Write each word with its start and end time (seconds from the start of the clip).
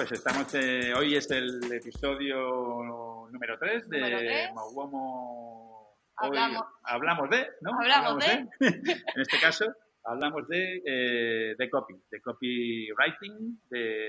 pues 0.00 0.12
estamos, 0.12 0.54
eh, 0.54 0.94
hoy 0.94 1.14
es 1.14 1.30
el 1.30 1.60
episodio 1.70 3.28
número 3.30 3.58
3 3.58 3.86
de 3.86 4.00
Número 4.00 4.18
tres. 4.18 4.54
Mauomo. 4.54 5.94
Hablamos. 6.16 6.64
hablamos 6.84 7.28
de, 7.28 7.46
¿no? 7.60 7.72
Hablamos 7.78 8.24
de. 8.24 8.48
en 8.60 9.20
este 9.20 9.38
caso, 9.38 9.66
hablamos 10.04 10.48
de, 10.48 10.82
eh, 10.86 11.54
de 11.54 11.68
copy, 11.68 12.02
de 12.10 12.22
copywriting, 12.22 13.60
de 13.68 14.08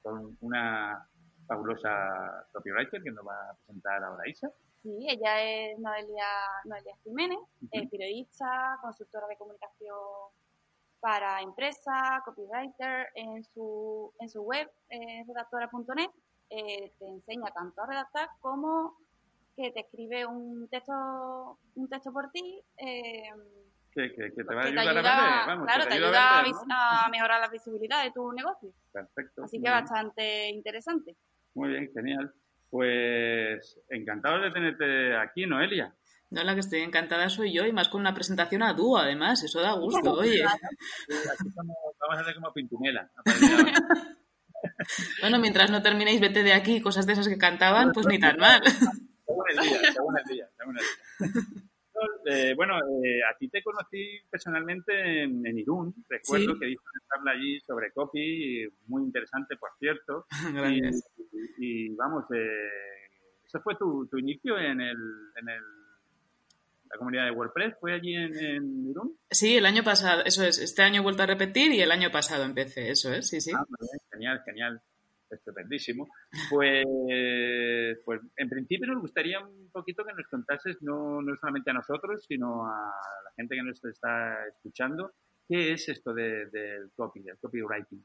con 0.00 0.38
una 0.40 1.06
fabulosa 1.46 2.48
copywriter 2.50 3.02
que 3.02 3.10
nos 3.10 3.26
va 3.26 3.50
a 3.50 3.54
presentar 3.56 4.02
ahora 4.02 4.26
Isa. 4.26 4.48
Sí, 4.82 5.06
ella 5.06 5.42
es 5.42 5.78
Noelia, 5.80 6.28
Noelia 6.64 6.96
Jiménez, 7.04 7.40
es 7.72 7.90
periodista, 7.90 8.78
consultora 8.80 9.26
de 9.26 9.36
comunicación 9.36 9.98
para 11.02 11.40
empresas, 11.42 12.22
copywriter. 12.24 13.08
En 13.16 13.42
su, 13.44 14.14
en 14.20 14.28
su 14.30 14.40
web, 14.42 14.70
eh, 14.88 15.24
redactora.net, 15.26 16.08
eh, 16.48 16.92
te 16.98 17.06
enseña 17.08 17.50
tanto 17.52 17.82
a 17.82 17.86
redactar 17.86 18.28
como 18.40 18.96
que 19.56 19.70
te 19.72 19.80
escribe 19.80 20.24
un 20.24 20.68
texto, 20.68 21.58
un 21.74 21.88
texto 21.90 22.12
por 22.12 22.30
ti. 22.30 22.62
eh, 22.78 23.24
Que, 23.94 24.14
que, 24.14 24.32
que 24.32 24.44
te 24.44 24.54
va 24.54 24.62
a 24.62 24.64
ayudar 24.66 24.88
ayuda, 24.96 25.00
a 25.18 25.20
vender, 25.26 25.46
vamos, 25.48 25.66
claro, 25.66 25.82
te 25.84 25.88
te 25.90 25.94
ayuda 25.96 26.38
a, 26.38 26.42
vender, 26.42 26.54
vis- 26.54 26.66
¿no? 26.68 26.74
a 26.74 27.08
mejorar 27.10 27.40
la 27.40 27.48
visibilidad 27.48 28.02
de 28.04 28.10
tu 28.12 28.32
negocio. 28.32 28.72
Perfecto. 28.92 29.44
Así 29.44 29.56
que 29.58 29.68
bien. 29.68 29.72
bastante 29.74 30.48
interesante. 30.50 31.16
Muy 31.54 31.68
bien, 31.70 31.90
genial. 31.92 32.32
Pues 32.70 33.78
encantado 33.90 34.40
de 34.40 34.50
tenerte 34.50 35.14
aquí, 35.16 35.44
Noelia. 35.46 35.94
No, 36.32 36.42
la 36.44 36.54
que 36.54 36.60
estoy 36.60 36.80
encantada 36.80 37.28
soy 37.28 37.52
yo 37.52 37.64
y 37.66 37.72
más 37.72 37.88
con 37.88 38.00
una 38.00 38.14
presentación 38.14 38.62
a 38.62 38.72
dúo, 38.72 38.98
además. 38.98 39.42
Eso 39.44 39.60
da 39.60 39.72
gusto, 39.74 40.12
oye. 40.14 40.42
Aquí 40.44 41.48
estamos- 41.48 41.76
vamos 42.00 42.16
a 42.16 42.20
hacer 42.20 42.34
como 42.34 42.52
Pintunela. 42.52 43.10
a 43.16 43.22
partir 43.22 43.48
de 43.48 43.54
ahora. 43.56 44.16
Bueno, 45.20 45.38
mientras 45.38 45.70
no 45.70 45.82
terminéis, 45.82 46.20
vete 46.20 46.42
de 46.42 46.52
aquí, 46.52 46.80
cosas 46.80 47.06
de 47.06 47.12
esas 47.14 47.28
que 47.28 47.36
cantaban, 47.38 47.92
pues 47.92 48.06
ni 48.06 48.18
tan 48.18 48.36
mal. 48.38 48.60
Según 49.26 49.44
el 49.50 49.56
día, 49.58 49.92
según 49.92 50.18
el 50.18 50.24
día, 50.24 50.48
según 50.58 50.76
el 50.78 50.84
día. 50.84 51.42
Yo, 51.94 52.00
eh, 52.32 52.54
bueno, 52.54 52.76
eh, 53.04 53.20
a 53.22 53.36
ti 53.38 53.48
te 53.48 53.62
conocí 53.62 54.18
personalmente 54.30 55.22
en, 55.22 55.46
en 55.46 55.58
Irún. 55.58 55.94
Recuerdo 56.08 56.52
Sí. 56.54 56.58
que 56.60 56.66
diste 56.66 56.84
una 56.92 57.08
charla 57.08 57.30
allí 57.32 57.60
sobre 57.60 57.92
copy, 57.92 58.68
muy 58.88 59.02
interesante, 59.04 59.56
por 59.56 59.70
cierto. 59.78 60.26
Y, 60.50 60.52
Gracias. 60.80 61.10
y, 61.58 61.88
vamos, 61.94 62.24
eh, 62.34 62.68
ese 63.46 63.58
fue 63.60 63.74
tu, 63.76 64.06
tu 64.08 64.18
inicio 64.18 64.58
en, 64.58 64.80
el, 64.80 64.96
en 65.36 65.48
el, 65.48 65.62
la 66.92 66.98
comunidad 66.98 67.24
de 67.24 67.30
WordPress. 67.32 67.74
¿Fue 67.80 67.94
allí 67.94 68.14
en, 68.14 68.36
en 68.38 68.90
Irún? 68.90 69.16
Sí, 69.30 69.56
el 69.56 69.66
año 69.66 69.82
pasado, 69.82 70.22
eso 70.24 70.44
es. 70.44 70.58
Este 70.58 70.82
año 70.82 71.00
he 71.00 71.02
vuelto 71.04 71.22
a 71.22 71.26
repetir 71.26 71.72
y 71.72 71.80
el 71.80 71.90
año 71.90 72.10
pasado 72.10 72.44
empecé, 72.44 72.90
eso 72.90 73.12
es, 73.12 73.28
sí, 73.28 73.40
sí. 73.40 73.50
Ah, 73.56 73.64
bien, 73.80 74.00
genial, 74.12 74.42
genial. 74.44 74.80
Estupendísimo. 75.30 76.10
Pues, 76.50 76.84
pues 78.04 78.20
en 78.36 78.48
principio 78.50 78.86
nos 78.86 79.00
gustaría 79.00 79.40
un 79.40 79.70
poquito 79.72 80.04
que 80.04 80.12
nos 80.12 80.26
contases, 80.28 80.76
no, 80.82 81.22
no 81.22 81.34
solamente 81.40 81.70
a 81.70 81.74
nosotros, 81.74 82.22
sino 82.28 82.66
a 82.66 82.76
la 83.24 83.30
gente 83.36 83.54
que 83.56 83.62
nos 83.62 83.82
está 83.82 84.46
escuchando, 84.48 85.12
qué 85.48 85.72
es 85.72 85.88
esto 85.88 86.12
de- 86.12 86.46
del 86.50 86.90
copy, 86.94 87.22
del 87.22 87.38
copywriting. 87.38 88.04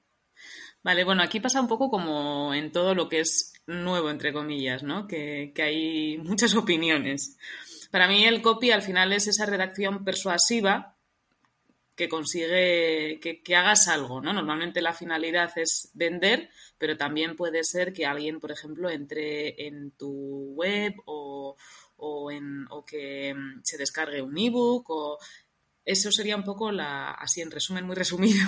Vale, 0.84 1.04
bueno, 1.04 1.22
aquí 1.24 1.40
pasa 1.42 1.60
un 1.60 1.68
poco 1.68 1.90
como 1.90 2.54
en 2.54 2.72
todo 2.72 2.94
lo 2.96 3.10
que 3.10 3.20
es 3.22 3.54
nuevo, 3.66 4.10
entre 4.10 4.32
comillas, 4.32 4.84
¿no? 4.84 5.06
Que, 5.08 5.52
que 5.54 5.64
hay 5.64 6.18
muchas 6.20 6.56
opiniones. 6.56 7.38
Para 7.92 8.08
mí 8.08 8.26
el 8.26 8.42
copy 8.42 8.72
al 8.72 8.82
final 8.82 9.14
es 9.14 9.28
esa 9.28 9.46
redacción 9.46 10.04
persuasiva 10.04 10.96
que 11.96 12.08
consigue 12.08 13.20
que, 13.20 13.42
que 13.42 13.56
hagas 13.56 13.88
algo, 13.88 14.22
¿no? 14.22 14.32
Normalmente 14.32 14.82
la 14.82 14.94
finalidad 14.94 15.52
es 15.58 15.90
vender, 15.96 16.52
pero 16.78 16.96
también 16.96 17.36
puede 17.36 17.64
ser 17.64 17.92
que 17.92 18.06
alguien, 18.06 18.40
por 18.40 18.52
ejemplo, 18.52 18.90
entre 18.90 19.66
en 19.66 19.92
tu 19.92 20.54
web 20.54 20.94
o, 21.06 21.58
o 21.98 22.32
en, 22.32 22.68
o 22.70 22.86
que 22.86 23.34
mm, 23.34 23.62
se 23.64 23.78
descargue 23.78 24.22
un 24.22 24.38
ebook 24.38 24.90
o 24.90 25.18
eso 25.84 26.12
sería 26.12 26.36
un 26.36 26.44
poco 26.44 26.72
la, 26.72 27.12
así 27.12 27.42
en 27.42 27.50
resumen 27.50 27.86
muy 27.86 27.96
resumido, 27.96 28.46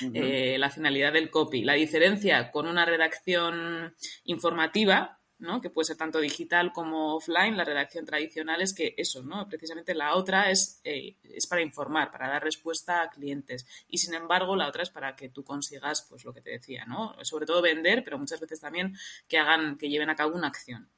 eh, 0.14 0.56
la 0.58 0.70
finalidad 0.70 1.12
del 1.12 1.30
copy. 1.30 1.64
La 1.64 1.74
diferencia 1.74 2.50
con 2.50 2.66
una 2.66 2.86
redacción 2.86 3.94
informativa, 4.24 5.20
¿no? 5.44 5.60
que 5.60 5.70
puede 5.70 5.84
ser 5.86 5.96
tanto 5.96 6.18
digital 6.18 6.72
como 6.72 7.14
offline, 7.14 7.56
la 7.56 7.64
redacción 7.64 8.04
tradicional 8.04 8.60
es 8.62 8.74
que 8.74 8.94
eso, 8.96 9.22
¿no? 9.22 9.46
precisamente 9.48 9.94
la 9.94 10.16
otra 10.16 10.50
es, 10.50 10.80
eh, 10.82 11.16
es 11.22 11.46
para 11.46 11.62
informar, 11.62 12.10
para 12.10 12.28
dar 12.28 12.42
respuesta 12.42 13.02
a 13.02 13.10
clientes. 13.10 13.66
Y 13.88 13.98
sin 13.98 14.14
embargo, 14.14 14.56
la 14.56 14.66
otra 14.68 14.82
es 14.82 14.90
para 14.90 15.14
que 15.14 15.28
tú 15.28 15.44
consigas, 15.44 16.06
pues 16.10 16.24
lo 16.24 16.32
que 16.34 16.40
te 16.40 16.50
decía, 16.50 16.84
¿no? 16.86 17.14
sobre 17.22 17.46
todo 17.46 17.62
vender, 17.62 18.02
pero 18.02 18.18
muchas 18.18 18.40
veces 18.40 18.58
también 18.60 18.94
que 19.28 19.38
hagan, 19.38 19.78
que 19.78 19.88
lleven 19.88 20.10
a 20.10 20.16
cabo 20.16 20.34
una 20.34 20.48
acción. 20.48 20.90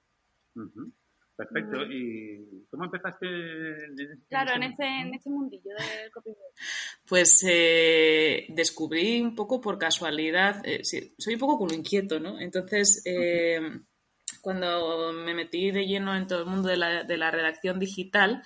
Perfecto. 1.37 1.85
¿Y 1.91 2.65
cómo 2.71 2.85
empezaste? 2.87 3.27
en 3.27 4.01
ese- 4.01 4.19
Claro, 4.27 4.55
en 4.55 4.63
ese- 4.63 4.73
este, 4.73 5.01
en 5.03 5.15
este 5.15 5.29
mundillo 5.29 5.71
del 5.75 6.11
copyright. 6.11 6.41
Pues 7.07 7.45
eh, 7.47 8.47
descubrí 8.49 9.21
un 9.21 9.35
poco 9.35 9.61
por 9.61 9.79
casualidad, 9.79 10.67
eh, 10.67 10.83
sí, 10.83 11.15
soy 11.19 11.35
un 11.35 11.41
poco 11.41 11.59
como 11.59 11.75
inquieto, 11.75 12.19
¿no? 12.21 12.41
Entonces, 12.41 13.03
eh, 13.05 13.61
cuando 14.47 15.13
me 15.13 15.35
metí 15.35 15.73
de 15.73 15.89
lleno 15.89 16.15
en 16.15 16.29
todo 16.29 16.39
el 16.39 16.47
mundo 16.47 16.69
de 16.69 16.77
la, 16.77 17.03
de 17.03 17.17
la 17.17 17.33
redacción 17.33 17.81
digital, 17.81 18.45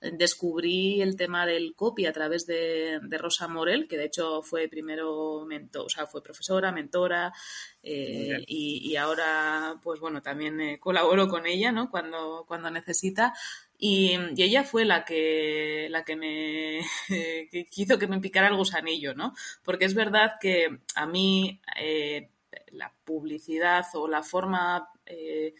eh, 0.00 0.12
descubrí 0.12 1.02
el 1.02 1.16
tema 1.16 1.44
del 1.44 1.74
copy 1.74 2.06
a 2.06 2.12
través 2.12 2.46
de, 2.46 3.00
de 3.02 3.18
Rosa 3.18 3.48
Morel, 3.48 3.88
que 3.88 3.98
de 3.98 4.04
hecho 4.04 4.42
fue 4.42 4.68
primero 4.68 5.44
mentor, 5.44 5.86
o 5.86 5.88
sea, 5.88 6.06
fue 6.06 6.22
profesora, 6.22 6.70
mentora, 6.70 7.32
eh, 7.82 8.44
y, 8.46 8.92
y 8.92 8.94
ahora, 8.94 9.74
pues 9.82 9.98
bueno, 9.98 10.22
también 10.22 10.60
eh, 10.60 10.78
colaboro 10.78 11.26
con 11.26 11.44
ella, 11.48 11.72
¿no? 11.72 11.90
Cuando, 11.90 12.44
cuando 12.46 12.70
necesita. 12.70 13.34
Y, 13.76 14.16
y 14.36 14.42
ella 14.44 14.62
fue 14.62 14.84
la 14.84 15.04
que, 15.04 15.88
la 15.90 16.04
que 16.04 16.14
me 16.14 16.80
que 17.08 17.66
hizo 17.74 17.98
que 17.98 18.06
me 18.06 18.20
picara 18.20 18.46
el 18.46 18.56
gusanillo, 18.56 19.16
¿no? 19.16 19.34
Porque 19.64 19.86
es 19.86 19.94
verdad 19.94 20.34
que 20.40 20.78
a 20.94 21.06
mí 21.06 21.60
eh, 21.76 22.30
la 22.72 22.92
publicidad 23.04 23.84
o 23.94 24.08
la 24.08 24.22
forma, 24.22 24.88
eh, 25.06 25.54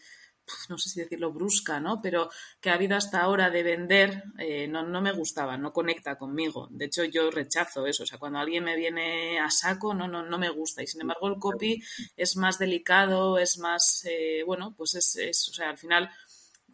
pues 0.45 0.69
no 0.69 0.77
sé 0.77 0.89
si 0.89 0.99
decirlo 1.01 1.31
brusca, 1.31 1.79
¿no? 1.79 2.01
Pero 2.01 2.29
que 2.59 2.69
ha 2.69 2.73
habido 2.73 2.97
hasta 2.97 3.21
ahora 3.21 3.49
de 3.49 3.63
vender 3.63 4.23
eh, 4.37 4.67
no, 4.67 4.83
no 4.83 5.01
me 5.01 5.11
gustaba, 5.13 5.57
no 5.57 5.71
conecta 5.71 6.17
conmigo. 6.17 6.67
De 6.71 6.85
hecho, 6.85 7.03
yo 7.05 7.31
rechazo 7.31 7.85
eso. 7.87 8.03
O 8.03 8.05
sea, 8.05 8.17
cuando 8.17 8.39
alguien 8.39 8.63
me 8.65 8.75
viene 8.75 9.39
a 9.39 9.49
saco, 9.49 9.93
no, 9.93 10.07
no, 10.07 10.23
no 10.23 10.37
me 10.37 10.49
gusta. 10.49 10.83
Y 10.83 10.87
sin 10.87 11.01
embargo, 11.01 11.27
el 11.29 11.39
copy 11.39 11.81
es 12.17 12.35
más 12.37 12.59
delicado, 12.59 13.37
es 13.37 13.57
más, 13.59 14.03
eh, 14.09 14.43
bueno, 14.45 14.73
pues 14.77 14.95
es, 14.95 15.15
es, 15.17 15.47
o 15.49 15.53
sea, 15.53 15.69
al 15.69 15.77
final 15.77 16.09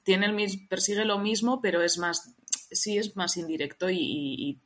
tiene 0.03 0.27
el 0.27 0.67
persigue 0.69 1.05
lo 1.05 1.19
mismo, 1.19 1.61
pero 1.61 1.81
es 1.81 1.97
más, 1.97 2.33
sí 2.71 2.97
es 2.97 3.15
más 3.15 3.37
indirecto 3.37 3.89
y- 3.89 4.61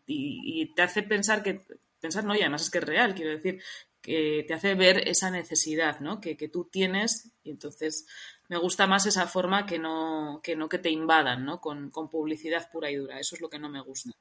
y 0.62 0.74
te 0.76 0.82
hace 0.84 1.04
pensar 1.04 1.42
que, 1.44 1.62
pensar 2.00 2.24
no, 2.24 2.36
y 2.36 2.42
además 2.42 2.64
es 2.64 2.70
que 2.70 2.78
es 2.80 2.84
real, 2.84 3.16
quiero 3.16 3.32
decir, 3.32 3.62
que 4.02 4.44
te 4.48 4.54
hace 4.54 4.76
ver 4.76 5.08
esa 5.08 5.30
necesidad, 5.30 6.00
¿no? 6.00 6.20
Que, 6.20 6.36
que 6.36 6.50
tú 6.50 6.66
tienes 6.72 7.32
y 7.44 7.52
entonces 7.52 8.08
me 8.50 8.58
gusta 8.58 8.88
más 8.88 9.06
esa 9.06 9.28
forma 9.28 9.66
que 9.66 9.80
no 9.80 10.42
que, 10.44 10.56
no 10.56 10.68
que 10.70 10.80
te 10.80 10.90
invadan, 10.90 11.46
¿no? 11.46 11.62
Con, 11.62 11.90
con 11.92 12.10
publicidad 12.10 12.70
pura 12.72 12.90
y 12.92 12.96
dura, 12.96 13.20
eso 13.20 13.36
es 13.36 13.42
lo 13.42 13.50
que 13.50 13.60
no 13.60 13.70
me 13.70 13.82
gusta. 13.82 14.12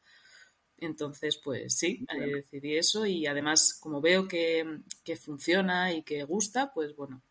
Entonces, 0.79 1.41
pues 1.43 1.77
sí, 1.77 2.07
eh, 2.15 2.27
decidí 2.37 2.77
eso 2.77 3.05
y 3.07 3.27
además 3.27 3.79
como 3.81 4.01
veo 4.01 4.27
que, 4.29 4.81
que 5.05 5.17
funciona 5.17 5.93
y 5.93 6.03
que 6.03 6.25
gusta, 6.25 6.73
pues 6.73 6.95
bueno, 6.97 7.23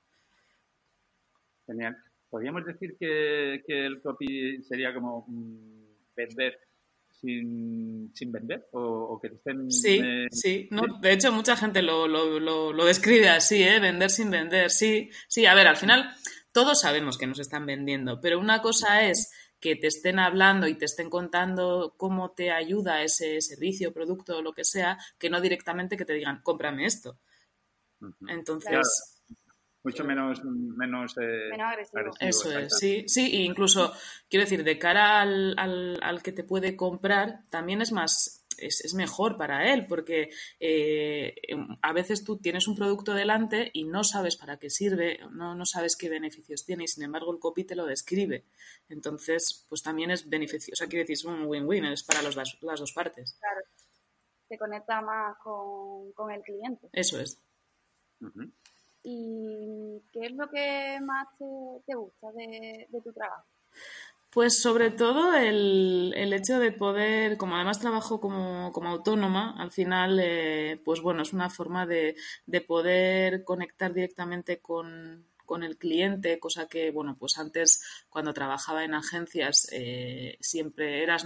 Genial. 1.69 1.95
¿Podríamos 2.31 2.65
decir 2.65 2.97
que, 2.99 3.61
que 3.65 3.85
el 3.85 4.01
copy 4.01 4.63
sería 4.63 4.91
como 4.91 5.25
mm, 5.27 6.15
vender 6.15 6.59
sin, 7.19 8.11
sin 8.13 8.31
vender? 8.31 8.67
¿O, 8.71 8.81
o 8.81 9.19
que 9.19 9.27
estén... 9.27 9.71
Sí, 9.71 9.99
eh, 10.03 10.27
sí. 10.31 10.67
No, 10.71 10.81
de 11.01 11.13
hecho, 11.13 11.31
mucha 11.31 11.55
gente 11.55 11.81
lo, 11.81 12.07
lo, 12.07 12.39
lo, 12.39 12.71
lo 12.73 12.85
describe 12.85 13.29
así, 13.29 13.63
¿eh? 13.63 13.79
Vender 13.79 14.09
sin 14.09 14.29
vender. 14.29 14.69
Sí, 14.69 15.09
sí. 15.27 15.45
A 15.45 15.55
ver, 15.55 15.67
al 15.67 15.77
final 15.77 16.09
todos 16.51 16.81
sabemos 16.81 17.17
que 17.17 17.27
nos 17.27 17.39
están 17.39 17.65
vendiendo, 17.65 18.19
pero 18.21 18.39
una 18.39 18.61
cosa 18.61 19.03
es 19.09 19.31
que 19.59 19.75
te 19.75 19.87
estén 19.87 20.19
hablando 20.19 20.67
y 20.67 20.75
te 20.75 20.85
estén 20.85 21.09
contando 21.09 21.95
cómo 21.97 22.31
te 22.31 22.51
ayuda 22.51 23.03
ese 23.03 23.41
servicio, 23.41 23.93
producto 23.93 24.37
o 24.37 24.41
lo 24.41 24.53
que 24.53 24.63
sea, 24.63 24.97
que 25.17 25.29
no 25.29 25.41
directamente 25.41 25.97
que 25.97 26.05
te 26.05 26.13
digan, 26.13 26.41
cómprame 26.43 26.85
esto. 26.85 27.19
Entonces... 28.27 29.17
Mucho 29.89 30.03
menos, 30.03 30.43
menos, 30.43 31.15
eh, 31.17 31.49
agresivo. 31.59 32.11
Eso 32.19 32.59
es, 32.59 32.77
sí, 32.77 33.05
sí, 33.07 33.25
e 33.25 33.41
incluso, 33.41 33.91
quiero 34.29 34.45
decir, 34.45 34.63
de 34.63 34.77
cara 34.77 35.19
al, 35.19 35.55
al, 35.57 36.21
que 36.21 36.31
te 36.31 36.43
puede 36.43 36.75
comprar, 36.75 37.49
también 37.49 37.81
es 37.81 37.91
más, 37.91 38.45
es, 38.59 38.93
mejor 38.93 39.35
para 39.35 39.73
él, 39.73 39.87
porque 39.87 40.29
eh, 40.59 41.33
a 41.81 41.91
veces 41.91 42.23
tú 42.23 42.37
tienes 42.37 42.67
un 42.67 42.75
producto 42.75 43.15
delante 43.15 43.71
y 43.73 43.85
no 43.85 44.03
sabes 44.03 44.37
para 44.37 44.57
qué 44.57 44.69
sirve, 44.69 45.21
no, 45.31 45.55
no 45.55 45.65
sabes 45.65 45.95
qué 45.95 46.07
beneficios 46.07 46.63
tiene, 46.65 46.83
y 46.83 46.87
sin 46.87 47.03
embargo 47.03 47.33
el 47.33 47.39
copy 47.39 47.63
te 47.63 47.75
lo 47.75 47.87
describe. 47.87 48.45
Entonces, 48.89 49.65
pues 49.67 49.81
también 49.81 50.11
es 50.11 50.29
beneficioso, 50.29 50.73
o 50.73 50.75
sea, 50.75 50.87
quiero 50.87 51.01
decir, 51.01 51.13
es 51.13 51.25
un 51.25 51.45
win-win, 51.45 51.85
es 51.85 52.03
para 52.03 52.21
los, 52.21 52.35
las, 52.35 52.59
dos 52.61 52.93
partes. 52.93 53.39
Claro, 53.39 53.61
se 54.47 54.55
conecta 54.55 55.01
más 55.01 55.35
con, 55.43 56.11
con 56.13 56.31
el 56.31 56.43
cliente. 56.43 56.89
Eso 56.93 57.19
es. 57.19 57.41
¿Y 59.03 60.01
qué 60.11 60.25
es 60.25 60.31
lo 60.33 60.49
que 60.49 60.99
más 61.01 61.27
te, 61.85 61.95
gusta 61.95 62.31
de, 62.33 62.87
tu 63.03 63.13
trabajo? 63.13 63.45
Pues 64.29 64.61
sobre 64.61 64.91
todo 64.91 65.33
el, 65.33 66.13
hecho 66.33 66.59
de 66.59 66.71
poder, 66.71 67.37
como 67.37 67.55
además 67.55 67.79
trabajo 67.79 68.19
como, 68.19 68.71
autónoma, 68.75 69.55
al 69.57 69.71
final, 69.71 70.19
eh, 70.21 70.79
pues 70.83 71.01
bueno, 71.01 71.23
es 71.23 71.33
una 71.33 71.49
forma 71.49 71.85
de, 71.87 72.15
poder 72.67 73.43
conectar 73.43 73.93
directamente 73.93 74.59
con, 74.59 75.25
el 75.63 75.77
cliente, 75.77 76.39
cosa 76.39 76.67
que, 76.67 76.91
bueno, 76.91 77.17
pues 77.19 77.39
antes 77.39 77.81
cuando 78.09 78.33
trabajaba 78.33 78.83
en 78.83 78.93
agencias 78.93 79.67
eh, 79.71 80.37
siempre 80.39 81.01
eras 81.01 81.25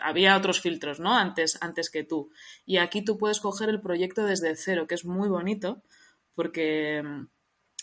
había 0.00 0.36
otros 0.36 0.60
filtros, 0.60 1.00
¿no? 1.00 1.16
Antes, 1.16 1.58
antes 1.60 1.90
que 1.90 2.04
tú. 2.04 2.30
Y 2.64 2.78
aquí 2.78 3.02
tú 3.02 3.18
puedes 3.18 3.40
coger 3.40 3.68
el 3.68 3.80
proyecto 3.80 4.24
desde 4.24 4.54
cero, 4.56 4.86
que 4.86 4.94
es 4.94 5.04
muy 5.04 5.28
bonito, 5.28 5.82
porque, 6.34 7.02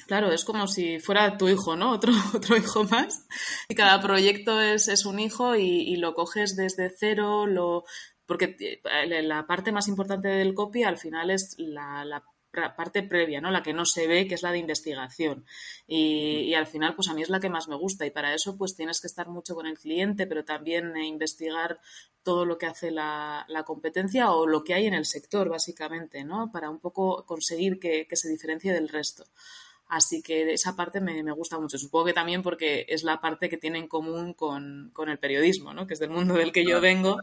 claro, 0.08 0.32
es 0.32 0.46
como 0.46 0.68
si 0.68 1.00
fuera 1.00 1.38
tu 1.38 1.48
hijo, 1.50 1.76
¿no? 1.76 1.92
Otro, 1.94 2.14
otro 2.34 2.58
hijo 2.58 2.84
más. 2.86 3.28
Y 3.68 3.76
cada 3.76 4.02
proyecto 4.02 4.62
es, 4.62 4.88
es 4.88 5.06
un 5.06 5.20
hijo 5.20 5.56
y, 5.56 5.96
lo 5.98 6.14
coges 6.14 6.56
desde 6.56 6.90
cero, 6.90 7.46
lo, 7.46 7.84
porque 8.26 8.56
eh, 8.60 9.24
la 9.24 9.46
parte 9.48 9.72
más 9.72 9.88
importante 9.88 10.28
del 10.28 10.54
copy 10.54 10.84
al 10.84 10.98
final 10.98 11.32
es 11.32 11.56
la, 11.58 12.06
la 12.06 12.24
parte 12.76 13.04
previa, 13.04 13.42
¿no? 13.42 13.52
La 13.52 13.62
que 13.62 13.74
no 13.74 13.86
se 13.86 14.08
ve, 14.08 14.28
que 14.28 14.36
es 14.36 14.42
la 14.42 14.52
de 14.52 14.58
investigación. 14.58 15.46
Y, 15.88 16.54
al 16.54 16.68
final, 16.68 16.96
pues 16.96 17.08
a 17.08 17.14
mí 17.14 17.22
es 17.22 17.30
la 17.30 17.40
que 17.40 17.50
más 17.50 17.68
me 17.68 17.76
gusta. 17.76 18.06
Y 18.06 18.12
para 18.12 18.34
eso, 18.34 18.58
pues 18.58 18.76
tienes 18.76 19.00
que 19.00 19.08
estar 19.08 19.28
mucho 19.30 19.56
con 19.56 19.68
el 19.68 19.78
cliente, 19.78 20.28
pero 20.28 20.44
también 20.44 20.96
eh, 20.98 21.06
investigar 21.06 21.80
todo 22.30 22.46
lo 22.46 22.60
que 22.60 22.68
hace 22.68 22.92
la, 22.92 23.44
competencia 23.66 24.32
o 24.34 24.46
lo 24.46 24.64
que 24.64 24.76
hay 24.76 24.86
en 24.86 24.94
el 24.94 25.06
sector, 25.06 25.50
básicamente, 25.50 26.24
¿no? 26.24 26.52
Para 26.52 26.70
un 26.70 26.78
poco 26.78 27.26
conseguir 27.26 27.80
que, 27.80 28.06
se 28.12 28.30
diferencie 28.30 28.72
del 28.72 28.88
resto. 28.88 29.26
Así 29.88 30.22
que 30.22 30.54
esa 30.54 30.76
parte 30.76 31.02
me, 31.02 31.20
gusta 31.32 31.58
mucho. 31.58 31.80
Supongo 31.80 32.06
que 32.06 32.14
también 32.14 32.44
porque 32.44 32.86
es 32.88 33.02
la 33.02 33.20
parte 33.20 33.50
que 33.50 33.58
tiene 33.58 33.80
en 33.80 33.88
común 33.88 34.36
con, 34.36 34.92
con 34.94 35.10
el 35.10 35.18
periodismo, 35.18 35.74
¿no? 35.74 35.88
Que 35.88 35.96
es 35.96 36.00
del 36.00 36.12
mundo 36.12 36.36
del 36.36 36.52
que 36.52 36.64
yo 36.64 36.80
vengo 36.80 37.18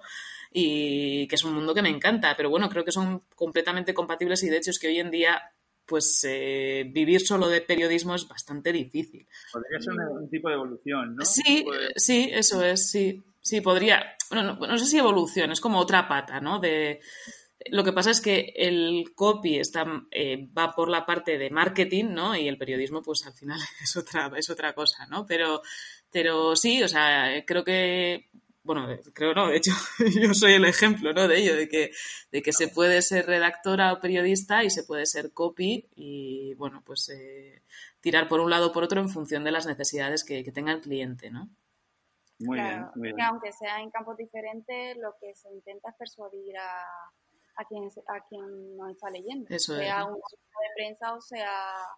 y 0.52 1.28
que 1.28 1.36
es 1.36 1.44
un 1.44 1.54
mundo 1.54 1.72
que 1.72 1.82
me 1.82 1.88
encanta, 1.88 2.34
pero 2.36 2.50
bueno, 2.50 2.68
creo 2.68 2.84
que 2.84 2.90
son 2.90 3.22
completamente 3.36 3.94
compatibles 3.94 4.42
y 4.42 4.48
de 4.48 4.56
hecho 4.56 4.72
es 4.72 4.80
que 4.80 4.88
hoy 4.88 4.98
en 4.98 5.12
día 5.12 5.40
pues 5.86 6.26
eh, 6.28 6.84
vivir 6.92 7.20
solo 7.20 7.46
de 7.46 7.60
periodismo 7.60 8.16
es 8.16 8.26
bastante 8.26 8.72
difícil. 8.72 9.24
Podría 9.52 9.80
ser 9.80 9.92
un, 9.92 10.28
tipo 10.28 10.48
de 10.48 10.54
evolución, 10.54 11.14
¿no? 11.14 11.24
Sí, 11.24 11.64
sí, 11.94 12.28
eso 12.32 12.64
es, 12.64 12.90
sí. 12.90 13.22
Sí, 13.46 13.60
podría. 13.60 14.16
Bueno, 14.28 14.54
no, 14.56 14.76
sé 14.76 14.86
si 14.86 14.98
evolución, 14.98 15.52
es 15.52 15.60
como 15.60 15.78
otra 15.78 16.08
pata, 16.08 16.40
¿no? 16.40 16.58
De, 16.58 16.98
lo 17.66 17.84
que 17.84 17.92
pasa 17.92 18.10
es 18.10 18.20
que 18.20 18.52
el 18.56 19.12
copy 19.14 19.60
está, 19.60 19.86
eh, 20.10 20.48
va 20.52 20.74
por 20.74 20.90
la 20.90 21.06
parte 21.06 21.38
de 21.38 21.50
marketing, 21.50 22.06
¿no? 22.06 22.34
Y 22.34 22.48
el 22.48 22.58
periodismo, 22.58 23.02
pues 23.02 23.24
al 23.24 23.34
final 23.34 23.60
es 23.80 23.96
otra, 23.96 24.32
es 24.36 24.50
otra 24.50 24.74
cosa, 24.74 25.06
¿no? 25.06 25.24
Pero, 25.26 25.62
pero 26.10 26.56
sí, 26.56 26.82
o 26.82 26.88
sea, 26.88 27.44
creo 27.46 27.62
que 27.62 28.30
bueno, 28.64 28.88
creo 29.14 29.32
no, 29.32 29.46
de 29.46 29.58
hecho 29.58 29.70
yo 30.20 30.34
soy 30.34 30.54
el 30.54 30.64
ejemplo 30.64 31.12
¿no? 31.12 31.28
de 31.28 31.38
ello, 31.38 31.54
de 31.54 31.68
que, 31.68 31.92
de 32.32 32.42
que 32.42 32.52
se 32.52 32.66
puede 32.66 33.00
ser 33.00 33.26
redactora 33.26 33.92
o 33.92 34.00
periodista 34.00 34.64
y 34.64 34.70
se 34.70 34.82
puede 34.82 35.06
ser 35.06 35.32
copy 35.32 35.88
y, 35.94 36.54
bueno, 36.54 36.82
pues 36.84 37.08
eh, 37.10 37.62
tirar 38.00 38.26
por 38.26 38.40
un 38.40 38.50
lado 38.50 38.68
o 38.68 38.72
por 38.72 38.82
otro 38.82 39.00
en 39.00 39.08
función 39.08 39.44
de 39.44 39.52
las 39.52 39.66
necesidades 39.66 40.24
que, 40.24 40.42
tenga 40.50 40.72
el 40.72 40.80
cliente, 40.80 41.30
¿no? 41.30 41.48
Muy 42.38 42.58
bien, 42.58 42.86
muy 42.94 43.12
bien. 43.12 43.26
aunque 43.26 43.52
sea 43.52 43.80
en 43.80 43.90
campos 43.90 44.16
diferentes, 44.16 44.96
lo 44.98 45.14
que 45.20 45.34
se 45.34 45.50
intenta 45.50 45.90
es 45.90 45.96
persuadir 45.96 46.56
a, 46.58 46.84
a 47.56 47.64
quien, 47.64 47.84
a 47.84 48.28
quien 48.28 48.76
nos 48.76 48.90
está 48.90 49.10
leyendo. 49.10 49.58
sea 49.58 50.04
un 50.04 50.20
de 50.60 50.74
prensa 50.74 51.14
o 51.14 51.20
sea... 51.20 51.50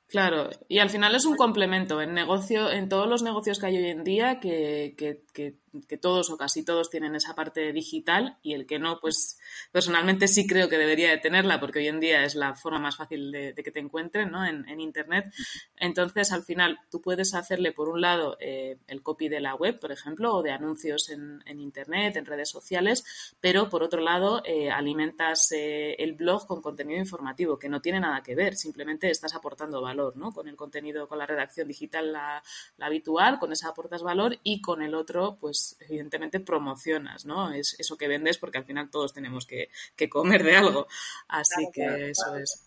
Claro, 0.09 0.51
y 0.69 0.79
al 0.79 0.91
final 0.91 1.15
es 1.15 1.25
un 1.25 1.37
complemento. 1.37 2.01
En 2.01 2.15
negocio, 2.15 2.71
en 2.71 2.89
todos 2.89 3.07
los 3.07 3.23
negocios 3.23 3.59
que 3.59 3.67
hay 3.67 3.77
hoy 3.77 3.91
en 3.91 4.05
día, 4.05 4.41
que, 4.41 4.95
que, 4.97 5.23
que, 5.33 5.57
que, 5.87 5.99
todos 5.99 6.31
o 6.31 6.37
casi 6.37 6.65
todos 6.65 6.91
tienen 6.91 7.15
esa 7.15 7.35
parte 7.35 7.73
digital 7.73 8.39
y 8.43 8.55
el 8.55 8.67
que 8.67 8.79
no, 8.79 9.01
pues 9.01 9.39
personalmente 9.71 10.27
sí 10.27 10.47
creo 10.47 10.69
que 10.69 10.79
debería 10.79 11.11
de 11.11 11.19
tenerla 11.19 11.61
porque 11.61 11.81
hoy 11.81 11.89
en 11.89 12.01
día 12.01 12.25
es 12.25 12.35
la 12.35 12.55
forma 12.55 12.79
más 12.79 12.97
fácil 12.97 13.31
de, 13.31 13.55
que 13.55 13.71
te 13.71 13.81
encuentren 13.81 14.31
¿no? 14.31 14.45
en, 14.45 14.69
en, 14.69 14.81
Internet. 14.81 15.33
Entonces, 15.77 16.33
al 16.33 16.43
final, 16.43 16.79
tú 16.91 17.01
puedes 17.01 17.35
hacerle, 17.35 17.73
por 17.73 17.89
un 17.89 18.01
lado, 18.01 18.37
eh, 18.41 18.79
el 18.87 19.03
copy 19.03 19.29
de 19.29 19.41
la 19.41 19.55
web, 19.55 19.79
por 19.79 19.93
ejemplo, 19.93 20.35
o 20.35 20.43
de 20.43 20.53
anuncios 20.53 21.11
en, 21.11 21.43
en 21.47 21.61
Internet, 21.61 22.17
en 22.17 22.27
redes 22.27 22.51
sociales, 22.51 23.37
pero 23.41 23.69
por 23.69 23.83
otro 23.83 24.01
lado, 24.01 24.43
eh, 24.45 24.71
alimentas 24.71 25.48
eh, 25.53 25.95
el 25.99 26.15
blog 26.15 26.47
con 26.47 26.63
contenido 26.63 26.99
informativo, 26.99 27.59
que 27.59 27.69
no 27.69 27.81
tiene 27.81 28.01
nada 28.01 28.23
que 28.23 28.35
ver, 28.35 28.57
simplemente 28.57 29.11
estás 29.11 29.35
aportando 29.35 29.81
valor, 29.81 30.17
¿no? 30.17 30.33
Con 30.33 30.49
el 30.49 30.57
contenido, 30.57 31.09
con 31.09 31.19
la 31.19 31.27
redacción 31.27 31.69
digital 31.69 32.13
la, 32.13 32.43
habitual, 32.81 33.39
con 33.39 33.53
esa 33.53 33.69
aportas 33.69 34.03
valor 34.03 34.39
y 34.43 34.61
con 34.61 34.83
el 34.83 34.95
otro, 34.95 35.37
pues 35.41 35.77
evidentemente 35.81 36.41
promocionas, 36.41 37.27
¿no? 37.27 37.53
Es 37.53 37.79
eso 37.79 37.97
que 37.97 38.09
vendes 38.09 38.39
porque 38.39 38.59
al 38.59 38.65
final 38.65 38.91
todos 38.91 39.13
tenemos 39.13 39.47
que, 39.47 39.69
comer 40.09 40.43
de 40.43 40.57
algo. 40.57 40.87
Así 41.29 41.69
que 41.73 42.11
eso 42.11 42.37
es. 42.37 42.65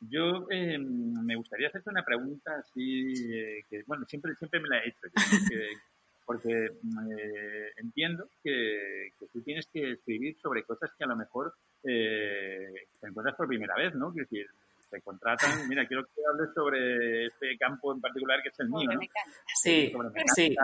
Yo 0.00 0.46
eh, 0.50 0.78
me 0.78 1.36
gustaría 1.36 1.68
hacerte 1.68 1.90
una 1.90 2.04
pregunta 2.04 2.52
así, 2.58 3.12
eh, 3.32 3.64
que 3.68 3.82
bueno, 3.86 4.04
siempre, 4.06 4.34
siempre 4.36 4.60
me 4.60 4.68
la 4.68 4.78
he 4.78 4.88
hecho. 4.88 5.00
Porque 6.26 6.66
eh, 6.66 7.72
entiendo 7.76 8.28
que, 8.42 9.12
tú 9.32 9.40
tienes 9.42 9.66
que 9.72 9.92
escribir 9.92 10.36
sobre 10.42 10.64
cosas 10.64 10.90
que 10.98 11.04
a 11.04 11.06
lo 11.06 11.16
mejor 11.16 11.54
eh, 11.84 12.88
te 13.00 13.06
encuentras 13.06 13.36
por 13.36 13.46
primera 13.46 13.76
vez, 13.76 13.94
¿no? 13.94 14.12
Quiero 14.12 14.28
decir, 14.28 14.46
te 14.90 15.00
contratan, 15.00 15.50
mira, 15.68 15.86
quiero 15.86 16.04
que 16.04 16.20
hables 16.28 16.50
sobre 16.54 17.26
este 17.26 17.56
campo 17.58 17.94
en 17.94 18.00
particular 18.00 18.42
que 18.42 18.48
es 18.48 18.60
el 18.60 18.68
mío, 18.68 18.90
¿no? 18.92 19.00
Sí, 19.54 19.92
sí. 20.34 20.56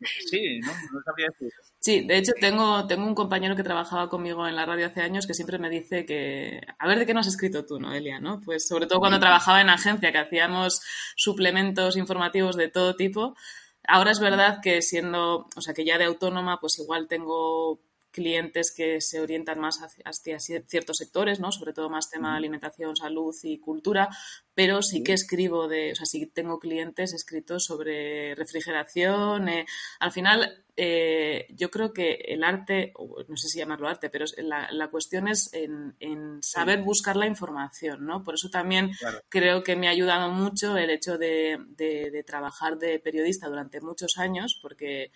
sí, 0.30 0.60
¿no? 0.60 0.72
No 0.92 1.02
sabría 1.02 1.28
decir. 1.28 1.52
Sí, 1.80 2.06
de 2.06 2.18
hecho 2.18 2.32
tengo, 2.40 2.86
tengo 2.86 3.06
un 3.06 3.14
compañero 3.14 3.56
que 3.56 3.62
trabajaba 3.62 4.08
conmigo 4.08 4.46
en 4.46 4.56
la 4.56 4.66
radio 4.66 4.86
hace 4.86 5.00
años 5.00 5.26
que 5.26 5.34
siempre 5.34 5.58
me 5.58 5.70
dice 5.70 6.04
que, 6.06 6.60
a 6.78 6.88
ver, 6.88 6.98
¿de 6.98 7.06
qué 7.06 7.14
no 7.14 7.20
has 7.20 7.26
escrito 7.26 7.64
tú, 7.64 7.78
Noelia? 7.78 8.20
¿no? 8.20 8.40
Pues 8.40 8.66
sobre 8.66 8.86
todo 8.86 9.00
cuando 9.00 9.20
trabajaba 9.20 9.60
en 9.60 9.70
agencia, 9.70 10.12
que 10.12 10.18
hacíamos 10.18 10.80
suplementos 11.16 11.96
informativos 11.96 12.56
de 12.56 12.68
todo 12.68 12.94
tipo, 12.96 13.36
Ahora 13.88 14.10
es 14.10 14.20
verdad 14.20 14.60
que 14.62 14.82
siendo, 14.82 15.48
o 15.56 15.60
sea, 15.62 15.72
que 15.72 15.84
ya 15.84 15.96
de 15.96 16.04
autónoma, 16.04 16.60
pues 16.60 16.78
igual 16.78 17.08
tengo 17.08 17.80
clientes 18.18 18.74
que 18.76 19.00
se 19.00 19.20
orientan 19.20 19.60
más 19.60 19.78
hacia, 20.04 20.40
ciertos 20.40 20.96
sectores, 20.96 21.38
¿no? 21.38 21.52
Sobre 21.52 21.72
todo 21.72 21.88
más 21.88 22.10
tema 22.10 22.34
alimentación, 22.34 22.96
salud 22.96 23.32
y 23.44 23.60
cultura, 23.60 24.08
pero 24.54 24.82
sí 24.82 25.04
que 25.04 25.12
escribo 25.12 25.68
de, 25.68 25.92
o 25.92 25.94
sea, 25.94 26.04
sí 26.04 26.26
tengo 26.26 26.58
clientes 26.58 27.14
escritos 27.14 27.64
sobre 27.64 28.34
refrigeración. 28.34 29.48
Eh, 29.48 29.66
al 30.00 30.10
final, 30.10 30.64
eh, 30.76 31.46
yo 31.50 31.70
creo 31.70 31.92
que 31.92 32.14
el 32.26 32.42
arte, 32.42 32.92
no 33.28 33.36
sé 33.36 33.46
si 33.46 33.58
llamarlo 33.58 33.86
arte, 33.86 34.10
pero 34.10 34.24
la, 34.38 34.88
cuestión 34.88 35.28
es 35.28 35.50
en, 35.52 36.42
saber 36.42 36.82
buscar 36.82 37.14
la 37.14 37.28
información, 37.28 38.04
¿no? 38.04 38.24
Por 38.24 38.34
eso 38.34 38.50
también 38.50 38.90
creo 39.28 39.62
que 39.62 39.76
me 39.76 39.86
ha 39.86 39.92
ayudado 39.92 40.28
mucho 40.30 40.76
el 40.76 40.90
hecho 40.90 41.18
de, 41.18 41.56
de 41.76 42.24
trabajar 42.26 42.78
de 42.78 42.98
periodista 42.98 43.46
durante 43.48 43.80
muchos 43.80 44.18
años, 44.18 44.58
porque 44.60 45.12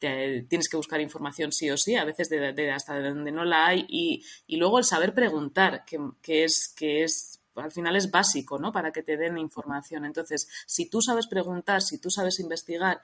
tienes 0.00 0.68
que 0.68 0.76
buscar 0.76 1.00
información 1.00 1.52
sí 1.52 1.70
o 1.70 1.76
sí, 1.76 1.96
a 1.96 2.04
veces 2.04 2.28
de, 2.28 2.70
hasta 2.70 3.00
donde 3.00 3.30
no 3.30 3.44
la 3.44 3.66
hay, 3.66 3.86
y, 3.88 4.24
luego 4.56 4.78
el 4.78 4.84
saber 4.84 5.14
preguntar, 5.14 5.84
que, 5.84 6.44
es, 6.44 6.72
que 6.76 7.04
es 7.04 7.40
al 7.54 7.72
final 7.72 7.96
es 7.96 8.10
básico, 8.10 8.58
¿no? 8.58 8.72
Para 8.72 8.92
que 8.92 9.02
te 9.02 9.16
den 9.16 9.36
información. 9.36 10.04
Entonces, 10.04 10.48
si 10.66 10.88
tú 10.88 11.02
sabes 11.02 11.26
preguntar, 11.26 11.82
si 11.82 11.98
tú 11.98 12.10
sabes 12.10 12.40
investigar, 12.40 13.02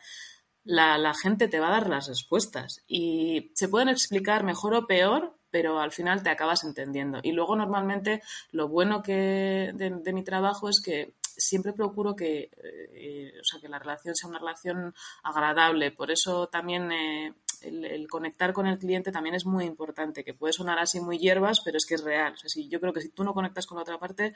la, 0.64 0.96
la, 0.98 1.14
gente 1.14 1.48
te 1.48 1.60
va 1.60 1.68
a 1.68 1.72
dar 1.72 1.88
las 1.88 2.08
respuestas. 2.08 2.82
Y 2.86 3.52
se 3.54 3.68
pueden 3.68 3.88
explicar 3.88 4.44
mejor 4.44 4.74
o 4.74 4.86
peor, 4.86 5.36
pero 5.50 5.80
al 5.80 5.92
final 5.92 6.22
te 6.22 6.30
acabas 6.30 6.64
entendiendo. 6.64 7.20
Y 7.22 7.32
luego, 7.32 7.56
normalmente, 7.56 8.22
lo 8.50 8.68
bueno 8.68 9.02
que 9.02 9.72
de 9.74 10.12
mi 10.12 10.24
trabajo 10.24 10.68
es 10.68 10.80
que 10.82 11.14
siempre 11.36 11.72
procuro 11.72 12.16
que, 12.16 12.50
eh, 12.62 13.32
o 13.40 13.44
sea, 13.44 13.60
que 13.60 13.68
la 13.68 13.78
relación 13.78 14.14
sea 14.14 14.28
una 14.28 14.38
relación 14.38 14.94
agradable. 15.22 15.90
Por 15.90 16.10
eso 16.10 16.48
también 16.48 16.90
eh, 16.92 17.34
el, 17.62 18.08
conectar 18.08 18.52
con 18.52 18.66
el 18.66 18.78
cliente 18.78 19.12
también 19.12 19.34
es 19.34 19.46
muy 19.46 19.64
importante, 19.64 20.24
que 20.24 20.34
puede 20.34 20.52
sonar 20.52 20.78
así 20.78 21.00
muy 21.00 21.18
hierbas, 21.18 21.60
pero 21.64 21.76
es 21.76 21.86
que 21.86 21.94
es 21.94 22.04
real. 22.04 22.34
O 22.34 22.36
sea, 22.36 22.48
si, 22.48 22.68
yo 22.68 22.80
creo 22.80 22.92
que 22.92 23.00
si 23.00 23.10
tú 23.10 23.24
no 23.24 23.34
conectas 23.34 23.66
con 23.66 23.76
la 23.76 23.82
otra 23.82 23.98
parte, 23.98 24.34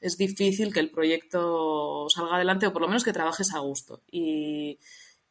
es 0.00 0.16
difícil 0.16 0.72
que 0.72 0.80
el 0.80 0.90
proyecto 0.90 2.06
salga 2.08 2.36
adelante 2.36 2.66
o 2.66 2.72
por 2.72 2.82
lo 2.82 2.88
menos 2.88 3.04
que 3.04 3.12
trabajes 3.12 3.54
a 3.54 3.58
gusto. 3.58 4.02
Y, 4.10 4.78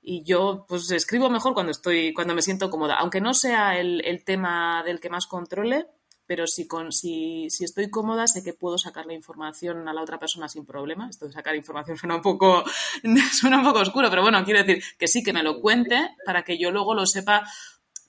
y 0.01 0.23
yo 0.23 0.65
pues 0.67 0.89
escribo 0.91 1.29
mejor 1.29 1.53
cuando 1.53 1.71
estoy, 1.71 2.13
cuando 2.13 2.33
me 2.33 2.41
siento 2.41 2.69
cómoda, 2.69 2.95
aunque 2.95 3.21
no 3.21 3.33
sea 3.33 3.79
el, 3.79 4.01
el 4.05 4.23
tema 4.23 4.83
del 4.83 4.99
que 4.99 5.09
más 5.09 5.27
controle, 5.27 5.87
pero 6.29 6.45
si, 6.45 6.67
con, 6.67 6.91
si, 6.91 7.49
si, 7.49 7.63
estoy 7.63 7.89
cómoda 7.89 8.27
sé 8.27 8.43
que 8.43 8.53
puedo 8.53 8.77
sacar 8.77 9.07
la 9.07 9.15
información 9.15 9.87
a 9.87 9.93
la 9.93 10.03
otra 10.03 10.19
persona 10.19 10.47
sin 10.47 10.63
problema. 10.63 11.09
Esto 11.09 11.25
de 11.25 11.31
sacar 11.31 11.55
información 11.55 11.97
suena 11.97 12.17
un 12.17 12.21
poco, 12.21 12.63
suena 13.33 13.57
un 13.57 13.63
poco 13.63 13.79
oscuro, 13.79 14.11
pero 14.11 14.21
bueno, 14.21 14.45
quiero 14.45 14.63
decir 14.63 14.83
que 14.99 15.07
sí, 15.07 15.23
que 15.23 15.33
me 15.33 15.41
lo 15.41 15.59
cuente 15.59 16.11
para 16.23 16.43
que 16.43 16.59
yo 16.59 16.69
luego 16.69 16.93
lo 16.93 17.07
sepa 17.07 17.49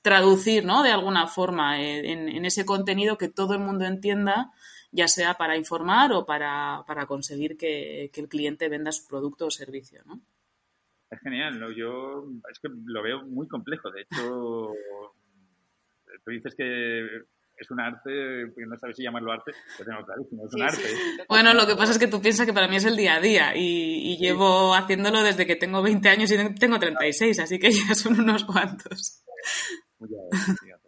traducir, 0.03 0.67
¿no? 0.67 0.83
De 0.83 0.91
alguna 0.91 1.29
forma 1.29 1.81
eh, 1.81 2.13
en, 2.13 2.45
ese 2.45 2.67
contenido 2.67 3.17
que 3.17 3.31
todo 3.31 3.55
el 3.55 3.61
mundo 3.61 3.87
entienda 3.87 4.51
ya 4.93 5.09
sea 5.09 5.33
para 5.39 5.57
informar 5.57 6.13
o 6.13 6.27
para, 6.27 6.85
para 6.87 7.07
conseguir 7.07 7.57
que, 7.57 8.11
que, 8.13 8.21
el 8.21 8.29
cliente 8.29 8.69
venda 8.69 8.93
su 8.93 9.09
producto 9.09 9.47
o 9.47 9.51
servicio, 9.51 10.03
¿no? 10.05 10.21
Es 11.11 11.21
genial, 11.21 11.59
¿no? 11.59 11.71
Yo 11.71 12.29
es 12.53 12.59
que 12.59 12.69
lo 12.85 13.03
veo 13.03 13.23
muy 13.23 13.49
complejo. 13.49 13.91
De 13.91 14.03
hecho, 14.03 14.75
tú 16.23 16.31
dices 16.31 16.55
que 16.55 17.25
es 17.61 17.71
un 17.71 17.81
arte, 17.81 18.47
no 18.57 18.79
sabes 18.79 18.97
si 18.97 19.03
llamarlo 19.03 19.33
arte, 19.33 19.53
pues 19.77 19.89
tengo 19.89 20.05
clarísimo, 20.05 20.47
es 20.47 20.55
un 20.55 20.63
arte. 20.63 21.27
Bueno, 21.29 21.55
lo 21.55 21.67
que 21.67 21.77
pasa 21.77 21.93
es 21.93 21.99
que 21.99 22.09
tú 22.09 22.21
piensas 22.21 22.47
que 22.47 22.53
para 22.53 22.69
mí 22.69 22.77
es 22.77 22.87
el 22.87 22.97
día 22.97 23.17
a 23.17 23.21
día 23.21 23.55
y, 23.55 24.13
y 24.13 24.17
llevo 24.17 24.75
haciéndolo 24.75 25.23
desde 25.23 25.47
que 25.47 25.57
tengo 25.57 25.83
20 25.83 26.09
años 26.09 26.33
y 26.33 26.55
tengo 26.55 26.79
36, 26.79 27.39
así 27.41 27.59
que 27.59 27.71
ya 27.71 27.95
son 27.95 28.19
unos 28.19 28.45
cuantos. 28.45 29.23
Muy 29.99 30.09
bien, 30.09 30.79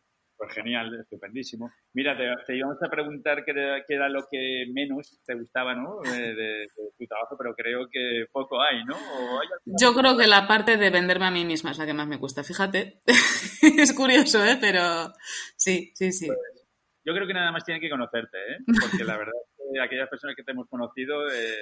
pues 0.43 0.55
genial, 0.55 0.93
estupendísimo. 1.00 1.71
Mira, 1.93 2.17
te, 2.17 2.25
te, 2.45 2.57
íbamos 2.57 2.83
a 2.83 2.91
preguntar 2.91 3.45
qué 3.45 3.52
era, 3.52 3.85
qué 3.87 3.95
era, 3.95 4.09
lo 4.09 4.26
que 4.29 4.64
menos 4.73 5.21
te 5.25 5.35
gustaba 5.35 5.75
¿no? 5.75 6.00
de, 6.02 6.11
de, 6.11 6.35
de, 6.35 6.69
tu 6.99 7.07
trabajo, 7.07 7.37
pero 7.38 7.55
creo 7.55 7.87
que 7.88 8.25
poco 8.33 8.61
hay, 8.61 8.85
¿no? 8.85 8.97
Hay 8.97 9.47
Yo 9.64 9.95
creo 9.95 10.17
que 10.17 10.26
la 10.26 10.49
parte 10.49 10.76
de 10.76 10.91
venderme 10.91 11.26
a 11.26 11.31
mí 11.31 11.45
misma 11.45 11.71
es 11.71 11.79
la 11.79 11.87
que 11.87 11.95
más 11.95 12.09
me 12.09 12.17
gusta, 12.17 12.43
fíjate. 12.43 13.02
es 13.62 13.93
curioso, 13.93 14.45
¿eh? 14.45 14.59
Pero 14.61 15.12
sí, 15.57 15.93
sí, 15.95 16.11
sí. 16.11 16.26
Pues, 16.26 16.62
yo 17.04 17.12
creo 17.14 17.26
que 17.26 17.35
nada 17.35 17.52
más 17.52 17.64
tiene 17.64 17.80
que 17.80 17.90
conocerte, 17.90 18.38
¿eh? 18.38 18.59
Porque 18.80 19.04
la 19.04 19.16
verdad 19.16 19.35
es 19.37 19.73
que 19.73 19.80
aquellas 19.80 20.09
personas 20.09 20.37
que 20.37 20.42
te 20.42 20.52
hemos 20.52 20.68
conocido 20.68 21.28
eh, 21.30 21.56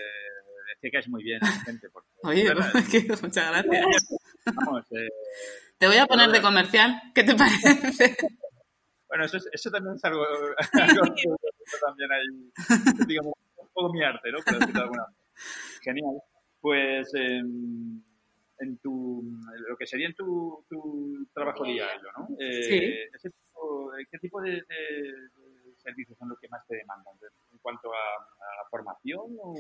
que 0.80 0.90
caes 0.90 1.08
muy 1.08 1.22
bien, 1.22 1.40
gente. 1.64 1.88
Porque, 1.90 2.08
Oye, 2.22 2.52
pues, 2.52 3.22
muchas 3.22 3.50
gracias. 3.50 4.08
Vamos, 4.46 4.84
eh, 4.92 5.08
te 5.78 5.86
voy 5.86 5.96
a 5.96 6.06
poner 6.06 6.30
de 6.30 6.40
comercial, 6.42 7.00
¿qué 7.14 7.24
te 7.24 7.34
parece? 7.34 8.16
Bueno, 9.08 9.24
eso, 9.24 9.38
es, 9.38 9.48
eso 9.52 9.70
también 9.70 9.96
es 9.96 10.04
algo, 10.04 10.24
algo 10.72 11.02
también 11.84 12.12
hay, 12.12 13.06
digamos, 13.06 13.32
un 13.56 13.68
poco 13.72 13.92
mi 13.92 14.04
arte, 14.04 14.30
¿no? 14.30 14.38
Decirlo 14.38 14.72
de 14.72 14.80
alguna 14.80 15.06
Genial. 15.82 16.22
Pues 16.60 17.12
eh, 17.14 17.42
en 18.60 18.78
tu, 18.78 19.22
lo 19.68 19.76
que 19.76 19.86
sería 19.86 20.06
en 20.06 20.14
tu, 20.14 20.64
tu 20.68 21.26
trabajo 21.32 21.64
diario, 21.64 22.08
¿no? 22.16 22.28
Eh, 22.38 22.62
sí. 22.62 22.76
Ese 23.14 23.30
tipo, 23.30 23.90
¿Qué 24.10 24.18
tipo 24.18 24.40
de, 24.40 24.62
servicios 25.78 26.16
son 26.18 26.28
los 26.28 26.38
que 26.38 26.48
más 26.48 26.66
te 26.66 26.76
demandan? 26.76 27.14
En 27.52 27.58
cuanto 27.58 27.90
a, 27.92 27.96
a 27.96 28.68
formación, 28.70 29.36
o, 29.42 29.54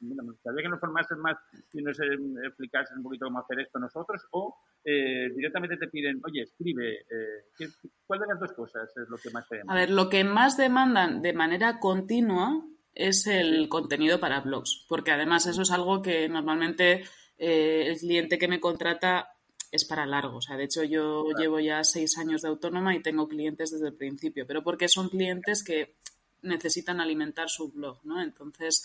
bueno, 0.00 0.22
me 0.22 0.32
gustaría 0.32 0.62
que 0.62 0.68
nos 0.68 0.80
formases 0.80 1.16
más 1.18 1.36
y 1.72 1.82
nos 1.82 1.98
explicases 2.44 2.96
un 2.96 3.02
poquito 3.02 3.26
cómo 3.26 3.40
hacer 3.40 3.60
esto 3.60 3.78
nosotros, 3.78 4.26
o 4.32 4.56
eh, 4.84 5.30
directamente 5.34 5.76
te 5.76 5.88
piden, 5.88 6.20
oye, 6.24 6.42
escribe, 6.42 7.00
eh, 7.00 7.50
¿qué, 7.56 7.68
¿cuál 8.06 8.20
de 8.20 8.26
las 8.26 8.40
dos 8.40 8.52
cosas 8.52 8.90
es 8.96 9.08
lo 9.08 9.16
que 9.16 9.30
más 9.30 9.48
te 9.48 9.56
demandan? 9.56 9.76
A 9.76 9.80
ver, 9.80 9.90
lo 9.90 10.08
que 10.08 10.24
más 10.24 10.56
demandan 10.56 11.22
de 11.22 11.32
manera 11.32 11.78
continua 11.78 12.64
es 12.92 13.26
el 13.26 13.68
contenido 13.68 14.20
para 14.20 14.40
blogs, 14.40 14.86
porque 14.88 15.10
además 15.10 15.46
eso 15.46 15.62
es 15.62 15.70
algo 15.70 16.02
que 16.02 16.28
normalmente 16.28 17.04
eh, 17.38 17.84
el 17.88 17.98
cliente 17.98 18.38
que 18.38 18.48
me 18.48 18.60
contrata 18.60 19.30
es 19.70 19.84
para 19.84 20.06
largo. 20.06 20.38
O 20.38 20.42
sea, 20.42 20.56
de 20.56 20.64
hecho, 20.64 20.84
yo 20.84 21.24
claro. 21.24 21.38
llevo 21.38 21.60
ya 21.60 21.82
seis 21.84 22.16
años 22.18 22.42
de 22.42 22.48
autónoma 22.48 22.94
y 22.94 23.02
tengo 23.02 23.28
clientes 23.28 23.70
desde 23.72 23.88
el 23.88 23.94
principio, 23.94 24.46
pero 24.46 24.62
porque 24.62 24.88
son 24.88 25.08
clientes 25.08 25.64
que 25.64 25.96
necesitan 26.42 27.00
alimentar 27.00 27.48
su 27.48 27.72
blog, 27.72 27.98
¿no? 28.04 28.22
Entonces, 28.22 28.84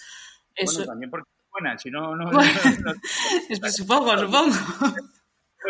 eso... 0.56 0.78
Bueno, 0.78 0.92
también 0.92 1.12
porque 1.12 1.30
es 1.30 1.52
buena, 1.52 1.78
si 1.78 1.92
no... 1.92 2.16
no, 2.16 2.32
bueno, 2.32 2.52
no, 2.84 2.94
no 3.62 3.70
supongo, 3.72 4.18
supongo. 4.18 4.56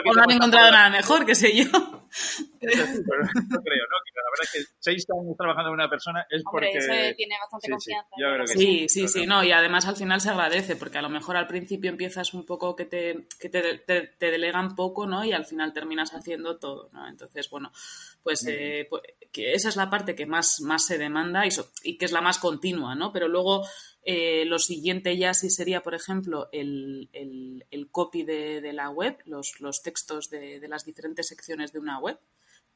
O 0.06 0.14
no 0.14 0.24
han 0.24 0.32
encontrado 0.32 0.72
nada 0.72 0.90
mejor, 0.90 1.26
qué 1.26 1.36
sé 1.36 1.56
yo. 1.56 1.66
Eso 2.62 2.86
sí, 2.86 3.02
pero 3.08 3.24
no 3.24 3.30
creo, 3.64 3.86
¿no? 3.86 3.98
Que 4.04 4.12
la 4.16 4.30
verdad 4.32 4.44
es 4.44 4.52
que 4.52 4.60
seis 4.80 5.06
años 5.10 5.38
trabajando 5.38 5.70
con 5.70 5.80
una 5.80 5.90
persona 5.90 6.26
es 6.30 6.44
Hombre, 6.46 6.70
porque... 6.72 6.78
Eso 6.78 7.16
tiene 7.16 7.36
bastante 7.40 7.66
sí, 7.66 7.72
confianza. 7.72 8.10
Sí, 8.16 8.22
yo 8.22 8.34
creo 8.34 8.46
que 8.46 8.54
sí, 8.54 8.90
sí, 8.90 8.90
sí, 8.90 9.08
sí, 9.08 9.26
no, 9.26 9.44
y 9.44 9.52
además 9.52 9.86
al 9.86 9.96
final 9.96 10.22
se 10.22 10.30
agradece, 10.30 10.76
porque 10.76 10.98
a 10.98 11.02
lo 11.02 11.10
mejor 11.10 11.38
al 11.38 11.48
principio 11.48 11.90
empiezas 11.90 12.34
un 12.34 12.46
poco 12.46 12.76
que 12.76 12.86
te, 12.86 13.28
que 13.40 13.50
te, 13.50 13.80
te, 13.80 14.02
te 14.08 14.32
delegan 14.32 14.76
poco, 14.76 15.06
¿no? 15.06 15.24
Y 15.24 15.34
al 15.34 15.46
final 15.46 15.74
terminas 15.74 16.14
haciendo 16.14 16.58
todo, 16.58 16.90
¿no? 16.94 17.08
Entonces, 17.08 17.50
bueno, 17.50 17.72
pues, 18.24 18.46
eh, 18.48 18.88
pues 18.90 19.04
que 19.32 19.54
esa 19.54 19.70
es 19.70 19.76
la 19.76 19.90
parte 19.90 20.16
que 20.16 20.26
más, 20.26 20.62
más 20.62 20.86
se 20.86 20.98
demanda 20.98 21.46
y, 21.46 21.52
so, 21.52 21.70
y 21.84 21.98
que 21.98 22.06
es 22.06 22.12
la 22.12 22.22
más 22.22 22.40
continua, 22.40 22.96
¿no? 22.96 23.12
Pero 23.12 23.28
luego 23.28 23.66
eh, 24.12 24.44
lo 24.46 24.58
siguiente 24.58 25.16
ya 25.18 25.36
sí 25.36 25.52
sería, 25.52 25.84
por 25.84 25.94
ejemplo, 25.94 26.50
el, 26.52 27.12
el, 27.14 27.92
copy 27.92 28.24
de, 28.24 28.60
de, 28.60 28.74
la 28.74 28.90
web, 28.90 29.20
los, 29.26 29.62
los 29.62 29.84
textos 29.84 30.32
de, 30.32 30.60
de, 30.60 30.68
las 30.68 30.84
diferentes 30.84 31.28
secciones 31.28 31.72
de 31.74 31.78
una 31.78 32.00
web. 32.00 32.20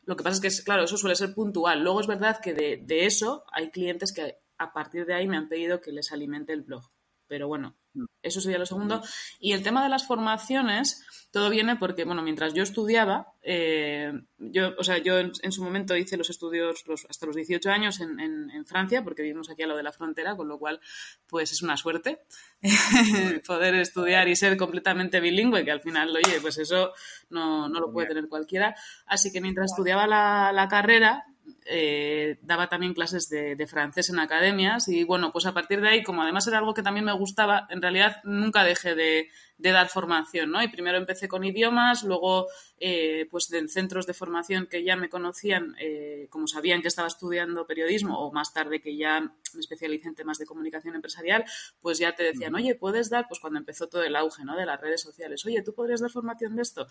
Lo 0.03 0.15
que 0.15 0.23
pasa 0.23 0.45
es 0.45 0.59
que, 0.59 0.63
claro, 0.63 0.83
eso 0.83 0.95
suele 0.95 1.15
ser 1.15 1.33
puntual. 1.33 1.81
Luego 1.81 2.01
es 2.01 2.05
verdad 2.05 2.39
que 2.39 2.53
de, 2.53 2.77
de 2.77 3.07
eso 3.07 3.45
hay 3.51 3.71
clientes 3.71 4.13
que 4.13 4.37
a 4.59 4.73
partir 4.73 5.07
de 5.07 5.15
ahí 5.15 5.27
me 5.27 5.35
han 5.35 5.49
pedido 5.49 5.81
que 5.81 5.91
les 5.91 6.11
alimente 6.11 6.53
el 6.53 6.61
blog. 6.61 6.91
Pero 7.25 7.47
bueno, 7.47 7.75
eso 8.21 8.41
sería 8.41 8.57
lo 8.57 8.65
segundo. 8.65 9.01
Y 9.39 9.53
el 9.53 9.63
tema 9.63 9.83
de 9.83 9.89
las 9.89 10.05
formaciones, 10.05 11.05
todo 11.31 11.49
viene 11.49 11.75
porque, 11.75 12.05
bueno, 12.05 12.21
mientras 12.21 12.53
yo 12.53 12.63
estudiaba, 12.63 13.33
eh, 13.41 14.13
yo, 14.37 14.71
o 14.77 14.83
sea, 14.83 14.97
yo 14.97 15.19
en, 15.19 15.31
en, 15.41 15.51
su 15.51 15.63
momento 15.63 15.95
hice 15.95 16.17
los 16.17 16.29
estudios 16.29 16.85
los, 16.87 17.05
hasta 17.09 17.25
los 17.25 17.35
18 17.35 17.69
años 17.69 17.99
en, 17.99 18.19
en, 18.19 18.49
en, 18.51 18.65
Francia, 18.65 19.03
porque 19.03 19.21
vivimos 19.21 19.49
aquí 19.49 19.63
a 19.63 19.67
lo 19.67 19.77
de 19.77 19.83
la 19.83 19.91
frontera, 19.91 20.35
con 20.35 20.47
lo 20.47 20.57
cual, 20.57 20.79
pues 21.27 21.51
es 21.51 21.61
una 21.61 21.77
suerte 21.77 22.21
poder 23.47 23.75
estudiar 23.75 24.27
y 24.27 24.35
ser 24.35 24.57
completamente 24.57 25.19
bilingüe, 25.19 25.65
que 25.65 25.71
al 25.71 25.81
final, 25.81 26.09
oye, 26.09 26.39
pues 26.41 26.57
eso 26.57 26.93
no, 27.29 27.67
no 27.67 27.79
lo 27.79 27.91
puede 27.91 28.07
tener 28.07 28.27
cualquiera. 28.27 28.75
Así 29.05 29.31
que 29.31 29.41
mientras 29.41 29.71
estudiaba 29.71 30.07
la, 30.07 30.51
la 30.53 30.67
carrera, 30.67 31.25
eh, 31.65 32.37
daba 32.41 32.67
también 32.67 32.93
clases 32.93 33.29
de, 33.29 33.55
de, 33.55 33.67
francés 33.67 34.09
en 34.09 34.19
academias 34.19 34.87
y 34.87 35.03
bueno, 35.03 35.31
pues 35.31 35.45
a 35.45 35.53
partir 35.53 35.81
de 35.81 35.89
ahí, 35.89 36.03
como 36.03 36.21
además 36.21 36.47
era 36.47 36.57
algo 36.57 36.73
que 36.73 36.83
también 36.83 37.05
me 37.05 37.13
gustaba, 37.13 37.67
en 37.69 37.81
realidad 37.81 38.17
nunca 38.23 38.63
dejé 38.63 38.95
de, 38.95 39.29
de 39.57 39.71
dar 39.71 39.87
formación, 39.87 40.51
¿no? 40.51 40.61
Y 40.61 40.67
primero 40.67 40.97
empecé 40.97 41.27
con 41.27 41.43
idiomas, 41.43 42.03
luego 42.03 42.47
eh, 42.79 43.27
pues 43.31 43.51
en 43.53 43.69
centros 43.69 44.05
de 44.05 44.13
formación 44.13 44.67
que 44.67 44.83
ya 44.83 44.95
me 44.95 45.09
conocían, 45.09 45.75
eh, 45.79 46.27
como 46.29 46.47
sabían 46.47 46.81
que 46.81 46.89
estaba 46.89 47.07
estudiando 47.07 47.65
periodismo 47.65 48.19
o 48.19 48.33
más 48.33 48.51
tarde 48.51 48.81
que 48.81 48.97
ya 48.97 49.21
me 49.21 49.59
especialicé 49.59 50.09
en 50.09 50.15
temas 50.15 50.37
de 50.37 50.45
comunicación 50.45 50.95
empresarial, 50.95 51.45
pues 51.79 51.99
ya 51.99 52.13
te 52.13 52.23
decían, 52.23 52.55
oye, 52.55 52.75
puedes 52.75 53.09
dar, 53.09 53.27
pues 53.27 53.39
cuando 53.39 53.59
empezó 53.59 53.87
todo 53.87 54.03
el 54.03 54.15
auge, 54.15 54.43
¿no? 54.43 54.57
De 54.57 54.65
las 54.65 54.81
redes 54.81 55.01
sociales, 55.01 55.45
oye, 55.45 55.61
tú 55.61 55.73
podrías 55.73 56.01
dar 56.01 56.11
formación 56.11 56.55
de 56.55 56.61
esto. 56.61 56.87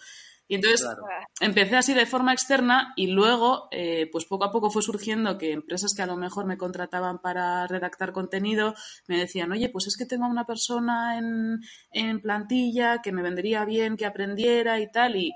Y 0.49 0.54
entonces 0.54 0.80
claro. 0.80 1.02
empecé 1.40 1.76
así 1.76 1.92
de 1.92 2.06
forma 2.06 2.32
externa 2.32 2.94
y 2.97 3.09
luego, 3.09 3.68
pues 4.11 4.25
poco 4.25 4.41
a 4.44 4.50
poco 4.50 4.70
fue 4.70 4.82
surgiendo 4.82 5.38
que 5.38 5.52
empresas 5.52 5.94
que 5.94 6.02
a 6.02 6.06
lo 6.06 6.16
mejor 6.16 6.46
me 6.46 6.56
contrataban 6.56 7.20
para 7.20 7.66
redactar 7.66 8.12
contenido 8.12 8.75
me 9.08 9.18
decían, 9.18 9.52
oye, 9.52 9.68
pues 9.68 9.87
es 9.87 9.96
que 9.96 10.06
tengo 10.06 10.25
a 10.25 10.30
una 10.30 10.46
persona 10.46 11.18
en, 11.18 11.61
en 11.90 12.20
plantilla 12.20 13.00
que 13.02 13.12
me 13.12 13.22
vendría 13.22 13.64
bien 13.64 13.96
que 13.96 14.06
aprendiera 14.06 14.80
y 14.80 14.90
tal, 14.90 15.16
y, 15.16 15.32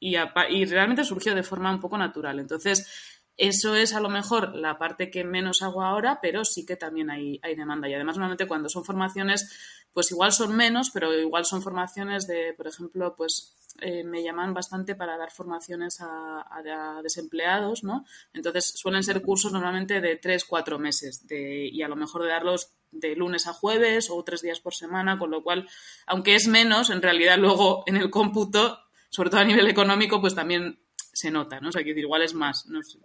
y 0.00 0.64
realmente 0.66 1.04
surgió 1.04 1.34
de 1.34 1.42
forma 1.42 1.72
un 1.72 1.80
poco 1.80 1.98
natural. 1.98 2.38
Entonces, 2.38 3.17
eso 3.38 3.76
es 3.76 3.94
a 3.94 4.00
lo 4.00 4.08
mejor 4.08 4.56
la 4.56 4.78
parte 4.78 5.12
que 5.12 5.22
menos 5.22 5.62
hago 5.62 5.84
ahora, 5.84 6.18
pero 6.20 6.44
sí 6.44 6.66
que 6.66 6.76
también 6.76 7.08
hay, 7.08 7.38
demanda. 7.56 7.88
Y 7.88 7.94
además, 7.94 8.16
normalmente 8.16 8.48
cuando 8.48 8.68
son 8.68 8.84
formaciones, 8.84 9.86
pues 9.92 10.10
igual 10.10 10.32
son 10.32 10.56
menos, 10.56 10.90
pero 10.90 11.14
igual 11.14 11.44
son 11.44 11.62
formaciones 11.62 12.26
de, 12.26 12.52
por 12.56 12.66
ejemplo, 12.66 13.14
pues 13.16 13.54
eh, 13.80 14.02
me 14.02 14.24
llaman 14.24 14.54
bastante 14.54 14.96
para 14.96 15.16
dar 15.16 15.30
formaciones 15.30 16.00
a, 16.00 16.40
a, 16.40 16.98
a, 16.98 17.02
desempleados, 17.02 17.84
¿no? 17.84 18.04
Entonces 18.32 18.72
suelen 18.74 19.04
ser 19.04 19.22
cursos 19.22 19.52
normalmente 19.52 20.00
de 20.00 20.16
tres, 20.16 20.44
cuatro 20.44 20.80
meses 20.80 21.24
de, 21.28 21.68
y 21.68 21.82
a 21.82 21.88
lo 21.88 21.94
mejor 21.94 22.24
de 22.24 22.30
darlos 22.30 22.72
de 22.90 23.14
lunes 23.14 23.46
a 23.46 23.52
jueves 23.52 24.10
o 24.10 24.20
tres 24.24 24.42
días 24.42 24.58
por 24.58 24.74
semana, 24.74 25.16
con 25.16 25.30
lo 25.30 25.44
cual, 25.44 25.68
aunque 26.06 26.34
es 26.34 26.48
menos, 26.48 26.90
en 26.90 27.02
realidad 27.02 27.38
luego 27.38 27.84
en 27.86 27.98
el 27.98 28.10
cómputo, 28.10 28.80
sobre 29.10 29.30
todo 29.30 29.42
a 29.42 29.44
nivel 29.44 29.68
económico, 29.68 30.20
pues 30.20 30.34
también 30.34 30.80
se 31.18 31.30
nota, 31.32 31.60
¿no? 31.60 31.70
O 31.70 31.72
sea, 31.72 31.82
que 31.82 31.90
igual 31.90 32.22
es 32.22 32.32
más, 32.32 32.66
no 32.66 32.80
sé. 32.82 32.98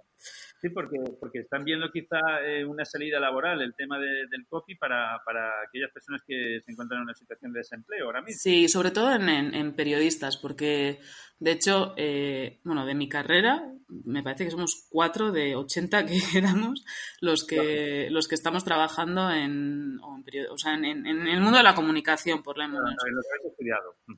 Sí, 0.63 0.69
porque, 0.69 0.97
porque 1.19 1.39
están 1.39 1.65
viendo 1.65 1.91
quizá 1.91 2.17
eh, 2.41 2.63
una 2.63 2.85
salida 2.85 3.19
laboral, 3.19 3.61
el 3.61 3.75
tema 3.75 3.99
del 3.99 4.47
copy, 4.47 4.75
para, 4.75 5.21
para, 5.25 5.51
aquellas 5.67 5.91
personas 5.91 6.21
que 6.25 6.61
se 6.65 6.71
encuentran 6.71 6.99
en 6.99 7.03
una 7.03 7.13
situación 7.13 7.51
de 7.51 7.59
desempleo 7.59 8.05
ahora 8.05 8.21
mismo. 8.21 8.39
Sí, 8.39 8.69
sobre 8.69 8.91
todo 8.91 9.13
en, 9.13 9.27
en, 9.27 9.75
periodistas, 9.75 10.37
porque 10.37 11.01
de 11.43 11.51
hecho, 11.51 11.93
eh, 11.97 12.61
bueno, 12.63 12.85
de 12.85 12.95
mi 12.95 13.09
carrera, 13.09 13.69
me 14.05 14.23
parece 14.23 14.45
que 14.45 14.51
somos 14.51 14.87
cuatro 14.89 15.33
de 15.33 15.57
80 15.57 16.05
que 16.05 16.17
éramos 16.37 16.85
los 17.19 17.45
que, 17.45 18.07
los 18.09 18.29
que 18.29 18.35
estamos 18.35 18.63
trabajando 18.63 19.29
en, 19.29 19.99
o 19.99 20.57
sea, 20.57 20.75
en, 20.75 21.05
el 21.05 21.41
mundo 21.41 21.57
de 21.57 21.63
la 21.63 21.75
comunicación, 21.75 22.41
por 22.43 22.57
lo 22.57 22.67
menos. 22.69 22.95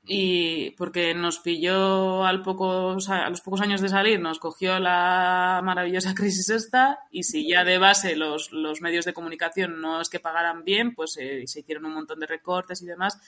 Y 0.05 0.71
porque 0.77 1.15
nos 1.15 1.39
pilló 1.39 2.23
al 2.25 2.43
poco, 2.43 2.97
a 3.07 3.29
los 3.29 3.41
pocos 3.41 3.61
años 3.61 3.81
de 3.81 3.89
salir, 3.89 4.19
nos 4.19 4.37
cogió 4.37 4.79
la 4.79 5.61
maravillosa 5.63 6.13
crisis 6.15 6.34
es 6.39 6.49
esta 6.49 6.99
y 7.11 7.23
si 7.23 7.47
ya 7.47 7.63
de 7.63 7.77
base 7.77 8.15
los, 8.15 8.51
los 8.51 8.81
medios 8.81 9.05
de 9.05 9.13
comunicación 9.13 9.81
no 9.81 10.01
es 10.01 10.09
que 10.09 10.19
pagaran 10.19 10.63
bien, 10.63 10.95
pues 10.95 11.17
eh, 11.19 11.43
se 11.47 11.61
hicieron 11.61 11.85
un 11.85 11.93
montón 11.93 12.19
de 12.19 12.27
recortes 12.27 12.81
y 12.81 12.85
demás. 12.85 13.19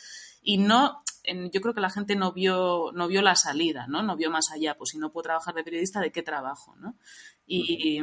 Y 0.42 0.58
no, 0.58 1.04
yo 1.52 1.62
creo 1.62 1.74
que 1.74 1.82
la 1.82 1.90
gente 1.90 2.16
no 2.16 2.32
vio, 2.32 2.92
no 2.94 3.08
vio 3.08 3.22
la 3.22 3.36
salida, 3.36 3.86
¿no? 3.88 4.02
No 4.02 4.16
vio 4.16 4.32
más 4.32 4.52
allá. 4.52 4.78
Pues 4.78 4.92
si 4.92 4.98
no 4.98 5.12
puedo 5.12 5.24
trabajar 5.24 5.54
de 5.54 5.64
periodista, 5.64 6.00
¿de 6.00 6.12
qué 6.12 6.24
trabajo, 6.24 6.76
no? 6.78 6.96
Y, 7.46 8.02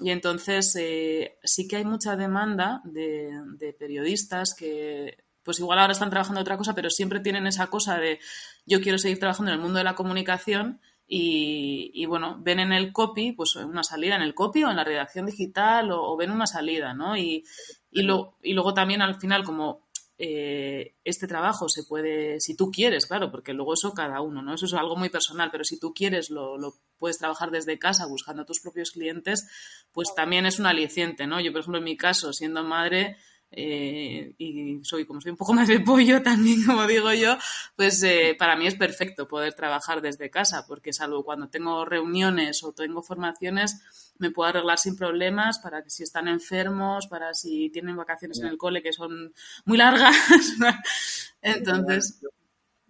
y 0.00 0.10
entonces 0.10 0.74
eh, 0.76 1.38
sí 1.42 1.68
que 1.68 1.76
hay 1.76 1.84
mucha 1.84 2.16
demanda 2.16 2.80
de, 2.84 3.30
de 3.58 3.72
periodistas 3.72 4.54
que 4.54 5.24
pues 5.42 5.60
igual 5.60 5.78
ahora 5.78 5.92
están 5.92 6.10
trabajando 6.10 6.42
otra 6.42 6.58
cosa, 6.58 6.74
pero 6.74 6.90
siempre 6.90 7.20
tienen 7.20 7.46
esa 7.46 7.68
cosa 7.68 7.96
de 7.98 8.20
yo 8.66 8.82
quiero 8.82 8.98
seguir 8.98 9.18
trabajando 9.18 9.50
en 9.50 9.56
el 9.56 9.62
mundo 9.62 9.78
de 9.78 9.84
la 9.84 9.94
comunicación 9.94 10.80
y, 11.10 12.04
bueno, 12.04 12.36
ven 12.40 12.60
en 12.60 12.72
el 12.72 12.92
copy, 12.92 13.32
pues 13.32 13.56
una 13.56 13.82
salida 13.82 14.16
en 14.16 14.22
el 14.22 14.34
copy 14.34 14.64
o 14.64 14.70
en 14.70 14.76
la 14.76 14.84
redacción 14.84 15.24
digital 15.24 15.90
o, 15.90 16.14
ven 16.18 16.30
una 16.30 16.46
salida, 16.46 16.92
¿no? 16.92 17.16
Y, 17.16 17.44
y, 17.90 18.02
lo, 18.02 18.36
y 18.42 18.52
luego 18.52 18.74
también 18.74 19.00
al 19.00 19.18
final 19.18 19.42
como 19.42 19.88
eh, 20.18 20.96
este 21.04 21.26
trabajo 21.26 21.70
se 21.70 21.84
puede, 21.84 22.40
si 22.40 22.54
tú 22.54 22.70
quieres, 22.70 23.06
claro, 23.06 23.30
porque 23.30 23.54
luego 23.54 23.72
eso 23.72 23.94
cada 23.94 24.20
uno, 24.20 24.42
¿no? 24.42 24.54
Eso 24.54 24.66
es 24.66 24.74
algo 24.74 24.96
muy 24.96 25.08
personal, 25.08 25.50
pero 25.50 25.64
si 25.64 25.80
tú 25.80 25.94
quieres 25.94 26.28
lo, 26.28 26.58
lo 26.58 26.74
puedes 26.98 27.16
trabajar 27.16 27.50
desde 27.50 27.78
casa 27.78 28.06
buscando 28.06 28.42
a 28.42 28.46
tus 28.46 28.60
propios 28.60 28.90
clientes, 28.90 29.48
pues 29.92 30.14
también 30.14 30.44
es 30.44 30.58
un 30.58 30.66
aliciente, 30.66 31.26
¿no? 31.26 31.40
Yo, 31.40 31.52
por 31.52 31.60
ejemplo, 31.60 31.78
en 31.78 31.84
mi 31.84 31.96
caso, 31.96 32.34
siendo 32.34 32.62
madre, 32.64 33.16
eh, 33.50 34.34
y 34.36 34.84
soy 34.84 35.06
como 35.06 35.20
soy 35.20 35.30
un 35.30 35.36
poco 35.36 35.52
más 35.54 35.68
de 35.68 35.80
pollo 35.80 36.22
también, 36.22 36.64
como 36.64 36.86
digo 36.86 37.12
yo, 37.12 37.36
pues 37.76 38.02
eh, 38.02 38.36
para 38.38 38.56
mí 38.56 38.66
es 38.66 38.74
perfecto 38.74 39.26
poder 39.26 39.54
trabajar 39.54 40.02
desde 40.02 40.30
casa, 40.30 40.66
porque 40.66 40.92
salvo 40.92 41.24
cuando 41.24 41.48
tengo 41.48 41.84
reuniones 41.84 42.62
o 42.62 42.72
tengo 42.72 43.02
formaciones, 43.02 44.12
me 44.18 44.30
puedo 44.30 44.50
arreglar 44.50 44.78
sin 44.78 44.96
problemas 44.96 45.58
para 45.60 45.82
que 45.82 45.90
si 45.90 46.02
están 46.02 46.28
enfermos, 46.28 47.06
para 47.06 47.34
si 47.34 47.70
tienen 47.70 47.96
vacaciones 47.96 48.40
en 48.40 48.48
el 48.48 48.58
cole 48.58 48.82
que 48.82 48.92
son 48.92 49.32
muy 49.64 49.78
largas. 49.78 50.14
Entonces. 51.42 52.20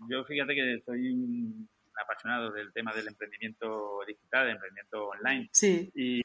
Yo, 0.08 0.24
fíjate 0.24 0.54
que 0.54 0.82
soy 0.86 1.10
un 1.10 1.68
apasionado 2.00 2.52
del 2.52 2.72
tema 2.72 2.94
del 2.94 3.08
emprendimiento 3.08 4.00
digital, 4.06 4.46
del 4.46 4.54
emprendimiento 4.54 5.08
online. 5.08 5.50
Sí. 5.52 5.90
y 5.94 6.22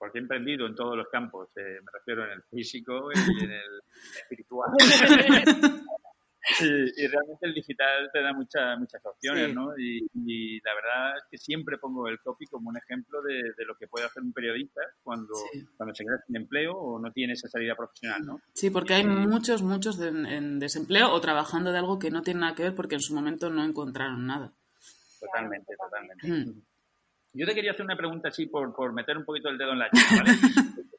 porque 0.00 0.18
he 0.18 0.22
emprendido 0.22 0.66
en 0.66 0.74
todos 0.74 0.96
los 0.96 1.08
campos, 1.08 1.50
eh, 1.56 1.78
me 1.84 1.92
refiero 1.92 2.24
en 2.24 2.30
el 2.32 2.42
físico 2.44 3.10
y 3.14 3.44
en 3.44 3.50
el 3.50 3.82
espiritual. 4.22 4.70
y, 6.60 7.06
realmente 7.06 7.46
el 7.46 7.52
digital 7.52 8.08
te 8.10 8.22
da 8.22 8.32
muchas 8.32 8.78
muchas 8.78 9.04
opciones, 9.04 9.54
¿no? 9.54 9.76
Y, 9.76 10.58
la 10.62 10.74
verdad 10.74 11.18
es 11.18 11.24
que 11.30 11.36
siempre 11.36 11.76
pongo 11.76 12.08
el 12.08 12.18
copy 12.20 12.46
como 12.46 12.70
un 12.70 12.78
ejemplo 12.78 13.20
de, 13.20 13.52
lo 13.66 13.76
que 13.76 13.88
puede 13.88 14.06
hacer 14.06 14.22
un 14.22 14.32
periodista 14.32 14.80
cuando, 15.02 15.34
cuando 15.76 15.94
se 15.94 16.04
queda 16.04 16.18
sin 16.26 16.36
empleo 16.36 16.72
o 16.72 16.98
no 16.98 17.12
tiene 17.12 17.34
esa 17.34 17.48
salida 17.48 17.76
profesional, 17.76 18.24
¿no? 18.24 18.40
Sí, 18.54 18.70
porque 18.70 18.94
hay 18.94 19.04
muchos, 19.04 19.62
muchos 19.62 20.00
en 20.00 20.58
desempleo 20.58 21.12
o 21.12 21.20
trabajando 21.20 21.72
de 21.72 21.78
algo 21.78 21.98
que 21.98 22.10
no 22.10 22.22
tiene 22.22 22.40
nada 22.40 22.54
que 22.54 22.62
ver 22.62 22.74
porque 22.74 22.94
en 22.94 23.02
su 23.02 23.14
momento 23.14 23.50
no 23.50 23.62
encontraron 23.62 24.26
nada. 24.26 24.54
Totalmente, 25.20 25.74
totalmente. 25.76 26.26
Mm. 26.26 26.62
Yo 27.32 27.46
te 27.46 27.54
quería 27.54 27.72
hacer 27.72 27.84
una 27.84 27.96
pregunta 27.96 28.28
así 28.28 28.46
por, 28.46 28.74
por 28.74 28.92
meter 28.92 29.16
un 29.16 29.24
poquito 29.24 29.48
el 29.48 29.58
dedo 29.58 29.72
en 29.72 29.78
la 29.78 29.88
llaga, 29.92 30.22
¿vale? 30.24 30.32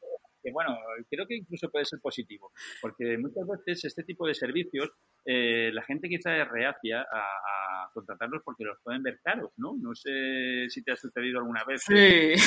que 0.42 0.52
bueno, 0.52 0.76
creo 1.10 1.28
que 1.28 1.36
incluso 1.36 1.70
puede 1.70 1.86
ser 1.86 2.00
positivo, 2.00 2.52
porque 2.82 3.18
muchas 3.18 3.46
veces 3.48 3.86
este 3.86 4.04
tipo 4.04 4.26
de 4.28 4.34
servicios, 4.34 4.90
eh, 5.26 5.72
la 5.74 5.84
gente 5.84 6.10
quizá 6.10 6.36
es 6.36 6.48
reacia 6.48 7.02
a, 7.02 7.90
contratarlos 7.94 8.42
porque 8.46 8.64
los 8.64 8.78
pueden 8.82 9.04
ver 9.04 9.20
caros, 9.22 9.52
¿no? 9.58 9.76
No 9.78 9.94
sé 9.94 10.70
si 10.70 10.82
te 10.82 10.94
ha 10.94 10.96
sucedido 10.96 11.40
alguna 11.40 11.66
vez. 11.66 11.84
Sí. 11.84 11.94
Eh, 11.94 12.38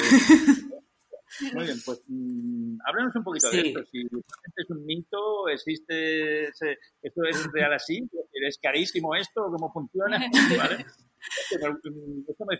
muy 1.53 1.65
bien, 1.65 1.77
pues 1.85 2.03
mmm, 2.07 2.79
háblanos 2.87 3.15
un 3.17 3.25
poquito 3.25 3.51
de 3.51 3.61
esto. 3.61 3.85
Si 3.91 4.01
es 4.01 4.71
un 4.71 4.87
mito, 4.87 5.49
existe, 5.49 6.49
esto 6.49 7.25
es 7.29 7.53
real 7.53 7.75
así, 7.75 8.09
es 8.33 8.59
carísimo 8.59 9.15
esto, 9.15 9.51
cómo 9.51 9.71
funciona, 9.71 10.19
¿vale? 10.59 10.87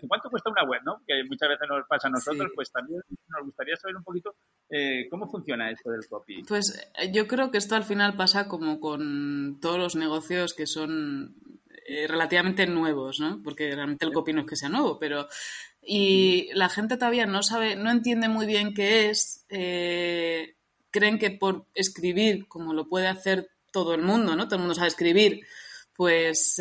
¿Cuánto 0.07 0.29
cuesta 0.29 0.49
una 0.49 0.63
web? 0.63 0.81
¿no? 0.83 1.01
Que 1.07 1.23
muchas 1.23 1.49
veces 1.49 1.67
nos 1.69 1.87
pasa 1.87 2.07
a 2.07 2.11
nosotros, 2.11 2.51
pues 2.55 2.71
también 2.71 3.01
nos 3.27 3.45
gustaría 3.45 3.75
saber 3.75 3.95
un 3.95 4.03
poquito 4.03 4.35
eh, 4.69 5.07
cómo 5.09 5.29
funciona 5.29 5.69
esto 5.71 5.91
del 5.91 6.07
copy. 6.07 6.43
Pues 6.43 6.89
eh, 6.99 7.11
yo 7.11 7.27
creo 7.27 7.51
que 7.51 7.57
esto 7.57 7.75
al 7.75 7.83
final 7.83 8.15
pasa 8.15 8.47
como 8.47 8.79
con 8.79 9.59
todos 9.61 9.77
los 9.77 9.95
negocios 9.95 10.53
que 10.53 10.67
son 10.67 11.35
eh, 11.87 12.07
relativamente 12.07 12.65
nuevos, 12.67 13.19
¿no? 13.19 13.41
Porque 13.43 13.73
realmente 13.73 14.05
el 14.05 14.13
copy 14.13 14.33
no 14.33 14.41
es 14.41 14.47
que 14.47 14.55
sea 14.55 14.69
nuevo, 14.69 14.99
pero 14.99 15.27
y 15.81 16.49
la 16.53 16.69
gente 16.69 16.97
todavía 16.97 17.25
no 17.27 17.43
sabe, 17.43 17.75
no 17.75 17.91
entiende 17.91 18.27
muy 18.27 18.45
bien 18.45 18.73
qué 18.73 19.09
es. 19.09 19.45
creen 19.47 21.19
que 21.19 21.31
por 21.31 21.67
escribir, 21.73 22.47
como 22.47 22.73
lo 22.73 22.87
puede 22.87 23.07
hacer 23.07 23.49
todo 23.71 23.93
el 23.93 24.01
mundo, 24.01 24.35
¿no? 24.35 24.45
Todo 24.45 24.55
el 24.55 24.61
mundo 24.61 24.75
sabe 24.75 24.87
escribir, 24.87 25.45
pues 25.95 26.59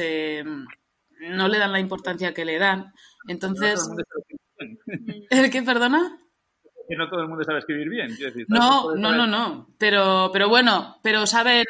no 1.30 1.48
le 1.48 1.58
dan 1.58 1.72
la 1.72 1.80
importancia 1.80 2.34
que 2.34 2.44
le 2.44 2.58
dan. 2.58 2.92
Entonces, 3.28 3.80
¿el 5.30 5.50
qué, 5.50 5.62
perdona? 5.62 6.23
Que 6.88 6.96
no 6.96 7.08
todo 7.08 7.22
el 7.22 7.28
mundo 7.28 7.44
sabe 7.44 7.60
escribir 7.60 7.88
bien. 7.88 8.10
no, 8.48 8.94
no, 8.94 9.12
no, 9.12 9.26
no. 9.26 9.68
Pero, 9.78 10.30
pero 10.32 10.48
bueno, 10.48 10.98
pero 11.02 11.26
saben 11.26 11.64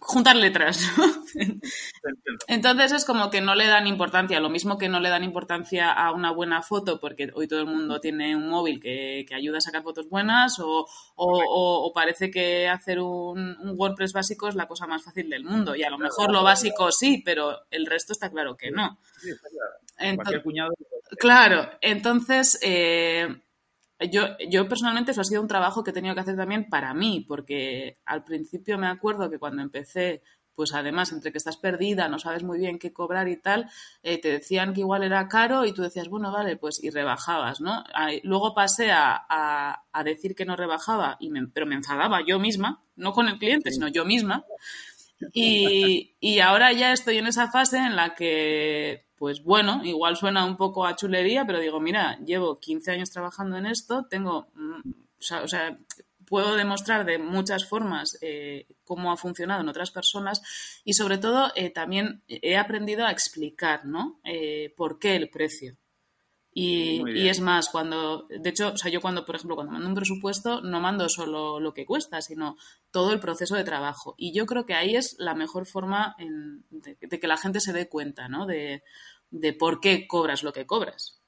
juntar 0.00 0.36
letras. 0.36 0.86
Entonces 2.48 2.92
es 2.92 3.04
como 3.04 3.30
que 3.30 3.40
no 3.40 3.54
le 3.54 3.66
dan 3.66 3.86
importancia. 3.86 4.40
Lo 4.40 4.50
mismo 4.50 4.78
que 4.78 4.88
no 4.88 5.00
le 5.00 5.08
dan 5.08 5.24
importancia 5.24 5.92
a 5.92 6.12
una 6.12 6.30
buena 6.30 6.62
foto, 6.62 7.00
porque 7.00 7.30
hoy 7.34 7.48
todo 7.48 7.60
el 7.60 7.66
mundo 7.66 8.00
tiene 8.00 8.36
un 8.36 8.48
móvil 8.48 8.80
que, 8.80 9.26
ayuda 9.34 9.58
a 9.58 9.62
sacar 9.62 9.82
fotos 9.82 10.08
buenas, 10.08 10.56
o, 10.60 11.92
parece 11.94 12.30
que 12.30 12.68
hacer 12.68 13.00
un, 13.00 13.56
WordPress 13.76 14.12
básico 14.12 14.48
es 14.48 14.54
la 14.54 14.66
cosa 14.66 14.86
más 14.86 15.02
fácil 15.02 15.30
del 15.30 15.44
mundo. 15.44 15.74
Y 15.74 15.82
a 15.82 15.90
lo 15.90 15.98
mejor 15.98 16.30
lo 16.30 16.42
básico 16.42 16.92
sí, 16.92 17.22
pero 17.24 17.60
el 17.70 17.86
resto 17.86 18.12
está 18.12 18.30
claro 18.30 18.56
que 18.56 18.70
no. 18.70 18.98
claro, 21.18 21.70
entonces 21.80 22.58
eh, 22.62 23.28
yo, 24.10 24.36
yo 24.48 24.68
personalmente 24.68 25.10
eso 25.10 25.20
ha 25.20 25.24
sido 25.24 25.42
un 25.42 25.48
trabajo 25.48 25.84
que 25.84 25.90
he 25.90 25.94
tenido 25.94 26.14
que 26.14 26.22
hacer 26.22 26.36
también 26.36 26.68
para 26.68 26.94
mí, 26.94 27.24
porque 27.26 27.98
al 28.06 28.24
principio 28.24 28.78
me 28.78 28.86
acuerdo 28.86 29.28
que 29.30 29.38
cuando 29.38 29.62
empecé, 29.62 30.22
pues 30.54 30.74
además, 30.74 31.12
entre 31.12 31.32
que 31.32 31.38
estás 31.38 31.56
perdida, 31.56 32.08
no 32.08 32.18
sabes 32.18 32.42
muy 32.42 32.58
bien 32.58 32.78
qué 32.78 32.92
cobrar 32.92 33.28
y 33.28 33.36
tal, 33.36 33.70
eh, 34.02 34.18
te 34.18 34.30
decían 34.30 34.74
que 34.74 34.80
igual 34.80 35.02
era 35.02 35.28
caro 35.28 35.64
y 35.64 35.72
tú 35.72 35.82
decías, 35.82 36.08
bueno, 36.08 36.32
vale, 36.32 36.56
pues 36.56 36.82
y 36.82 36.90
rebajabas, 36.90 37.60
¿no? 37.60 37.84
Luego 38.22 38.54
pasé 38.54 38.90
a, 38.90 39.24
a, 39.28 40.04
decir 40.04 40.34
que 40.34 40.44
no 40.44 40.56
rebajaba, 40.56 41.16
y 41.20 41.30
pero 41.52 41.66
me 41.66 41.74
enfadaba 41.74 42.20
yo 42.26 42.38
misma, 42.38 42.82
no 42.96 43.12
con 43.12 43.28
el 43.28 43.38
cliente, 43.38 43.70
sino 43.70 43.88
yo 43.88 44.04
misma. 44.04 44.44
Y, 45.32 46.16
y 46.20 46.40
ahora 46.40 46.72
ya 46.72 46.92
estoy 46.92 47.18
en 47.18 47.26
esa 47.26 47.50
fase 47.50 47.78
en 47.78 47.96
la 47.96 48.14
que 48.14 49.09
pues 49.20 49.44
bueno, 49.44 49.82
igual 49.84 50.16
suena 50.16 50.46
un 50.46 50.56
poco 50.56 50.86
a 50.86 50.96
chulería, 50.96 51.44
pero 51.44 51.60
digo, 51.60 51.78
mira, 51.78 52.18
llevo 52.24 52.58
15 52.58 52.92
años 52.92 53.10
trabajando 53.10 53.58
en 53.58 53.66
esto, 53.66 54.06
tengo, 54.08 54.48
mm, 54.54 54.90
o 55.42 55.46
sea, 55.46 55.78
puedo 56.24 56.56
demostrar 56.56 57.04
de 57.04 57.18
muchas 57.18 57.68
formas 57.68 58.16
eh, 58.22 58.66
cómo 58.82 59.12
ha 59.12 59.18
funcionado 59.18 59.60
en 59.60 59.68
otras 59.68 59.90
personas 59.90 60.40
y 60.86 60.94
sobre 60.94 61.18
todo 61.18 61.52
eh, 61.54 61.68
también 61.68 62.22
he 62.28 62.56
aprendido 62.56 63.04
a 63.04 63.10
explicar, 63.10 63.84
¿no? 63.84 64.20
Eh, 64.24 64.72
¿Por 64.74 64.98
qué 64.98 65.16
el 65.16 65.28
precio? 65.28 65.76
Y, 66.52 67.02
y, 67.14 67.28
es 67.28 67.40
más, 67.40 67.68
cuando, 67.68 68.26
de 68.28 68.50
hecho, 68.50 68.72
o 68.72 68.76
sea, 68.76 68.90
yo 68.90 69.00
cuando, 69.00 69.24
por 69.24 69.36
ejemplo, 69.36 69.54
cuando 69.54 69.72
mando 69.72 69.86
un 69.86 69.94
presupuesto, 69.94 70.60
no 70.62 70.80
mando 70.80 71.08
solo 71.08 71.60
lo 71.60 71.72
que 71.72 71.86
cuesta, 71.86 72.20
sino 72.20 72.56
todo 72.90 73.12
el 73.12 73.20
proceso 73.20 73.54
de 73.54 73.62
trabajo. 73.62 74.16
Y 74.18 74.32
yo 74.32 74.46
creo 74.46 74.66
que 74.66 74.74
ahí 74.74 74.96
es 74.96 75.14
la 75.20 75.34
mejor 75.34 75.64
forma 75.66 76.16
de, 76.70 76.96
de, 77.00 77.20
que 77.20 77.28
la 77.28 77.36
gente 77.36 77.60
se 77.60 77.72
dé 77.72 77.88
cuenta, 77.88 78.26
¿no? 78.28 78.46
De, 78.46 78.82
de 79.30 79.52
por 79.52 79.80
qué 79.80 80.06
cobras 80.06 80.42
lo 80.42 80.52
que 80.52 80.66
cobras. 80.66 81.22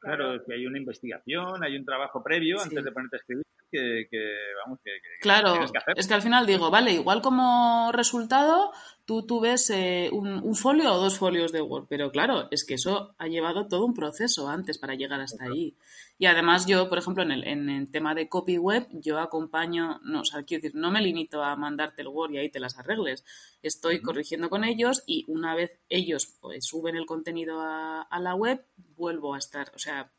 Claro, 0.00 0.44
que 0.44 0.54
hay 0.54 0.66
una 0.66 0.78
investigación, 0.78 1.62
hay 1.62 1.76
un 1.76 1.84
trabajo 1.84 2.22
previo 2.22 2.60
antes 2.60 2.84
de 2.84 2.92
ponerte 2.92 3.16
a 3.16 3.18
escribir. 3.18 3.44
Que, 3.70 4.06
que 4.10 4.34
vamos, 4.64 4.78
que, 4.84 4.90
que 4.90 5.20
Claro, 5.20 5.52
tienes 5.52 5.72
que 5.72 5.78
hacer. 5.78 5.94
es 5.96 6.06
que 6.06 6.14
al 6.14 6.22
final 6.22 6.46
digo, 6.46 6.70
vale, 6.70 6.92
igual 6.92 7.22
como 7.22 7.90
resultado 7.92 8.72
tú, 9.08 9.22
tú 9.22 9.40
ves 9.40 9.70
eh, 9.70 10.10
un, 10.12 10.28
un 10.44 10.54
folio 10.54 10.92
o 10.92 10.98
dos 10.98 11.16
folios 11.16 11.50
de 11.50 11.62
Word, 11.62 11.86
pero 11.88 12.12
claro, 12.12 12.46
es 12.50 12.66
que 12.66 12.74
eso 12.74 13.14
ha 13.16 13.26
llevado 13.26 13.66
todo 13.66 13.86
un 13.86 13.94
proceso 13.94 14.48
antes 14.48 14.76
para 14.76 14.96
llegar 14.96 15.18
hasta 15.22 15.46
ahí. 15.46 15.74
Y 16.18 16.26
además 16.26 16.66
yo, 16.66 16.90
por 16.90 16.98
ejemplo, 16.98 17.22
en 17.22 17.30
el, 17.30 17.44
en 17.46 17.70
el 17.70 17.90
tema 17.90 18.14
de 18.14 18.28
copy 18.28 18.58
web, 18.58 18.86
yo 18.92 19.18
acompaño, 19.18 19.98
no, 20.04 20.20
o 20.20 20.24
sea, 20.26 20.42
quiero 20.42 20.60
decir, 20.62 20.78
no 20.78 20.90
me 20.90 21.00
limito 21.00 21.42
a 21.42 21.56
mandarte 21.56 22.02
el 22.02 22.08
Word 22.08 22.32
y 22.32 22.38
ahí 22.38 22.50
te 22.50 22.60
las 22.60 22.78
arregles. 22.78 23.24
Estoy 23.62 24.02
corrigiendo 24.02 24.50
con 24.50 24.62
ellos 24.62 25.04
y 25.06 25.24
una 25.28 25.54
vez 25.54 25.72
ellos 25.88 26.36
pues, 26.42 26.66
suben 26.66 26.96
el 26.96 27.06
contenido 27.06 27.62
a, 27.62 28.02
a 28.02 28.20
la 28.20 28.34
web, 28.34 28.62
vuelvo 28.94 29.32
a 29.32 29.38
estar, 29.38 29.72
o 29.74 29.78
sea, 29.78 30.10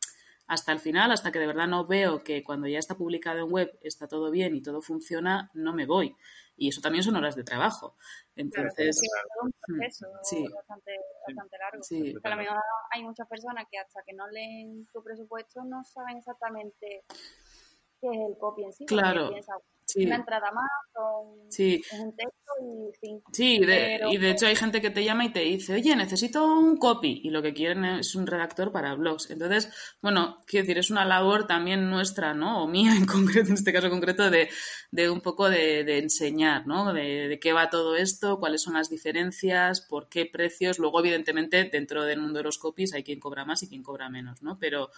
hasta 0.50 0.72
el 0.72 0.80
final, 0.80 1.12
hasta 1.12 1.32
que 1.32 1.38
de 1.38 1.46
verdad 1.46 1.68
no 1.68 1.86
veo 1.86 2.24
que 2.24 2.44
cuando 2.44 2.68
ya 2.68 2.80
está 2.80 2.96
publicado 2.98 3.38
en 3.40 3.52
web 3.52 3.78
está 3.82 4.08
todo 4.08 4.32
bien 4.32 4.56
y 4.56 4.62
todo 4.64 4.82
funciona, 4.82 5.52
no 5.54 5.74
me 5.74 5.86
voy. 5.86 6.16
Y 6.58 6.70
eso 6.70 6.82
también 6.82 7.04
son 7.04 7.16
horas 7.16 7.36
de 7.36 7.44
trabajo. 7.44 7.96
Entonces, 8.36 8.98
Sí, 9.00 9.06
es 9.06 9.44
un 9.44 9.52
proceso 9.62 10.08
Sí. 10.24 10.46
bastante, 10.52 10.98
bastante 11.28 11.58
largo. 11.60 11.84
sí, 11.84 12.14
Porque 12.14 12.28
a 12.28 12.32
lo 12.32 12.38
mejor 12.38 12.58
hay 12.92 13.04
muchas 13.04 13.28
personas 13.28 13.66
que 13.72 13.78
hasta 13.78 14.02
que 14.04 14.14
no 14.14 14.28
leen 14.28 14.88
tu 14.92 15.04
presupuesto 15.04 15.64
no 15.64 15.84
saben 15.84 16.18
exactamente 16.18 17.04
qué 18.02 18.08
es 18.10 18.18
el 18.28 18.36
copy 18.40 18.64
en 18.64 18.74
sí. 18.74 18.86
Claro, 18.88 19.30
piensan, 19.30 19.60
sí. 19.94 20.06
Una 20.06 20.16
entrada 20.18 20.52
más, 20.52 20.70
sí. 21.50 21.82
es 21.92 22.00
un 22.00 22.16
texto 22.16 22.52
y 22.62 22.98
fin. 23.00 23.22
Sí, 23.32 23.60
de- 23.60 23.66
Pero- 23.66 24.12
y 24.12 24.18
de 24.18 24.32
hecho 24.32 24.48
hay 24.48 24.56
gente 24.56 24.82
que 24.82 24.90
te 24.90 25.04
llama 25.04 25.26
y 25.26 25.32
te 25.32 25.40
dice, 25.42 25.74
oye, 25.74 25.96
necesito 25.96 26.46
un 26.46 26.78
copy, 26.78 27.22
y 27.24 27.30
lo 27.30 27.42
que 27.42 27.54
quieren 27.54 27.86
es 27.86 28.16
un 28.16 28.28
redactor 28.28 28.72
para 28.72 28.94
blogs. 28.96 29.30
Entonces, 29.32 29.72
bueno, 30.02 30.42
quiero 30.46 30.64
decir, 30.66 30.78
es 30.78 30.90
una 30.92 31.06
labor 31.06 31.48
también 31.48 31.90
nuestra, 31.90 32.34
¿no? 32.34 32.64
O 32.64 32.68
mía 32.68 32.94
en 32.96 33.06
concreto, 33.46 33.48
en 33.50 33.54
este 33.56 33.74
caso 33.74 33.90
concreto, 33.90 34.30
de, 34.30 34.50
de 34.92 35.10
un 35.10 35.22
poco 35.22 35.50
de, 35.50 35.84
de 35.84 35.98
enseñar, 36.00 36.68
¿no? 36.68 36.94
De, 36.94 37.28
de 37.28 37.40
qué 37.40 37.54
va 37.54 37.70
todo 37.70 37.96
esto, 37.96 38.40
cuáles 38.40 38.62
son 38.62 38.74
las 38.76 38.90
diferencias, 38.90 39.82
por 39.82 40.10
qué 40.10 40.26
precios. 40.26 40.80
Luego, 40.80 41.00
evidentemente, 41.00 41.64
dentro 41.66 42.04
del 42.04 42.20
mundo 42.22 42.40
de 42.40 42.44
los 42.44 42.58
copies 42.58 42.94
hay 42.94 43.04
quien 43.04 43.20
cobra 43.20 43.46
más 43.46 43.64
y 43.64 43.70
quien 43.70 43.84
cobra 43.84 44.10
menos, 44.10 44.42
¿no? 44.42 44.58
Pero, 44.60 44.90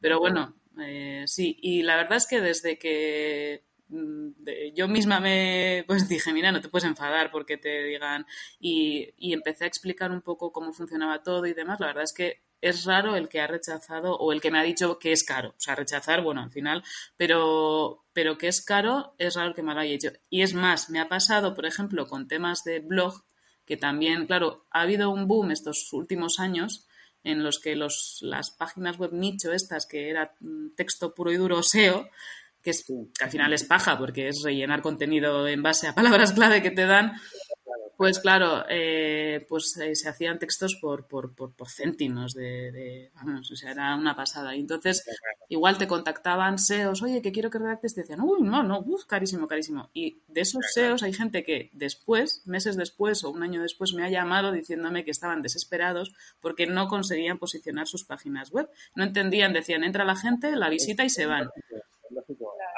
pero 0.00 0.18
bueno, 0.18 0.54
eh, 0.80 1.24
sí, 1.26 1.56
y 1.62 1.82
la 1.82 1.96
verdad 1.96 2.16
es 2.16 2.26
que 2.26 2.40
desde 2.40 2.78
que 2.78 3.62
yo 3.88 4.88
misma 4.88 5.20
me 5.20 5.84
pues 5.86 6.08
dije, 6.08 6.32
mira, 6.32 6.52
no 6.52 6.60
te 6.60 6.68
puedes 6.68 6.88
enfadar 6.88 7.30
porque 7.30 7.56
te 7.56 7.84
digan 7.84 8.26
y, 8.58 9.10
y 9.16 9.32
empecé 9.32 9.64
a 9.64 9.68
explicar 9.68 10.10
un 10.10 10.22
poco 10.22 10.52
cómo 10.52 10.72
funcionaba 10.72 11.22
todo 11.22 11.46
y 11.46 11.54
demás, 11.54 11.80
la 11.80 11.88
verdad 11.88 12.04
es 12.04 12.12
que 12.12 12.42
es 12.64 12.86
raro 12.86 13.14
el 13.14 13.28
que 13.28 13.42
ha 13.42 13.46
rechazado 13.46 14.16
o 14.16 14.32
el 14.32 14.40
que 14.40 14.50
me 14.50 14.58
ha 14.58 14.62
dicho 14.62 14.98
que 14.98 15.12
es 15.12 15.22
caro, 15.22 15.50
o 15.50 15.60
sea, 15.60 15.74
rechazar, 15.74 16.22
bueno, 16.22 16.40
al 16.40 16.50
final, 16.50 16.82
pero, 17.14 18.06
pero 18.14 18.38
que 18.38 18.48
es 18.48 18.64
caro 18.64 19.14
es 19.18 19.34
raro 19.34 19.54
que 19.54 19.62
me 19.62 19.74
lo 19.74 19.80
haya 19.80 19.92
dicho. 19.92 20.12
Y 20.30 20.40
es 20.40 20.54
más, 20.54 20.88
me 20.88 20.98
ha 20.98 21.06
pasado, 21.06 21.54
por 21.54 21.66
ejemplo, 21.66 22.06
con 22.06 22.26
temas 22.26 22.64
de 22.64 22.80
blog, 22.80 23.22
que 23.66 23.76
también, 23.76 24.26
claro, 24.26 24.64
ha 24.70 24.80
habido 24.80 25.10
un 25.10 25.28
boom 25.28 25.50
estos 25.50 25.92
últimos 25.92 26.40
años 26.40 26.86
en 27.22 27.42
los 27.42 27.58
que 27.58 27.76
los, 27.76 28.20
las 28.22 28.50
páginas 28.50 28.96
web 28.96 29.12
nicho 29.12 29.52
estas, 29.52 29.84
que 29.84 30.08
era 30.08 30.34
mm, 30.40 30.70
texto 30.74 31.14
puro 31.14 31.32
y 31.32 31.36
duro 31.36 31.62
SEO, 31.62 32.08
que, 32.64 32.70
es, 32.70 32.84
que 32.84 33.24
al 33.24 33.30
final 33.30 33.52
es 33.52 33.62
paja 33.64 33.96
porque 33.98 34.28
es 34.28 34.42
rellenar 34.42 34.82
contenido 34.82 35.46
en 35.46 35.62
base 35.62 35.86
a 35.86 35.94
palabras 35.94 36.32
clave 36.32 36.62
que 36.62 36.70
te 36.72 36.86
dan, 36.86 37.12
pues 37.96 38.18
claro, 38.18 38.64
eh, 38.68 39.46
pues 39.48 39.76
eh, 39.80 39.94
se 39.94 40.08
hacían 40.08 40.38
textos 40.40 40.76
por, 40.80 41.06
por, 41.06 41.32
por, 41.34 41.54
por 41.54 41.68
céntimos 41.68 42.34
de, 42.34 42.72
de- 42.72 43.10
vamos, 43.14 43.48
o 43.52 43.54
sea, 43.56 43.70
era 43.70 43.94
una 43.94 44.16
pasada. 44.16 44.56
Y 44.56 44.60
entonces 44.60 45.04
igual 45.48 45.78
te 45.78 45.86
contactaban 45.86 46.58
SEOs, 46.58 47.02
oye, 47.02 47.22
que 47.22 47.30
quiero 47.30 47.50
que 47.50 47.58
redactes, 47.60 47.94
te 47.94 48.00
decían, 48.00 48.20
uy, 48.22 48.42
no, 48.42 48.62
no, 48.64 48.80
uf, 48.80 49.04
carísimo, 49.04 49.46
carísimo. 49.46 49.90
Y 49.94 50.18
de 50.26 50.40
esos 50.40 50.64
SEOs 50.72 51.04
hay 51.04 51.12
gente 51.12 51.44
que 51.44 51.70
después, 51.72 52.42
meses 52.46 52.76
después 52.76 53.22
o 53.22 53.30
un 53.30 53.42
año 53.44 53.62
después, 53.62 53.92
me 53.94 54.04
ha 54.04 54.10
llamado 54.10 54.50
diciéndome 54.50 55.04
que 55.04 55.12
estaban 55.12 55.42
desesperados 55.42 56.12
porque 56.40 56.66
no 56.66 56.88
conseguían 56.88 57.38
posicionar 57.38 57.86
sus 57.86 58.04
páginas 58.04 58.50
web. 58.50 58.68
No 58.96 59.04
entendían, 59.04 59.52
decían, 59.52 59.84
entra 59.84 60.04
la 60.04 60.16
gente, 60.16 60.56
la 60.56 60.68
visita 60.68 61.04
y 61.04 61.10
se 61.10 61.26
van. 61.26 61.48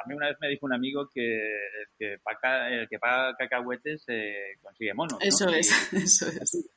Mí 0.07 0.14
una 0.14 0.29
vez 0.29 0.37
me 0.40 0.49
dijo 0.49 0.66
un 0.66 0.73
amigo 0.75 1.09
que 1.12 1.37
el 1.37 1.88
que 1.99 2.19
paga, 2.23 2.71
el 2.71 2.88
que 2.88 2.99
paga 2.99 3.37
cacahuetes 3.37 4.05
eh, 4.09 4.57
consigue 4.62 4.95
monos. 4.95 5.14
¿no? 5.14 5.19
Eso 5.21 5.51
Y- 5.51 5.59
es, 5.59 5.92
eso 5.92 6.27
es, 6.29 6.69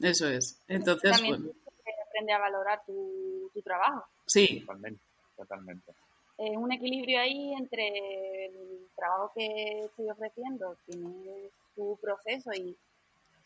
eso 0.00 0.28
es. 0.28 0.62
Entonces, 0.68 1.10
También 1.12 1.42
bueno, 1.42 1.52
que 1.84 1.90
aprender 2.08 2.34
a 2.36 2.38
valorar 2.38 2.80
tu, 2.86 3.50
tu 3.52 3.62
trabajo. 3.62 4.04
sí, 4.26 4.60
Totalmente, 4.60 5.00
totalmente. 5.36 5.92
Es 6.38 6.54
un 6.56 6.70
equilibrio 6.70 7.18
ahí 7.20 7.54
entre 7.54 8.46
el 8.46 8.88
trabajo 8.94 9.32
que 9.34 9.84
estoy 9.86 10.10
ofreciendo, 10.10 10.76
tiene 10.86 11.48
su 11.74 11.98
proceso 12.02 12.50
y 12.52 12.76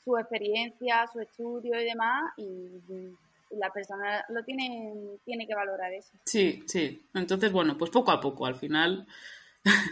su 0.05 0.17
experiencia, 0.19 1.07
su 1.13 1.21
estudio 1.21 1.81
y 1.81 1.85
demás, 1.85 2.33
y 2.37 2.69
la 3.51 3.71
persona 3.73 4.25
lo 4.29 4.43
tiene, 4.45 5.19
tiene 5.25 5.47
que 5.47 5.55
valorar 5.55 5.93
eso. 5.93 6.13
sí, 6.25 6.63
sí. 6.67 7.09
Entonces, 7.15 7.51
bueno, 7.53 7.77
pues 7.77 7.91
poco 7.91 8.11
a 8.13 8.21
poco, 8.21 8.47
al 8.47 8.55
final. 8.57 9.07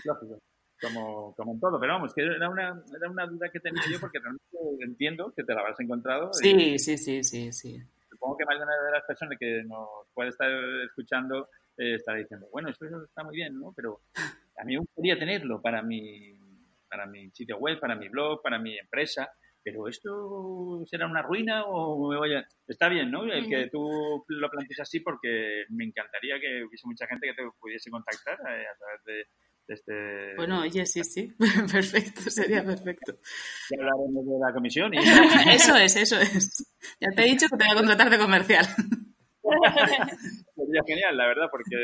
Lógico. 0.05 0.39
Como, 0.81 1.35
como 1.35 1.53
en 1.53 1.61
todo, 1.61 1.81
pero 1.81 1.95
vamos, 1.95 2.15
que 2.15 2.23
era 2.23 2.49
una, 2.49 2.81
era 2.97 3.11
una 3.11 3.27
duda 3.27 3.49
que 3.53 3.59
tenía 3.59 3.83
yo 3.91 3.99
porque 3.99 4.21
realmente 4.21 4.57
entiendo 4.85 5.33
que 5.35 5.43
te 5.43 5.53
la 5.53 5.61
habrás 5.61 5.81
encontrado. 5.81 6.31
y 6.41 6.45
Sí, 6.45 6.79
sí, 6.79 6.97
sí, 6.99 7.25
sí, 7.25 7.53
sí. 7.53 7.83
supongo 8.09 8.37
que 8.37 8.45
más 8.45 8.59
de 8.59 8.65
una 8.65 8.85
de 8.85 8.93
las 8.93 9.05
personas 9.05 9.37
que 9.41 9.65
nos 9.65 9.89
puede 10.15 10.29
estar 10.29 10.49
escuchando 10.87 11.49
eh, 11.77 11.97
estará 11.97 12.19
diciendo, 12.19 12.47
bueno, 12.53 12.69
esto 12.69 12.87
está 13.05 13.25
muy 13.25 13.35
bien, 13.35 13.59
¿no? 13.59 13.73
Pero 13.75 14.03
a 14.57 14.65
mí 14.65 14.75
me 14.75 14.81
gustaría 14.81 15.19
tenerlo 15.19 15.61
para 15.61 15.83
mi, 15.83 16.39
para 16.89 17.07
mi 17.07 17.29
sitio 17.33 17.59
web, 17.59 17.81
para 17.81 17.97
mi 17.97 18.09
blog, 18.09 18.41
para 18.41 18.61
mi 18.61 18.79
empresa, 18.79 19.29
pero 19.71 19.89
esto 19.89 20.83
será 20.87 21.07
una 21.07 21.23
ruina 21.23 21.65
o 21.67 22.11
me 22.11 22.17
voy 22.17 22.35
a... 22.35 22.47
Está 22.67 22.89
bien, 22.89 23.11
¿no? 23.11 23.25
El 23.25 23.49
que 23.49 23.69
tú 23.71 24.25
lo 24.29 24.51
plantees 24.51 24.81
así 24.81 25.01
porque 25.01 25.65
me 25.71 25.85
encantaría 25.85 26.41
que 26.41 26.65
hubiese 26.65 26.87
mucha 26.87 27.07
gente 27.07 27.29
que 27.29 27.35
te 27.35 27.49
pudiese 27.61 27.91
contactar 27.91 28.35
eh, 28.35 28.65
a 28.67 28.77
través 28.79 29.05
de, 29.05 29.13
de 29.67 29.75
este... 29.75 30.37
Bueno, 30.37 30.61
oye, 30.63 30.87
sí, 30.87 31.05
sí, 31.05 31.33
perfecto, 31.73 32.23
sería 32.31 32.65
perfecto. 32.65 33.19
Ya 33.71 33.79
hablaremos 33.79 34.27
de 34.27 34.39
la 34.41 34.53
comisión 34.53 34.95
y... 34.95 34.99
Eso 35.55 35.77
es, 35.77 35.97
eso 35.97 36.19
es. 36.21 36.75
Ya 37.01 37.11
te 37.15 37.23
he 37.23 37.27
dicho 37.27 37.47
que 37.51 37.57
te 37.57 37.65
voy 37.65 37.73
a 37.73 37.77
contratar 37.77 38.11
de 38.11 38.19
comercial. 38.19 38.67
Sería 40.55 40.83
genial, 40.87 41.17
la 41.17 41.27
verdad, 41.27 41.49
porque 41.51 41.77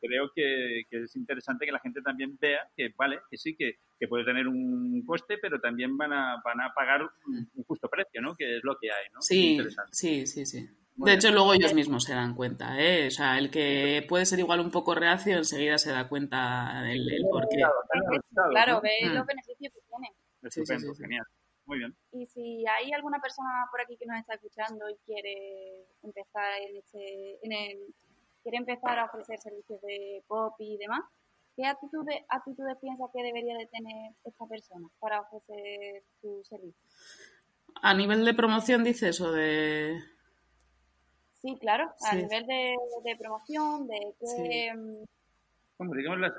creo 0.00 0.30
que, 0.34 0.82
que 0.90 1.02
es 1.04 1.16
interesante 1.16 1.66
que 1.66 1.72
la 1.72 1.80
gente 1.80 2.00
también 2.02 2.36
vea 2.40 2.60
que, 2.76 2.92
vale, 2.96 3.20
que 3.30 3.36
sí, 3.36 3.56
que, 3.56 3.78
que 3.98 4.08
puede 4.08 4.24
tener 4.24 4.46
un 4.46 5.02
coste, 5.06 5.38
pero 5.40 5.60
también 5.60 5.96
van 5.96 6.12
a, 6.12 6.40
van 6.44 6.60
a 6.60 6.72
pagar 6.74 7.02
un, 7.02 7.50
un 7.54 7.64
justo 7.64 7.88
precio, 7.88 8.20
¿no? 8.20 8.34
Que 8.34 8.56
es 8.58 8.64
lo 8.64 8.76
que 8.78 8.90
hay, 8.90 9.06
¿no? 9.12 9.20
Sí, 9.22 9.58
sí, 9.92 10.26
sí, 10.26 10.46
sí. 10.46 10.68
Muy 10.96 11.10
De 11.10 11.12
bien. 11.12 11.18
hecho, 11.18 11.30
luego 11.32 11.54
ellos 11.54 11.74
mismos 11.74 12.02
se 12.04 12.12
dan 12.12 12.34
cuenta, 12.34 12.80
¿eh? 12.80 13.06
O 13.06 13.10
sea, 13.10 13.38
el 13.38 13.50
que 13.50 14.04
puede 14.08 14.26
ser 14.26 14.40
igual 14.40 14.58
un 14.60 14.70
poco 14.72 14.94
reacio, 14.96 15.36
enseguida 15.36 15.78
se 15.78 15.92
da 15.92 16.08
cuenta 16.08 16.82
el, 16.90 17.08
el 17.12 17.22
por 17.22 17.48
qué. 17.48 17.56
Claro, 17.58 17.74
claro, 17.88 18.06
resultados, 18.10 18.50
Claro, 18.50 18.72
¿no? 18.74 18.80
ves 18.80 18.92
Mm. 19.04 19.14
los 19.14 19.26
beneficios 19.26 19.72
que 19.72 19.80
tiene. 19.88 20.08
Sí, 20.42 20.50
sí, 20.50 20.60
Estupendo, 20.62 20.88
sí, 20.88 20.96
sí. 20.96 21.02
genial. 21.02 21.24
Muy 21.68 21.78
bien. 21.80 21.94
Y 22.12 22.26
si 22.26 22.64
hay 22.66 22.90
alguna 22.92 23.20
persona 23.20 23.48
por 23.70 23.82
aquí 23.82 23.96
que 23.98 24.06
nos 24.06 24.18
está 24.18 24.34
escuchando 24.34 24.88
y 24.88 24.96
quiere 25.04 25.84
empezar 26.02 26.62
en 26.62 26.76
este, 26.78 27.38
en 27.42 27.52
el, 27.52 27.94
quiere 28.42 28.56
empezar 28.56 28.98
a 28.98 29.04
ofrecer 29.04 29.38
servicios 29.38 29.78
de 29.82 30.24
copy 30.26 30.64
y 30.74 30.78
demás, 30.78 31.02
¿qué 31.54 31.66
actitudes, 31.66 32.24
actitudes 32.30 32.78
piensa 32.80 33.04
que 33.14 33.22
debería 33.22 33.54
de 33.58 33.66
tener 33.66 34.12
esta 34.24 34.46
persona 34.46 34.88
para 34.98 35.20
ofrecer 35.20 36.04
su 36.22 36.42
servicio? 36.44 36.82
A 37.82 37.92
nivel 37.92 38.24
de 38.24 38.32
promoción 38.32 38.82
dices 38.82 39.20
o 39.20 39.30
de... 39.30 39.98
Sí, 41.42 41.54
claro, 41.60 41.92
a 42.00 42.10
Sí. 42.12 42.16
nivel 42.16 42.46
de, 42.46 42.76
de 43.04 43.16
promoción, 43.16 43.86
de 43.86 43.98
que, 44.18 44.26
Sí. 44.26 45.06
Bueno, 45.76 45.92
digamos, 45.94 46.18
las, 46.18 46.32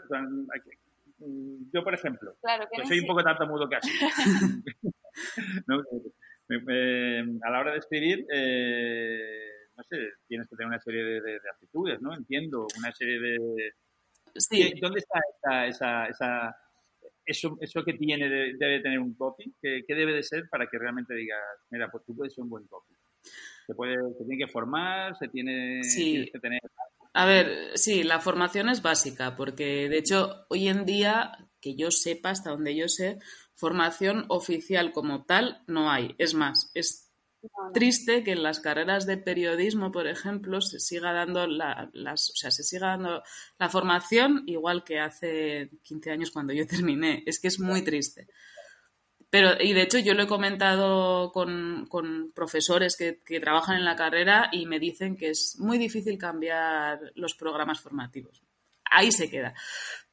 mm, 1.20 1.70
yo, 1.72 1.84
por 1.84 1.94
ejemplo, 1.94 2.36
claro, 2.42 2.66
que 2.70 2.76
que 2.76 2.82
no 2.82 2.88
soy 2.88 3.00
un 3.00 3.06
poco 3.08 3.24
tartamudo 3.24 3.70
casi. 3.70 3.90
¿no? 5.68 5.84
Me- 6.48 6.62
me- 6.62 7.40
a 7.44 7.52
la 7.52 7.60
hora 7.60 7.72
de 7.74 7.78
escribir, 7.80 8.26
eh, 8.34 9.50
no 9.78 9.84
sé, 9.84 9.98
tienes 10.28 10.48
que 10.50 10.56
tener 10.56 10.68
una 10.68 10.80
serie 10.82 11.04
de, 11.04 11.22
de- 11.22 11.40
de 11.40 11.50
aptitudes, 11.54 12.02
¿no? 12.02 12.16
Entiendo, 12.16 12.66
una 12.78 12.92
serie 12.94 13.20
de... 13.20 13.38
Sí, 14.36 14.72
¿Qué- 14.74 14.80
¿Dónde 14.82 15.00
está 15.00 15.20
esa, 15.38 15.68
esa, 15.68 16.06
esa- 16.08 16.56
eso, 17.26 17.58
eso 17.62 17.84
que 17.86 17.94
tiene 17.94 18.28
de- 18.30 18.54
debe 18.58 18.80
tener 18.82 19.00
un 19.00 19.14
copy? 19.16 19.54
¿Qué, 19.62 19.84
qué 19.88 19.94
debe 19.96 20.14
de 20.14 20.24
ser 20.24 20.50
para 20.50 20.68
que 20.68 20.78
realmente 20.80 21.14
digas, 21.14 21.40
mira, 21.70 21.90
pues 21.92 22.04
tú 22.06 22.16
puedes 22.16 22.34
ser 22.34 22.44
un 22.44 22.50
buen 22.50 22.66
copy? 22.68 22.94
Se, 23.68 23.76
puede, 23.76 23.96
se 24.18 24.26
tiene 24.26 24.46
que 24.46 24.52
formar, 24.52 25.16
se 25.18 25.28
tiene 25.28 25.84
Sí. 25.84 26.30
que 26.34 26.40
tener... 26.40 26.60
A 27.14 27.26
ver, 27.26 27.72
sí, 27.78 28.04
la 28.04 28.20
formación 28.20 28.70
es 28.70 28.82
básica, 28.82 29.36
porque 29.36 29.90
de 29.90 29.98
hecho 29.98 30.46
hoy 30.50 30.68
en 30.68 30.86
día, 30.86 31.32
que 31.62 31.76
yo 31.76 31.92
sepa, 31.92 32.30
hasta 32.32 32.52
donde 32.52 32.76
yo 32.76 32.88
sé, 32.88 33.18
formación 33.60 34.26
oficial 34.30 34.94
como 34.94 35.26
tal 35.26 35.64
no 35.68 35.92
hay. 35.92 36.16
Es 36.18 36.34
más, 36.34 36.72
es 36.74 37.12
triste 37.74 38.24
que 38.24 38.32
en 38.32 38.42
las 38.42 38.62
carreras 38.62 39.06
de 39.06 39.18
periodismo, 39.18 39.92
por 39.92 40.08
ejemplo, 40.08 40.62
se 40.62 40.80
siga 40.80 41.12
dando 41.12 41.46
la, 41.46 41.90
las, 41.94 42.30
o 42.30 42.36
sea, 42.36 42.52
se 42.52 42.64
siga 42.64 42.88
dando 42.88 43.22
la 43.58 43.70
formación 43.70 44.44
igual 44.48 44.86
que 44.86 45.00
hace 45.00 45.70
15 45.84 46.12
años 46.12 46.32
cuando 46.32 46.54
yo 46.54 46.66
terminé. 46.68 47.24
Es 47.26 47.40
que 47.40 47.50
es 47.50 47.60
muy 47.60 47.84
triste. 47.84 48.28
Pero, 49.30 49.62
y 49.62 49.74
de 49.74 49.84
hecho, 49.84 50.00
yo 50.00 50.14
lo 50.14 50.24
he 50.24 50.28
comentado 50.28 51.32
con, 51.34 51.86
con 51.88 52.32
profesores 52.32 52.96
que, 52.96 53.22
que, 53.24 53.42
trabajan 53.42 53.76
en 53.76 53.86
la 53.86 53.96
carrera 53.96 54.50
y 54.52 54.66
me 54.66 54.80
dicen 54.80 55.18
que 55.18 55.30
es 55.30 55.58
muy 55.60 55.78
difícil 55.78 56.18
cambiar 56.18 57.12
los 57.14 57.36
programas 57.36 57.80
formativos. 57.80 58.42
Ahí 58.86 59.12
se 59.12 59.30
queda. 59.30 59.54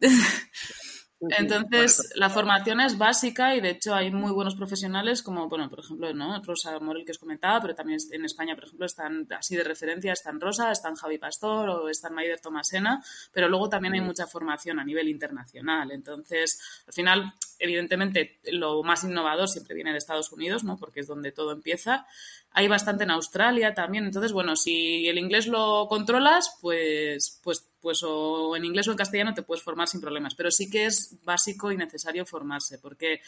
Entonces, 1.21 2.13
la 2.15 2.29
formación 2.29 2.81
es 2.81 2.99
básica 2.99 3.55
y 3.55 3.61
de 3.61 3.71
hecho 3.71 3.95
hay 3.95 4.11
muy 4.11 4.33
buenos 4.33 4.55
profesionales 4.55 5.23
como, 5.23 5.49
bueno, 5.49 5.69
por 5.71 5.81
ejemplo, 5.81 6.13
¿no? 6.13 6.43
Rosa 6.43 6.79
Morel 6.79 7.05
que 7.05 7.13
os 7.13 7.19
comentaba, 7.19 7.61
pero 7.61 7.75
también 7.75 7.99
en 8.13 8.25
España, 8.25 8.55
por 8.55 8.65
ejemplo, 8.65 8.85
están 8.85 9.27
así 9.37 9.57
de 9.57 9.65
referencia, 9.65 10.13
están 10.13 10.41
Rosa, 10.41 10.71
están 10.71 10.95
Javi 10.95 11.19
Pastor 11.19 11.71
o 11.71 11.89
están 11.89 12.15
Maider 12.15 12.41
Tomasena, 12.41 13.03
pero 13.33 13.49
luego 13.49 13.69
también 13.69 13.95
hay 13.95 14.03
mucha 14.03 14.27
formación 14.27 14.79
a 14.79 14.85
nivel 14.85 15.09
internacional. 15.09 15.91
Entonces, 15.91 16.61
al 16.87 16.93
final, 16.93 17.33
evidentemente, 17.59 18.41
lo 18.53 18.83
más 18.83 19.05
innovador 19.05 19.49
siempre 19.49 19.75
viene 19.75 19.93
de 19.93 19.99
Estados 19.99 20.33
Unidos, 20.33 20.65
¿no? 20.65 20.77
Porque 20.79 21.01
es 21.01 21.07
donde 21.07 21.33
todo 21.33 21.53
empieza. 21.53 22.07
Hay 22.51 22.69
bastante 22.69 23.05
en 23.05 23.11
Australia 23.11 23.75
también. 23.75 24.05
Entonces, 24.05 24.33
bueno, 24.33 24.57
si 24.57 25.09
el 25.09 25.19
inglés 25.19 25.47
lo 25.47 25.87
controlas, 25.89 26.57
pues, 26.61 27.41
pues 27.43 27.69
pues 27.87 28.03
o 28.03 28.57
en 28.57 28.65
inglés 28.65 28.89
o 28.89 28.91
en 28.91 28.97
castellano 28.97 29.33
te 29.33 29.45
puedes 29.45 29.63
formar 29.63 29.87
sin 29.87 30.01
problemas, 30.01 30.35
pero 30.35 30.51
sí 30.51 30.69
que 30.69 30.87
es 30.87 31.21
básico 31.23 31.71
y 31.71 31.77
necesario 31.77 32.27
formarse, 32.27 32.81
porque 32.81 33.21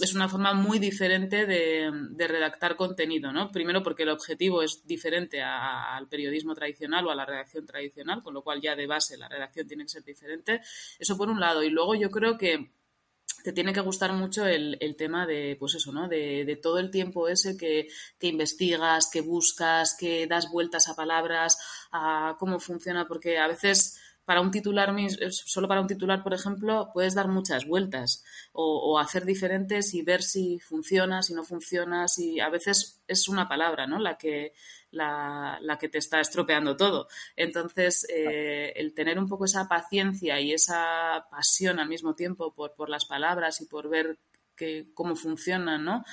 es 0.00 0.14
una 0.14 0.28
forma 0.28 0.54
muy 0.54 0.78
diferente 0.78 1.44
de, 1.44 1.90
redactar 2.28 2.76
contenido, 2.76 3.32
¿no? 3.32 3.50
Primero 3.50 3.82
porque 3.82 4.04
el 4.04 4.10
objetivo 4.10 4.62
es 4.62 4.86
diferente 4.86 5.42
al 5.42 6.06
periodismo 6.06 6.54
tradicional 6.54 7.04
o 7.06 7.10
a 7.10 7.16
la 7.16 7.26
redacción 7.26 7.66
tradicional, 7.66 8.22
con 8.22 8.32
lo 8.32 8.42
cual 8.42 8.60
ya 8.60 8.76
de 8.76 8.86
base 8.86 9.16
la 9.16 9.28
redacción 9.28 9.66
tiene 9.66 9.82
que 9.82 9.88
ser 9.90 10.04
diferente. 10.04 10.60
Eso 11.00 11.16
por 11.16 11.28
un 11.28 11.40
lado. 11.40 11.64
Y 11.64 11.70
luego 11.70 11.96
yo 11.96 12.08
creo 12.08 12.38
que 12.38 12.70
te 13.46 13.52
tiene 13.52 13.72
que 13.72 13.80
gustar 13.80 14.12
mucho 14.12 14.44
el, 14.44 14.96
tema 14.98 15.24
de, 15.24 15.56
pues 15.56 15.76
eso, 15.76 15.92
¿no? 15.92 16.08
De, 16.08 16.58
todo 16.60 16.80
el 16.80 16.90
tiempo 16.90 17.28
ese 17.28 17.56
que, 17.56 17.86
que, 18.18 18.26
investigas, 18.26 19.08
que 19.08 19.20
buscas, 19.20 19.96
que 19.96 20.26
das 20.26 20.50
vueltas 20.50 20.88
a 20.88 20.96
palabras, 20.96 21.56
a 21.92 22.34
cómo 22.40 22.58
funciona, 22.58 23.06
porque 23.06 23.38
a 23.38 23.46
veces 23.46 24.00
para 24.26 24.40
un 24.40 24.50
titular, 24.50 24.94
solo 25.30 25.68
para 25.68 25.80
un 25.80 25.86
titular, 25.86 26.22
por 26.22 26.34
ejemplo, 26.34 26.90
puedes 26.92 27.14
dar 27.14 27.28
muchas 27.28 27.64
vueltas 27.64 28.24
o, 28.52 28.98
hacer 28.98 29.24
diferentes 29.24 29.94
y 29.94 30.02
ver 30.02 30.22
si 30.22 30.58
funciona, 30.58 31.22
si 31.22 31.32
no 31.32 31.44
funciona, 31.44 32.08
si 32.08 32.40
a 32.40 32.50
veces 32.50 33.00
es 33.06 33.28
una 33.28 33.48
palabra, 33.48 33.86
¿no? 33.86 34.00
La 34.00 34.18
que, 34.18 34.52
la, 34.90 35.78
que 35.78 35.88
te 35.88 35.98
está 35.98 36.20
estropeando 36.20 36.76
todo. 36.76 37.06
Entonces, 37.36 38.04
eh, 38.10 38.72
el 38.74 38.94
tener 38.94 39.18
un 39.18 39.28
poco 39.28 39.44
esa 39.44 39.68
paciencia 39.68 40.40
y 40.40 40.52
esa 40.52 41.26
pasión 41.30 41.78
al 41.78 41.88
mismo 41.88 42.16
tiempo 42.16 42.52
por, 42.52 42.74
por 42.74 42.90
las 42.90 43.04
palabras 43.04 43.60
y 43.60 43.66
por 43.66 43.88
ver 43.88 44.18
que, 44.56 44.88
cómo 44.92 45.14
funcionan, 45.14 45.84
¿no? 45.84 46.04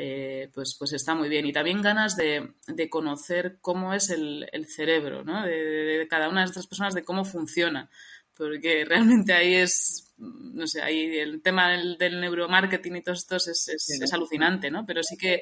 Eh, 0.00 0.48
pues, 0.54 0.76
pues 0.78 0.92
está 0.92 1.16
muy 1.16 1.28
bien. 1.28 1.44
Y 1.44 1.52
también 1.52 1.82
ganas 1.82 2.16
de, 2.16 2.54
conocer 2.88 3.58
cómo 3.60 3.92
es 3.92 4.10
el, 4.10 4.48
cerebro 4.68 5.24
¿no? 5.24 5.44
de, 5.44 6.06
cada 6.08 6.28
una 6.28 6.42
de 6.42 6.46
estas 6.46 6.68
personas, 6.68 6.94
de 6.94 7.02
cómo 7.02 7.24
funciona. 7.24 7.90
Porque 8.32 8.84
realmente 8.88 9.32
ahí 9.32 9.56
es, 9.56 10.14
no 10.18 10.68
sé, 10.68 10.82
ahí 10.82 11.18
el 11.18 11.42
tema 11.42 11.70
del, 11.70 12.20
neuromarketing 12.20 12.94
y 12.94 13.02
todos 13.02 13.18
estos 13.18 13.48
es, 13.48 14.12
alucinante, 14.12 14.70
¿no? 14.70 14.86
Pero 14.86 15.02
sí 15.02 15.16
que, 15.16 15.40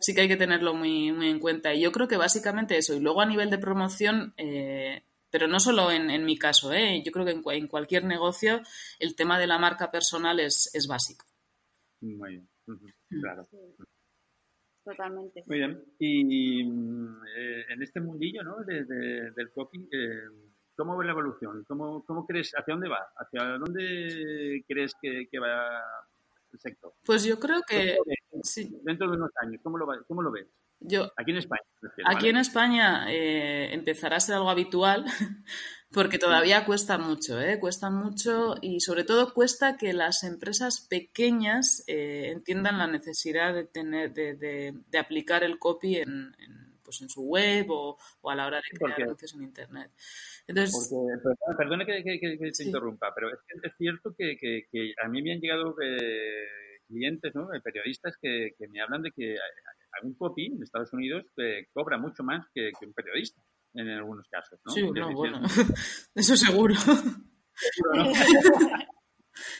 sí 0.00 0.14
que 0.14 0.22
hay 0.22 0.28
que 0.28 0.38
tenerlo 0.38 0.72
muy, 0.72 1.12
muy 1.12 1.28
en 1.28 1.38
cuenta. 1.38 1.74
Y 1.74 1.82
yo 1.82 1.92
creo 1.92 2.08
que 2.08 2.16
básicamente 2.16 2.78
eso. 2.78 2.94
Y 2.94 3.00
luego 3.00 3.20
a 3.20 3.26
nivel 3.26 3.50
de 3.50 3.58
promoción, 3.58 4.32
eh, 4.38 5.02
pero 5.28 5.46
no 5.46 5.60
solo 5.60 5.90
en, 5.90 6.24
mi 6.24 6.38
caso, 6.38 6.72
¿eh? 6.72 7.02
yo 7.04 7.12
creo 7.12 7.26
que 7.26 7.32
en, 7.32 7.42
en, 7.46 7.68
cualquier 7.68 8.04
negocio 8.04 8.62
el 8.98 9.14
tema 9.14 9.38
de 9.38 9.46
la 9.46 9.58
marca 9.58 9.90
personal 9.90 10.40
es, 10.40 10.70
es 10.72 10.86
básico. 10.86 11.26
Muy 12.00 12.30
bien. 12.30 12.53
Claro. 13.08 13.48
Totalmente. 14.84 15.42
Muy 15.46 15.58
bien. 15.58 15.82
Y 15.98 16.62
eh, 16.62 17.64
en 17.70 17.82
este 17.82 18.00
mundillo 18.00 18.42
¿no? 18.42 18.56
de, 18.64 18.84
del 18.84 19.50
copy, 19.52 19.88
eh, 19.90 20.28
¿cómo 20.76 20.96
ves 20.96 21.06
la 21.06 21.12
evolución? 21.12 21.64
¿Cómo, 21.66 22.04
¿Cómo, 22.04 22.26
crees, 22.26 22.52
hacia 22.54 22.74
dónde 22.74 22.88
va? 22.88 23.06
¿Hacia 23.16 23.58
dónde 23.58 24.62
crees 24.68 24.92
que, 25.00 25.26
que 25.30 25.38
va 25.38 25.80
el 26.52 26.60
sector? 26.60 26.92
Pues 27.04 27.24
yo 27.24 27.38
creo 27.40 27.62
que... 27.66 27.96
Dentro 28.82 29.10
de 29.10 29.16
unos 29.16 29.30
años, 29.40 29.60
¿cómo 29.62 29.78
lo, 29.78 29.86
cómo 30.06 30.20
lo 30.20 30.30
ves? 30.30 30.48
Yo, 30.80 31.10
aquí 31.16 31.30
en 31.30 31.38
España. 31.38 31.62
aquí 32.04 32.28
en 32.28 32.36
España 32.36 33.06
eh, 33.10 33.72
empezará 33.72 34.16
a 34.16 34.20
ser 34.20 34.34
algo 34.34 34.50
habitual 34.50 35.04
porque 35.94 36.18
todavía 36.18 36.66
cuesta 36.66 36.98
mucho, 36.98 37.40
¿eh? 37.40 37.60
cuesta 37.60 37.88
mucho 37.88 38.56
y 38.60 38.80
sobre 38.80 39.04
todo 39.04 39.32
cuesta 39.32 39.76
que 39.76 39.92
las 39.92 40.24
empresas 40.24 40.86
pequeñas 40.90 41.84
eh, 41.86 42.30
entiendan 42.32 42.78
la 42.78 42.88
necesidad 42.88 43.54
de 43.54 43.64
tener, 43.64 44.12
de, 44.12 44.34
de, 44.34 44.98
aplicar 44.98 45.44
el 45.44 45.58
copy 45.58 45.98
en, 45.98 46.34
pues 46.82 47.00
en 47.00 47.08
su 47.08 47.22
web 47.22 47.70
o, 47.70 47.96
o, 48.22 48.30
a 48.30 48.34
la 48.34 48.46
hora 48.46 48.56
de 48.56 48.76
crear 48.76 49.02
anuncios 49.02 49.34
en 49.34 49.42
internet. 49.44 49.90
Entonces, 50.48 50.92
perdone 51.56 51.86
que, 51.86 52.02
que, 52.02 52.52
se 52.52 52.64
interrumpa, 52.64 53.14
pero 53.14 53.28
es, 53.30 53.38
es 53.62 53.72
cierto 53.78 54.14
que, 54.18 54.36
que, 54.36 54.94
a 55.02 55.08
mí 55.08 55.22
me 55.22 55.32
han 55.32 55.40
llegado 55.40 55.76
eh, 55.80 56.80
clientes, 56.88 57.32
¿no? 57.36 57.48
periodistas 57.62 58.16
que, 58.20 58.54
me 58.68 58.80
hablan 58.80 59.02
de 59.02 59.12
que 59.12 59.36
un 60.02 60.14
copy 60.14 60.46
en 60.46 60.62
Estados 60.62 60.92
Unidos 60.92 61.24
eh, 61.36 61.68
cobra 61.72 61.98
mucho 61.98 62.24
más 62.24 62.44
que 62.52 62.72
un 62.84 62.92
periodista 62.92 63.40
en 63.74 63.88
algunos 63.90 64.26
casos, 64.28 64.58
¿no? 64.64 64.72
Sí, 64.72 64.82
no, 64.90 65.12
bueno, 65.12 65.40
eso 66.14 66.36
seguro. 66.36 66.74
No, 67.94 68.04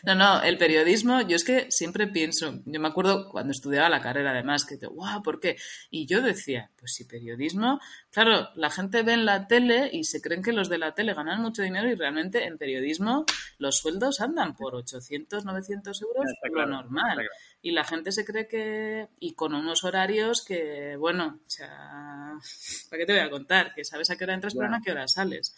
no, 0.04 0.42
el 0.42 0.58
periodismo, 0.58 1.20
yo 1.22 1.36
es 1.36 1.44
que 1.44 1.70
siempre 1.70 2.06
pienso, 2.06 2.60
yo 2.64 2.80
me 2.80 2.88
acuerdo 2.88 3.28
cuando 3.30 3.52
estudiaba 3.52 3.88
la 3.88 4.00
carrera 4.00 4.30
además, 4.30 4.64
que 4.64 4.76
te, 4.76 4.86
guau, 4.86 5.22
¿por 5.22 5.40
qué? 5.40 5.56
Y 5.90 6.06
yo 6.06 6.20
decía, 6.22 6.70
pues 6.78 6.94
si 6.94 7.04
periodismo, 7.04 7.80
claro, 8.10 8.48
la 8.54 8.70
gente 8.70 9.02
ve 9.02 9.12
en 9.14 9.24
la 9.24 9.46
tele 9.46 9.90
y 9.92 10.04
se 10.04 10.20
creen 10.20 10.42
que 10.42 10.52
los 10.52 10.68
de 10.68 10.78
la 10.78 10.94
tele 10.94 11.14
ganan 11.14 11.42
mucho 11.42 11.62
dinero 11.62 11.88
y 11.88 11.94
realmente 11.94 12.44
en 12.44 12.58
periodismo 12.58 13.24
los 13.58 13.78
sueldos 13.78 14.20
andan 14.20 14.54
por 14.54 14.74
800, 14.74 15.44
900 15.44 16.02
euros, 16.02 16.24
lo 16.52 16.66
normal. 16.66 17.26
Y 17.62 17.72
la 17.72 17.84
gente 17.84 18.12
se 18.12 18.24
cree 18.24 18.46
que, 18.46 19.08
y 19.18 19.34
con 19.34 19.54
unos 19.54 19.84
horarios 19.84 20.44
que, 20.44 20.96
bueno, 20.96 21.40
o 21.46 21.50
sea, 21.50 22.34
¿para 22.90 23.00
qué 23.00 23.06
te 23.06 23.12
voy 23.12 23.22
a 23.22 23.30
contar? 23.30 23.74
Que 23.74 23.84
sabes 23.84 24.10
a 24.10 24.16
qué 24.16 24.24
hora 24.24 24.34
entras, 24.34 24.54
pero 24.54 24.68
no 24.68 24.76
a 24.76 24.80
qué 24.80 24.92
hora 24.92 25.08
sales. 25.08 25.54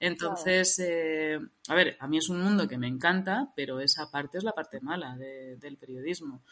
Entonces, 0.00 0.78
eh, 0.78 1.38
a 1.68 1.74
ver, 1.74 1.96
a 2.00 2.08
mí 2.08 2.16
es 2.16 2.30
un 2.30 2.40
mundo 2.40 2.66
que 2.66 2.78
me 2.78 2.88
encanta, 2.88 3.52
pero 3.54 3.80
esa 3.80 4.10
parte 4.10 4.38
es 4.38 4.44
la 4.44 4.52
parte 4.52 4.80
mala 4.80 5.16
del 5.16 5.76
periodismo. 5.76 6.42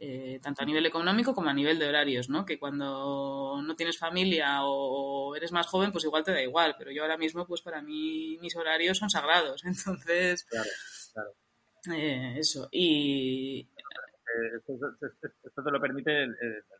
Eh, 0.00 0.38
tanto 0.40 0.62
a 0.62 0.66
nivel 0.66 0.86
económico 0.86 1.34
como 1.34 1.50
a 1.50 1.54
nivel 1.54 1.78
de 1.78 1.88
horarios, 1.88 2.28
¿no? 2.28 2.44
Que 2.44 2.58
cuando 2.58 3.60
no 3.60 3.74
tienes 3.74 3.98
familia 3.98 4.60
o 4.62 5.34
eres 5.34 5.50
más 5.50 5.66
joven, 5.66 5.90
pues 5.90 6.04
igual 6.04 6.22
te 6.22 6.30
da 6.32 6.40
igual, 6.40 6.76
pero 6.78 6.92
yo 6.92 7.02
ahora 7.02 7.16
mismo, 7.16 7.46
pues 7.46 7.62
para 7.62 7.82
mí 7.82 8.38
mis 8.40 8.54
horarios 8.54 8.98
son 8.98 9.10
sagrados, 9.10 9.64
entonces... 9.64 10.44
Claro, 10.44 10.70
claro. 11.12 11.30
Eh, 11.96 12.34
eso, 12.38 12.68
y 12.70 13.68
esto, 14.56 15.62
te 15.62 15.70
lo 15.70 15.80
permite 15.80 16.24
el, 16.24 16.36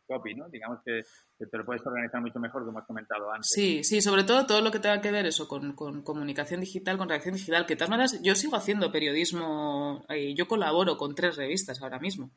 copy, 0.07 0.35
¿no? 0.35 0.49
Digamos 0.49 0.81
que, 0.85 1.03
te 1.39 1.59
lo 1.59 1.65
puedes 1.65 1.85
organizar 1.87 2.21
mucho 2.21 2.39
mejor, 2.39 2.65
como 2.65 2.79
has 2.79 2.87
comentado 2.87 3.31
antes. 3.31 3.51
Sí, 3.51 3.85
sí, 3.85 4.01
sobre 4.01 4.25
todo 4.25 4.47
todo 4.47 4.61
lo 4.61 4.71
que 4.71 4.79
tenga 4.79 5.01
que 5.01 5.11
ver 5.11 5.27
eso 5.27 5.47
con, 5.49 5.75
comunicación 5.75 6.61
digital, 6.61 6.99
con 6.99 7.09
reacción 7.09 7.35
digital, 7.35 7.67
que 7.67 7.75
de 7.75 7.79
todas 7.79 7.91
maneras 7.91 8.23
yo 8.23 8.35
sigo 8.35 8.57
haciendo 8.57 8.91
periodismo, 8.91 10.05
eh, 10.09 10.35
yo 10.35 10.49
colaboro 10.49 10.97
con 10.97 11.15
tres 11.15 11.37
revistas 11.37 11.83
ahora 11.83 11.99
mismo 11.99 12.31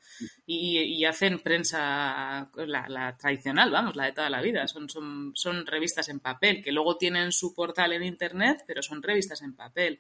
y, 0.46 1.06
hacen 1.06 1.40
prensa, 1.40 2.50
la, 2.56 3.18
tradicional, 3.18 3.72
vamos, 3.72 3.96
la 3.96 4.06
de 4.06 4.12
toda 4.14 4.30
la 4.30 4.42
vida, 4.42 4.68
son, 4.68 4.90
son, 4.90 5.32
son 5.36 5.66
revistas 5.66 6.10
en 6.10 6.20
papel, 6.20 6.64
que 6.64 6.72
luego 6.72 6.98
tienen 6.98 7.32
su 7.32 7.54
portal 7.54 7.94
en 7.94 8.04
internet, 8.04 8.64
pero 8.68 8.82
son 8.82 9.02
revistas 9.02 9.42
en 9.42 9.56
papel 9.56 10.00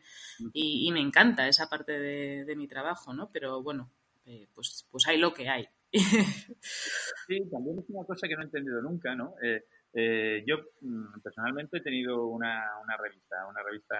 y, 0.53 0.91
me 0.91 0.99
encanta 0.99 1.47
esa 1.47 1.69
parte 1.69 1.97
de, 1.97 2.43
de 2.43 2.55
mi 2.57 2.67
trabajo, 2.67 3.13
¿no? 3.13 3.29
Pero 3.31 3.63
bueno, 3.63 3.89
eh, 4.25 4.47
pues, 4.53 4.87
pues 4.91 5.07
hay 5.07 5.17
lo 5.17 5.33
que 5.33 5.49
hay. 5.49 5.67
sí, 5.93 7.49
también 7.51 7.79
es 7.79 7.89
una 7.89 8.05
cosa 8.05 8.27
que 8.27 8.35
no 8.35 8.41
he 8.41 8.45
entendido 8.45 8.81
nunca, 8.81 9.13
¿no? 9.13 9.35
Eh, 9.43 9.65
eh, 9.93 10.43
yo 10.47 10.57
mm, 10.81 11.19
personalmente 11.21 11.77
he 11.77 11.81
tenido 11.81 12.27
una, 12.27 12.63
una 12.81 12.95
revista, 12.95 13.45
una 13.49 13.61
revista 13.61 13.95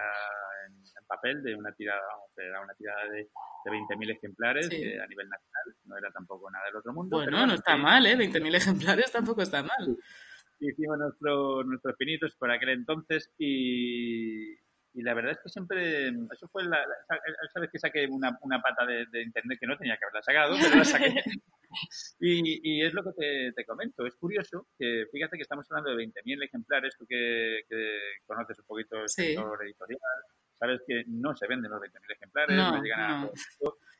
en, 0.66 0.82
papel 1.06 1.42
de 1.42 1.54
una 1.54 1.70
tirada, 1.72 2.00
vamos, 2.06 2.30
era 2.38 2.62
una 2.62 2.72
tirada 2.72 3.04
de, 3.10 3.18
de 3.18 3.70
20.000 3.70 4.16
ejemplares 4.16 4.66
a 4.66 5.06
nivel 5.06 5.28
nacional, 5.28 5.76
no 5.84 5.98
era 5.98 6.10
tampoco 6.10 6.50
nada 6.50 6.64
del 6.64 6.76
otro 6.76 6.94
mundo. 6.94 7.18
Bueno, 7.18 7.46
no 7.46 7.52
está 7.52 7.76
mal, 7.76 8.06
¿eh? 8.06 8.16
20.000 8.16 8.54
ejemplares 8.54 9.12
tampoco 9.12 9.42
está 9.42 9.62
mal. 9.62 9.98
Hicimos 10.58 10.96
nuestro, 10.96 11.64
nuestros 11.64 11.96
pinitos 11.96 12.34
por 12.36 12.50
aquel 12.50 12.70
entonces 12.70 13.30
y, 13.36 14.54
y 14.94 15.02
la 15.02 15.14
verdad 15.14 15.32
es 15.32 15.38
que 15.42 15.48
siempre, 15.48 16.08
eso 16.08 16.48
fue 16.48 16.64
la, 16.64 16.84
sabes 17.52 17.70
que 17.70 17.78
saqué 17.78 18.06
una, 18.06 18.38
una 18.42 18.60
pata 18.60 18.84
de, 18.84 19.22
internet 19.22 19.58
que 19.58 19.66
no 19.66 19.76
tenía 19.78 19.96
que 19.96 20.04
haberla 20.04 20.22
sacado, 20.22 20.56
pero 20.60 20.76
la 20.76 20.84
saqué. 20.84 21.14
y, 22.20 22.84
es 22.84 22.92
lo 22.92 23.02
que 23.02 23.52
te, 23.54 23.64
comento. 23.64 24.06
Es 24.06 24.14
curioso 24.16 24.66
que, 24.78 25.06
fíjate 25.10 25.36
que 25.36 25.42
estamos 25.42 25.66
hablando 25.70 25.96
de 25.96 26.04
20.000 26.04 26.44
ejemplares, 26.44 26.94
tú 26.98 27.06
que, 27.06 27.62
conoces 28.26 28.58
un 28.58 28.66
poquito 28.66 29.02
el 29.02 29.08
sector 29.08 29.64
editorial, 29.64 30.00
sabes 30.58 30.82
que 30.86 31.04
no 31.06 31.34
se 31.34 31.46
venden 31.46 31.70
los 31.70 31.80
20.000 31.80 32.14
ejemplares, 32.14 32.56
no, 32.56 32.82
llegan 32.82 33.00
a 33.00 33.30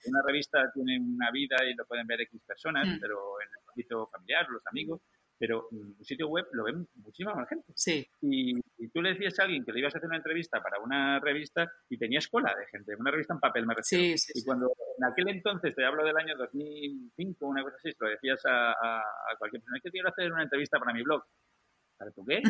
una 0.05 0.23
revista 0.27 0.71
tiene 0.73 0.99
una 0.99 1.31
vida 1.31 1.57
y 1.65 1.75
lo 1.75 1.87
pueden 1.87 2.07
ver 2.07 2.21
X 2.23 2.43
personas, 2.47 2.87
mm. 2.87 3.01
pero 3.01 3.41
en 3.41 3.49
el 3.49 3.69
ámbito 3.69 4.09
familiar, 4.09 4.47
los 4.49 4.67
amigos, 4.67 5.01
pero 5.43 5.67
un 5.73 5.97
sitio 6.05 6.29
web 6.29 6.47
lo 6.53 6.63
ven 6.63 6.87
muchísima 7.03 7.35
más 7.35 7.49
gente. 7.49 7.73
Sí. 7.75 8.07
Y, 8.21 8.61
tú 8.91 9.03
le 9.03 9.11
decías 9.11 9.37
a 9.41 9.43
alguien 9.43 9.65
que 9.65 9.73
le 9.73 9.81
ibas 9.81 9.93
a 9.93 9.99
hacer 9.99 10.07
una 10.07 10.19
entrevista 10.19 10.63
para 10.63 10.79
una 10.79 11.19
revista 11.19 11.69
y 11.89 11.99
tenías 11.99 12.29
cola 12.29 12.55
de 12.57 12.65
gente, 12.67 12.95
una 12.97 13.11
revista 13.11 13.35
en 13.35 13.41
papel 13.41 13.67
me 13.67 13.75
refiero. 13.75 14.05
Sí, 14.05 14.19
sí, 14.19 14.33
y 14.37 14.45
cuando 14.45 14.73
en 14.99 15.05
aquel 15.05 15.31
entonces, 15.31 15.75
te 15.75 15.85
hablo 15.85 16.05
del 16.05 16.17
año 16.17 16.37
2005, 16.37 17.45
una 17.45 17.65
cosa 17.65 17.75
así, 17.77 17.91
lo 17.99 18.09
decías 18.09 18.41
a, 18.45 19.03
cualquier 19.37 19.63
persona, 19.63 19.81
que 19.83 19.91
quiero 19.91 20.09
hacer 20.11 20.33
una 20.33 20.45
entrevista 20.45 20.79
para 20.79 20.95
mi 20.95 21.03
blog. 21.03 21.25
¿Sabes 21.99 22.15
tú 22.15 22.25
qué? 22.25 22.41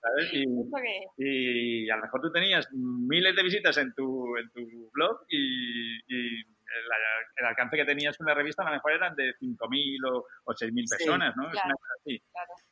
¿Sabes? 0.00 0.32
Y, 1.18 1.90
a 1.90 1.96
lo 1.96 2.02
mejor 2.02 2.22
tú 2.22 2.32
tenías 2.32 2.66
miles 2.72 3.36
de 3.36 3.42
visitas 3.42 3.76
en 3.76 3.92
tu, 3.92 4.38
en 4.38 4.50
tu 4.52 4.90
blog 4.94 5.20
y 5.28 6.42
el, 7.36 7.44
alcance 7.46 7.76
que 7.76 7.84
tenías 7.84 8.16
con 8.16 8.26
la 8.26 8.34
revista 8.34 8.62
a 8.62 8.66
lo 8.66 8.72
mejor 8.72 8.92
eran 8.92 9.14
de 9.14 9.34
5.000 9.40 10.10
o, 10.10 10.26
o 10.44 10.52
6.000 10.52 10.88
personas, 10.88 11.34
¿no? 11.36 11.50
es, 12.04 12.20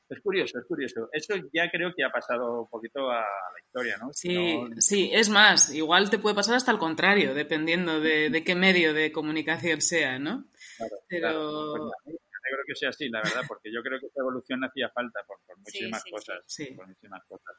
es 0.09 0.21
curioso, 0.21 0.59
es 0.59 0.65
curioso. 0.67 1.09
Eso 1.13 1.35
ya 1.53 1.71
creo 1.71 1.93
que 1.95 2.05
ha 2.05 2.11
pasado 2.11 2.63
un 2.63 2.69
poquito 2.69 3.11
a 3.11 3.21
la 3.21 3.61
historia, 3.65 3.97
¿no? 3.99 4.11
Sí, 4.13 4.59
sí, 4.79 5.11
es 5.13 5.29
más, 5.29 5.73
igual 5.75 6.11
te 6.11 6.19
puede 6.19 6.35
pasar 6.35 6.55
hasta 6.55 6.71
el 6.71 6.79
contrario, 6.79 7.35
dependiendo 7.35 8.01
de, 8.01 8.43
qué 8.45 8.55
medio 8.55 8.95
de 8.95 9.13
comunicación 9.13 9.81
sea, 9.81 10.19
¿no? 10.19 10.45
Claro, 10.77 10.97
Pero... 11.09 11.93
Pues 12.05 12.17
creo 12.49 12.65
que 12.67 12.75
sea 12.75 12.91
así, 12.91 13.09
la 13.09 13.21
verdad, 13.23 13.43
porque 13.49 13.73
yo 13.73 13.83
creo 13.83 13.99
que 13.99 14.07
esa 14.07 14.21
evolución 14.21 14.63
hacía 14.65 14.89
falta 14.91 15.21
por, 15.27 15.39
muchísimas 15.59 16.05
cosas. 16.05 16.39
Por 16.77 16.87
muchísimas 16.87 17.25
cosas. 17.25 17.57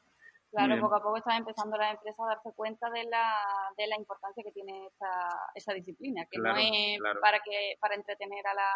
Claro, 0.50 0.80
poco 0.80 0.96
a 0.96 1.02
poco 1.02 1.16
están 1.18 1.38
empezando 1.38 1.76
las 1.76 1.94
empresas 1.94 2.20
a 2.20 2.34
darse 2.34 2.52
cuenta 2.54 2.88
de 2.90 3.04
la, 3.04 3.36
de 3.76 3.86
la 3.86 3.96
importancia 3.96 4.42
que 4.42 4.52
tiene 4.52 4.86
esta, 4.86 5.28
esa 5.54 5.74
disciplina, 5.74 6.26
que 6.30 6.38
no 6.38 6.56
es 6.56 6.98
para 7.20 7.40
que 7.40 7.76
para 7.78 7.94
entretener 7.94 8.46
a 8.46 8.54
la, 8.54 8.70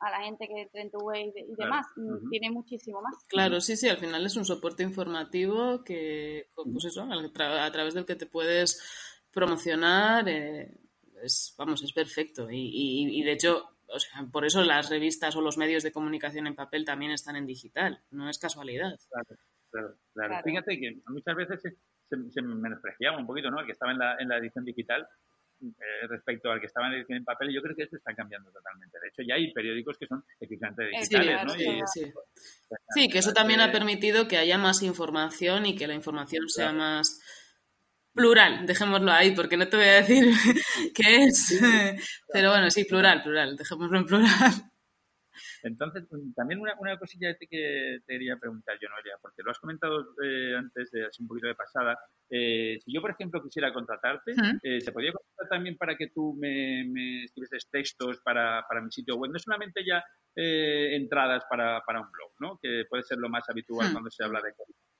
a 0.00 0.10
la 0.10 0.24
gente 0.24 0.48
que 0.48 0.62
entre 0.62 0.82
en 0.82 0.90
tu 0.90 0.98
web 0.98 1.32
y, 1.34 1.54
demás, 1.56 1.86
mm, 1.96 2.28
tiene 2.30 2.50
muchísimo 2.50 3.00
más. 3.00 3.14
Claro, 3.28 3.60
sí, 3.60 3.76
sí, 3.76 3.88
al 3.88 3.98
final 3.98 4.24
es 4.26 4.36
un 4.36 4.44
soporte 4.44 4.82
informativo 4.82 5.84
que, 5.84 6.50
pues 6.54 6.84
eso, 6.86 7.06
a 7.08 7.70
través 7.70 7.94
del 7.94 8.06
que 8.06 8.16
te 8.16 8.26
puedes 8.26 8.82
promocionar, 9.32 10.28
eh, 10.28 10.72
es, 11.22 11.54
vamos, 11.56 11.82
es 11.82 11.92
perfecto. 11.92 12.50
Y, 12.50 12.70
y, 12.72 13.20
y 13.20 13.22
de 13.22 13.32
hecho, 13.32 13.76
o 13.86 13.98
sea, 13.98 14.26
por 14.30 14.44
eso 14.44 14.62
las 14.62 14.90
revistas 14.90 15.34
o 15.36 15.40
los 15.40 15.56
medios 15.56 15.82
de 15.82 15.92
comunicación 15.92 16.46
en 16.46 16.54
papel 16.54 16.84
también 16.84 17.12
están 17.12 17.36
en 17.36 17.46
digital, 17.46 18.02
no 18.10 18.28
es 18.28 18.38
casualidad. 18.38 18.98
Claro. 19.08 19.40
Claro, 19.70 20.40
Fíjate 20.44 20.78
que 20.78 21.00
muchas 21.06 21.36
veces 21.36 21.60
se, 21.62 22.30
se, 22.30 22.42
menospreciaba 22.42 23.18
un 23.18 23.26
poquito, 23.26 23.50
¿no? 23.50 23.60
El 23.60 23.66
que 23.66 23.72
estaba 23.72 23.92
en 23.92 23.98
la, 23.98 24.16
en 24.18 24.28
la 24.28 24.38
edición 24.38 24.64
digital 24.64 25.06
eh, 25.60 26.06
respecto 26.08 26.50
al 26.50 26.60
que 26.60 26.66
estaba 26.66 26.86
en 26.86 26.92
la 26.92 26.98
edición 26.98 27.18
en 27.18 27.24
papel. 27.24 27.52
Yo 27.52 27.60
creo 27.60 27.74
que 27.74 27.82
eso 27.82 27.96
está 27.96 28.14
cambiando 28.14 28.50
totalmente. 28.50 28.98
De 29.00 29.08
hecho, 29.08 29.22
ya 29.26 29.34
hay 29.34 29.52
periódicos 29.52 29.98
que 29.98 30.06
son 30.06 30.24
eficientemente 30.40 30.98
digitales, 30.98 31.44
¿no? 31.44 31.50
sí, 31.86 32.12
sí, 32.94 33.08
que 33.08 33.18
eso 33.18 33.32
también 33.32 33.60
ha 33.60 33.72
permitido 33.72 34.28
que 34.28 34.38
haya 34.38 34.56
más 34.56 34.82
información 34.82 35.66
y 35.66 35.74
que 35.74 35.86
la 35.86 35.94
información 35.94 36.48
sea 36.48 36.72
más 36.72 37.20
plural, 38.14 38.66
dejémoslo 38.66 39.12
ahí, 39.12 39.32
porque 39.32 39.56
no 39.56 39.68
te 39.68 39.76
voy 39.76 39.86
a 39.86 40.02
decir 40.02 40.24
qué 40.94 41.24
es, 41.24 41.60
pero 42.32 42.50
bueno, 42.50 42.70
sí, 42.70 42.84
plural, 42.84 43.22
plural, 43.22 43.56
dejémoslo 43.56 43.98
en 43.98 44.06
plural. 44.06 44.67
Entonces, 45.62 46.04
mm, 46.10 46.32
también 46.34 46.60
una, 46.60 46.74
una 46.78 46.98
cosilla 46.98 47.34
que 47.34 47.46
te 47.48 48.02
quería 48.06 48.36
preguntar 48.36 48.76
yo, 48.80 48.88
Noelia, 48.88 49.16
porque 49.20 49.42
lo 49.42 49.50
has 49.50 49.58
comentado 49.58 50.14
eh, 50.22 50.54
antes, 50.56 50.90
de 50.90 51.06
así 51.06 51.22
un 51.22 51.28
poquito 51.28 51.48
de 51.48 51.54
pasada. 51.54 51.98
Eh, 52.30 52.78
si 52.84 52.92
yo, 52.92 53.00
por 53.00 53.10
ejemplo, 53.10 53.42
quisiera 53.42 53.72
contratarte, 53.72 54.34
eh, 54.62 54.80
¿se 54.80 54.92
podría 54.92 55.12
contratar 55.12 55.48
también 55.48 55.76
para 55.76 55.96
que 55.96 56.08
tú 56.08 56.34
me, 56.38 56.84
me 56.88 57.24
escribieses 57.24 57.68
textos 57.70 58.20
para, 58.22 58.64
para, 58.68 58.80
mi 58.80 58.90
sitio 58.90 59.16
web? 59.16 59.30
No 59.32 59.38
solamente 59.38 59.84
ya 59.84 60.02
entradas 60.40 61.42
para, 61.50 61.82
para, 61.84 62.00
un 62.00 62.12
blog, 62.12 62.30
¿no? 62.38 62.60
que 62.62 62.84
puede 62.88 63.02
ser 63.02 63.18
lo 63.18 63.28
más 63.28 63.48
habitual 63.48 63.90
cuando 63.90 64.08
se 64.08 64.22
habla 64.22 64.40
de 64.40 64.52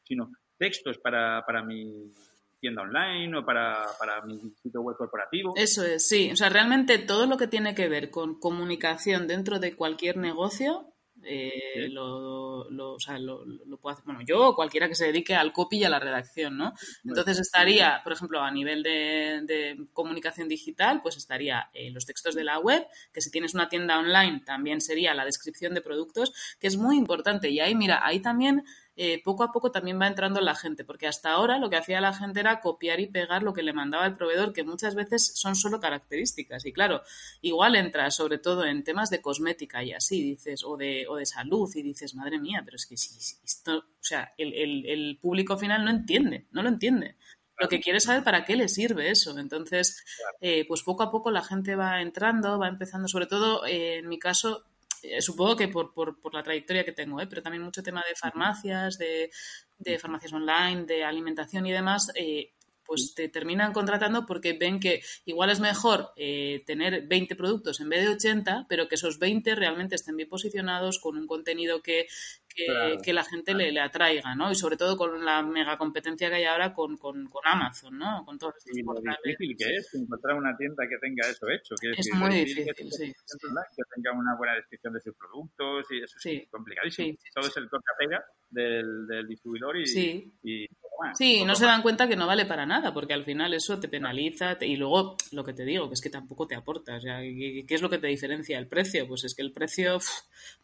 sino 0.03 0.33
textos 0.59 0.99
para, 0.99 1.45
para 1.47 1.63
mi 1.63 2.13
tienda 2.61 2.83
online 2.83 3.37
o 3.37 3.45
para, 3.45 3.87
para 3.99 4.23
mi 4.23 4.39
sitio 4.63 4.83
web 4.83 4.97
corporativo. 4.97 5.55
Eso 5.57 5.85
es, 5.85 6.09
sí. 6.09 6.31
O 6.33 6.37
sea, 6.37 6.49
realmente 6.49 6.99
todo 6.99 7.27
lo 7.27 7.37
que 7.37 7.47
tiene 7.47 7.75
que 7.75 7.89
ver 7.89 8.11
con 8.11 8.39
comunicación 8.39 9.27
dentro 9.27 9.59
de 9.59 9.77
cualquier 9.77 10.17
negocio 10.17 10.95
eh, 11.25 11.89
lo, 11.91 12.71
lo, 12.71 12.95
o 12.95 13.01
sea, 13.01 13.19
lo, 13.19 13.45
puedo 13.81 13.93
hacer, 13.93 14.05
bueno, 14.05 14.21
yo 14.25 14.49
o 14.49 14.55
cualquiera 14.55 14.89
que 14.89 14.95
se 14.95 15.07
dedique 15.07 15.35
al 15.35 15.53
copy 15.53 15.79
y 15.79 15.85
a 15.85 15.91
la 15.91 15.99
redacción, 15.99 16.57
¿no? 16.57 16.75
Entonces 17.05 17.41
estaría, 17.41 18.01
por 18.05 18.13
ejemplo, 18.13 18.41
a 18.41 18.51
nivel 18.51 18.83
de, 18.83 19.77
comunicación 19.93 20.49
digital, 20.49 21.03
pues 21.03 21.17
estaría 21.17 21.71
eh, 21.73 21.91
los 21.91 22.07
textos 22.07 22.35
de 22.35 22.45
la 22.45 22.59
web, 22.59 22.87
que 23.13 23.21
si 23.21 23.31
tienes 23.31 23.55
una 23.55 23.69
tienda 23.69 23.99
online 23.99 24.43
también 24.45 24.81
sería 24.81 25.13
la 25.15 25.25
descripción 25.25 25.75
de 25.75 25.81
productos, 25.81 26.33
que 26.59 26.69
es 26.69 26.77
muy 26.77 26.97
importante. 26.97 27.51
Y 27.51 27.61
ahí, 27.61 27.75
mira, 27.75 28.01
ahí 28.05 28.21
también 28.21 28.65
eh, 29.01 29.23
poco 29.23 29.45
a 29.45 29.53
poco 29.53 29.71
también 29.71 30.01
va 30.01 30.09
entrando 30.09 30.41
la 30.41 30.57
gente, 30.57 30.85
porque 30.85 31.07
hasta 31.07 31.31
ahora 31.31 31.59
lo 31.59 31.71
que 31.71 31.77
hacía 31.77 32.01
la 32.01 32.13
gente 32.13 32.41
era 32.41 32.61
copiar 32.61 32.99
y 32.99 33.07
pegar 33.07 33.45
lo 33.45 33.55
que 33.55 33.63
le 33.63 33.73
mandaba 33.73 34.05
el 34.07 34.17
proveedor, 34.17 34.53
que 34.53 34.65
muchas 34.65 34.97
veces 34.97 35.31
son 35.37 35.55
solo 35.55 35.79
características. 35.79 36.67
Y 36.67 36.73
claro, 36.73 37.03
igual 37.41 37.77
entra 37.77 38.11
sobre 38.11 38.39
todo 38.39 38.65
en 38.65 38.83
temas 38.83 39.09
de 39.09 39.23
cosmética 39.23 39.85
y 39.85 39.93
así, 39.93 40.21
dices, 40.23 40.65
o 40.65 40.77
de, 40.77 41.07
o 41.09 41.15
de 41.15 41.27
salud, 41.27 41.71
y 41.77 41.83
dices, 41.83 42.17
madre 42.17 42.41
mía, 42.41 42.63
pero 42.65 42.75
es 42.75 42.87
que 42.87 42.97
si, 42.97 43.17
esto, 43.45 43.79
o 43.79 43.85
sea, 44.03 44.35
el, 44.37 45.17
público 45.23 45.57
final 45.57 45.85
no 45.85 45.93
entiende, 45.93 46.49
no 46.51 46.63
lo 46.65 46.69
entiende 46.69 47.15
lo 47.61 47.69
que 47.69 47.81
quiere 47.81 48.01
saber 48.01 48.23
para 48.23 48.45
qué 48.45 48.57
le 48.57 48.69
sirve 48.69 49.11
eso. 49.11 49.37
Entonces, 49.39 50.05
eh, 50.41 50.65
pues 50.67 50.83
poco 50.83 51.05
a 51.05 51.11
poco 51.11 51.31
la 51.31 51.43
gente 51.43 51.77
va 51.77 52.01
entrando, 52.01 52.59
va 52.59 52.69
empezando, 52.69 53.09
sobre 53.09 53.27
todo 53.27 53.65
eh, 53.67 53.99
en 53.99 54.09
mi 54.09 54.19
caso, 54.19 54.65
eh, 55.03 55.21
supongo 55.21 55.57
que 55.57 55.69
por, 55.69 55.93
por, 55.93 56.21
por, 56.21 56.35
la 56.35 56.43
trayectoria 56.43 56.85
que 56.85 56.93
tengo, 56.93 57.21
¿eh? 57.21 57.27
pero 57.27 57.43
también 57.43 57.63
mucho 57.63 57.83
tema 57.83 58.03
de 58.09 58.15
farmacias, 58.15 58.99
de, 58.99 59.31
de 59.79 59.99
farmacias 59.99 60.33
online, 60.33 60.85
de 60.85 61.05
alimentación 61.05 61.67
y 61.67 61.73
demás, 61.73 62.11
eh, 62.15 62.53
pues 62.89 63.13
te 63.15 63.29
terminan 63.29 63.75
contratando 63.75 64.25
porque 64.25 64.55
ven 64.55 64.81
que 64.81 65.03
igual 65.27 65.51
es 65.51 65.61
mejor 65.61 66.11
eh, 66.17 66.63
tener 66.67 67.07
20 67.07 67.37
productos 67.37 67.81
en 67.81 67.91
vez 67.91 68.01
de 68.01 68.15
80, 68.15 68.65
pero 68.67 68.89
que 68.89 68.95
esos 68.95 69.19
20 69.19 69.55
realmente 69.55 69.95
estén 69.95 70.17
bien 70.17 70.31
posicionados 70.31 70.99
con 70.99 71.19
un 71.19 71.27
contenido 71.27 71.83
que, 71.83 72.07
que, 72.49 73.13
la 73.13 73.25
gente 73.25 73.55
le, 73.55 73.73
le, 73.73 73.81
atraiga, 73.81 74.35
¿no? 74.35 74.51
Y 74.51 74.55
sobre 74.55 74.77
todo 74.77 74.97
con 74.97 75.25
la 75.25 75.43
mega 75.43 75.77
competencia 75.79 76.29
que 76.29 76.37
hay 76.37 76.45
ahora 76.45 76.73
con, 76.73 76.97
con, 76.97 77.27
con 77.29 77.43
Amazon, 77.45 77.99
¿no? 77.99 78.25
Con 78.25 78.39
todos 78.39 78.55
y 78.67 78.83
lo 78.83 78.95
difícil 79.25 79.57
que 79.57 79.77
es 79.77 79.95
encontrar 79.95 80.37
una 80.37 80.57
tienda 80.57 80.85
que 80.89 80.99
tenga 80.99 81.29
eso 81.29 81.49
hecho. 81.49 81.75
Que 81.81 81.91
es, 81.91 82.09
muy 82.15 82.31
difícil, 82.31 82.75
que, 82.75 82.91
sí, 82.91 83.13
que 83.13 83.83
tenga 83.95 84.13
una 84.13 84.37
buena 84.37 84.55
descripción 84.55 84.93
de 84.95 85.01
sus 85.01 85.15
productos 85.17 85.87
y 85.91 86.03
eso 86.03 86.17
es 86.23 86.49
complicadísimo. 86.51 87.19
Todo 87.35 87.47
es 87.47 87.57
el 87.57 87.69
toca-pega 87.69 88.25
del, 88.51 89.07
del 89.07 89.29
distribuidor 89.29 89.77
y, 89.77 90.33
y 90.43 90.67
Sí, 91.15 91.45
no 91.45 91.55
se 91.55 91.65
dan 91.65 91.83
cuenta 91.83 92.09
que 92.09 92.17
no 92.17 92.27
vale 92.27 92.45
para 92.45 92.67
nada, 92.67 92.93
porque 92.93 93.15
al 93.15 93.25
final 93.25 93.55
eso 93.55 93.79
te 93.79 93.89
penaliza 93.89 94.57
y 94.61 94.77
luego 94.77 95.17
lo 95.31 95.45
que 95.45 95.53
te 95.53 95.65
digo, 95.65 95.89
que 95.89 95.95
es 95.95 96.01
que 96.01 96.11
tampoco 96.11 96.47
te 96.47 96.57
aporta. 96.57 96.97
O 96.97 97.01
sea, 97.01 97.21
¿qué, 97.21 97.65
es 97.69 97.83
lo 97.83 97.89
que 97.89 97.99
te 97.99 98.09
diferencia? 98.09 98.59
¿El 98.59 98.67
precio? 98.67 99.07
Pues 99.07 99.25
es 99.25 99.35
que 99.35 99.43
el 99.43 99.53
precio 99.53 99.99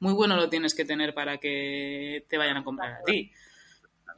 muy 0.01 0.13
bueno 0.13 0.37
lo 0.37 0.51
tienes 0.51 0.75
que 0.75 0.85
tener 0.85 1.15
para 1.15 1.39
que 1.39 1.84
te 2.29 2.39
vayan 2.39 2.57
a 2.59 2.65
comprar 2.65 2.93
a 2.93 3.03
ti. 3.03 3.31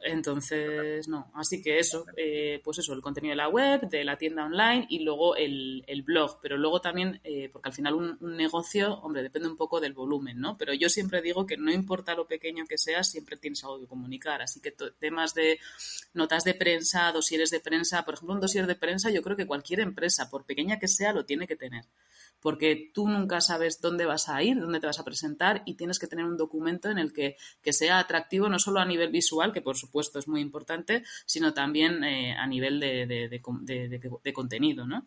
Entonces, 0.03 1.09
no. 1.09 1.31
Así 1.35 1.63
que 1.63 1.79
eso, 1.79 2.07
eh, 2.17 2.61
pues 2.63 2.79
eso, 2.79 2.93
el 2.93 3.01
contenido 3.01 3.33
de 3.33 3.37
la 3.37 3.49
web, 3.49 3.89
de 3.89 4.05
la 4.05 4.17
tienda 4.17 4.45
online 4.45 4.87
y 4.89 5.01
luego 5.01 5.37
el, 5.37 5.85
blog. 6.05 6.39
Pero 6.41 6.57
luego 6.57 6.81
también, 6.81 7.21
eh, 7.25 7.49
porque 7.53 7.69
al 7.69 7.75
final 7.75 7.95
un, 7.95 8.37
negocio, 8.37 8.95
hombre, 9.01 9.23
depende 9.23 9.49
un 9.49 9.57
poco 9.57 9.81
del 9.81 9.95
volumen, 9.95 10.39
¿no? 10.41 10.57
Pero 10.57 10.75
yo 10.75 10.89
siempre 10.89 11.23
digo 11.23 11.47
que 11.47 11.57
no 11.57 11.73
importa 11.73 12.15
lo 12.15 12.27
pequeño 12.27 12.67
que 12.67 12.79
sea, 12.79 13.03
siempre 13.03 13.37
tienes 13.37 13.65
algo 13.65 13.81
que 13.81 13.87
comunicar. 13.87 14.43
Así 14.43 14.61
que 14.61 14.73
temas 14.99 15.35
de 15.35 15.59
notas 16.15 16.45
de 16.45 16.55
prensa, 16.55 17.11
dosieres 17.13 17.51
de 17.51 17.61
prensa, 17.61 18.05
por 18.05 18.15
ejemplo, 18.15 18.35
un 18.35 18.41
dosier 18.41 18.67
de 18.67 18.77
prensa, 18.77 19.11
yo 19.11 19.23
creo 19.23 19.37
que 19.37 19.47
cualquier 19.47 19.81
empresa, 19.81 20.29
por 20.31 20.45
pequeña 20.45 20.79
que 20.79 20.89
sea, 20.89 21.13
lo 21.13 21.25
tiene 21.25 21.47
que 21.47 21.57
tener 21.57 21.85
porque 22.41 22.91
tú 22.93 23.09
nunca 23.09 23.41
sabes 23.41 23.81
dónde 23.81 24.07
vas 24.07 24.29
a 24.29 24.43
ir, 24.43 24.61
dónde 24.61 24.81
te 24.81 24.87
vas 24.87 24.99
a 24.99 25.05
presentar 25.05 25.63
y 25.67 25.77
tienes 25.77 25.99
que 25.99 26.07
tener 26.07 26.25
un 26.25 26.37
documento 26.37 26.91
en 26.91 26.99
el 26.99 27.13
que, 27.13 27.37
sea 27.73 27.99
atractivo 27.99 28.49
no 28.49 28.59
solo 28.59 28.81
a 28.81 28.87
nivel 28.87 29.11
visual, 29.11 29.53
que 29.53 29.63
por 29.63 29.77
supuesto 29.77 30.19
es 30.19 30.29
muy 30.29 30.41
importante, 30.41 31.03
sino 31.27 31.53
también 31.53 32.05
eh, 32.05 32.35
a 32.37 32.47
nivel 32.47 32.81
de, 32.81 33.07
de, 33.07 34.33
contenido, 34.33 34.87
¿no? 34.87 35.07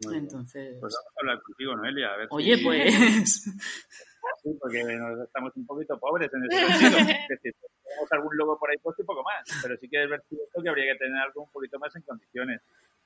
Entonces... 0.00 0.76
Pues 0.80 0.94
vamos 0.94 1.16
a 1.16 1.20
hablar 1.20 1.42
contigo, 1.42 1.76
Noelia. 1.76 2.12
A 2.12 2.16
ver 2.16 2.28
Oye, 2.30 2.58
pues... 2.62 3.44
Sí, 4.42 4.50
porque 4.60 4.80
estamos 5.24 5.52
un 5.56 5.66
poquito 5.66 5.98
pobres 5.98 6.30
en 6.32 6.44
ese 6.44 6.66
sentido. 6.66 6.98
Es 7.22 7.28
decir, 7.28 7.54
tenemos 7.82 8.12
algún 8.12 8.36
logo 8.36 8.58
por 8.58 8.70
ahí 8.70 8.76
puesto 8.78 9.02
y 9.02 9.06
poco 9.06 9.22
más. 9.22 9.48
Pero 9.62 9.76
sí 9.78 9.88
que 9.88 10.04
es 10.04 10.10
cierto 10.28 10.62
que 10.62 10.68
habría 10.68 10.92
que 10.92 10.98
tener 10.98 11.16
algo 11.16 11.44
un 11.44 11.50
poquito 11.50 11.78
más 11.78 11.94
en 11.96 12.02
condiciones. 12.02 12.60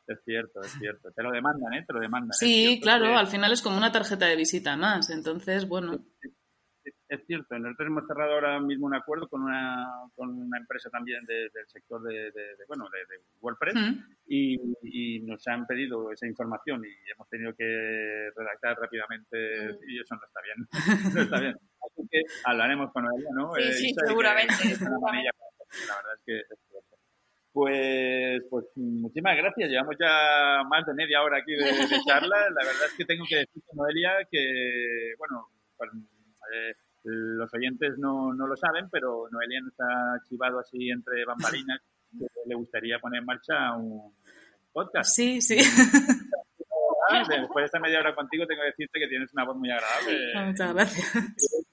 Es 0.07 0.19
cierto, 0.25 0.61
es 0.61 0.73
cierto. 0.73 1.11
Te 1.13 1.23
lo 1.23 1.31
demandan, 1.31 1.75
¿eh? 1.75 1.85
Te 1.87 1.93
lo 1.93 2.01
demandan. 2.01 2.33
Sí, 2.33 2.81
claro, 2.83 3.17
al 3.17 3.29
final 3.29 3.53
es 3.53 3.63
como 3.63 3.77
una 3.77 3.93
tarjeta 3.93 4.27
de 4.27 4.37
visita 4.37 4.77
más. 4.77 5.11
Entonces, 5.11 5.69
bueno. 5.69 6.05
Es 7.13 7.21
cierto, 7.27 7.59
nosotros 7.59 7.87
hemos 7.89 8.07
cerrado 8.07 8.33
ahora 8.33 8.59
mismo 8.59 8.87
un 8.87 8.95
acuerdo 8.95 9.29
con 9.29 9.43
una, 9.43 9.87
con 10.15 10.31
una 10.31 10.57
empresa 10.57 10.89
también 10.89 11.23
del 11.27 11.51
sector 11.67 12.03
de, 12.03 12.33
bueno, 12.67 12.89
de, 12.91 13.21
WordPress 13.39 13.75
y, 14.27 15.21
nos 15.21 15.47
han 15.47 15.67
pedido 15.67 16.11
esa 16.11 16.27
información 16.27 16.83
y 16.85 17.11
hemos 17.11 17.29
tenido 17.29 17.55
que 17.55 18.31
redactar 18.35 18.79
rápidamente 18.79 19.77
y 19.87 20.01
eso 20.01 20.15
no 20.15 20.23
está 20.27 20.41
bien. 20.41 20.67
no 21.15 21.23
está 21.23 21.41
bien. 21.41 21.55
Así 21.85 22.09
que 22.11 22.23
hablaremos 22.45 22.91
con 22.93 23.05
ella, 23.05 23.29
¿no? 23.35 23.53
Sí, 23.57 23.73
sí, 23.75 23.95
seguramente. 24.07 24.55
La 25.89 25.97
verdad 25.97 26.15
es 26.17 26.23
que. 26.25 26.43
Pues, 27.53 28.43
pues 28.49 28.65
muchísimas 28.77 29.37
gracias. 29.37 29.69
Llevamos 29.69 29.97
ya 30.01 30.63
más 30.69 30.87
de 30.87 30.95
media 30.95 31.23
hora 31.23 31.39
aquí 31.39 31.53
de, 31.53 31.61
charla. 32.07 32.39
La 32.51 32.65
verdad 32.65 32.87
es 32.87 32.95
que 32.97 33.05
tengo 33.05 33.25
que 33.29 33.37
decir, 33.37 33.63
Noelia, 33.75 34.13
que, 34.31 35.13
bueno, 35.19 35.49
pues, 35.77 35.91
eh, 35.93 36.75
los 37.05 37.53
oyentes 37.53 37.99
no, 37.99 38.33
no 38.33 38.47
lo 38.47 38.57
saben, 38.57 38.89
pero 38.91 39.29
Noelia 39.31 39.61
nos 39.61 39.75
ha 39.81 40.19
chivado 40.29 40.61
así 40.61 40.89
entre 40.89 41.25
bambalinas 41.25 41.81
que 42.19 42.27
le 42.47 42.55
gustaría 42.55 42.99
poner 42.99 43.21
en 43.21 43.27
marcha 43.27 43.77
un 43.77 44.15
podcast. 44.73 45.11
Sí, 45.15 45.41
sí. 45.43 45.57
Después 47.29 47.63
de 47.63 47.67
esta 47.67 47.81
media 47.81 48.01
hora 48.01 48.15
contigo 48.15 48.47
tengo 48.47 48.63
que 48.63 48.69
decirte 48.69 48.99
que 48.99 49.09
tienes 49.09 49.33
una 49.35 49.45
voz 49.45 49.57
muy 49.57 49.71
agradable. 49.71 50.47
Muchas 50.47 50.75
gracias 50.75 51.73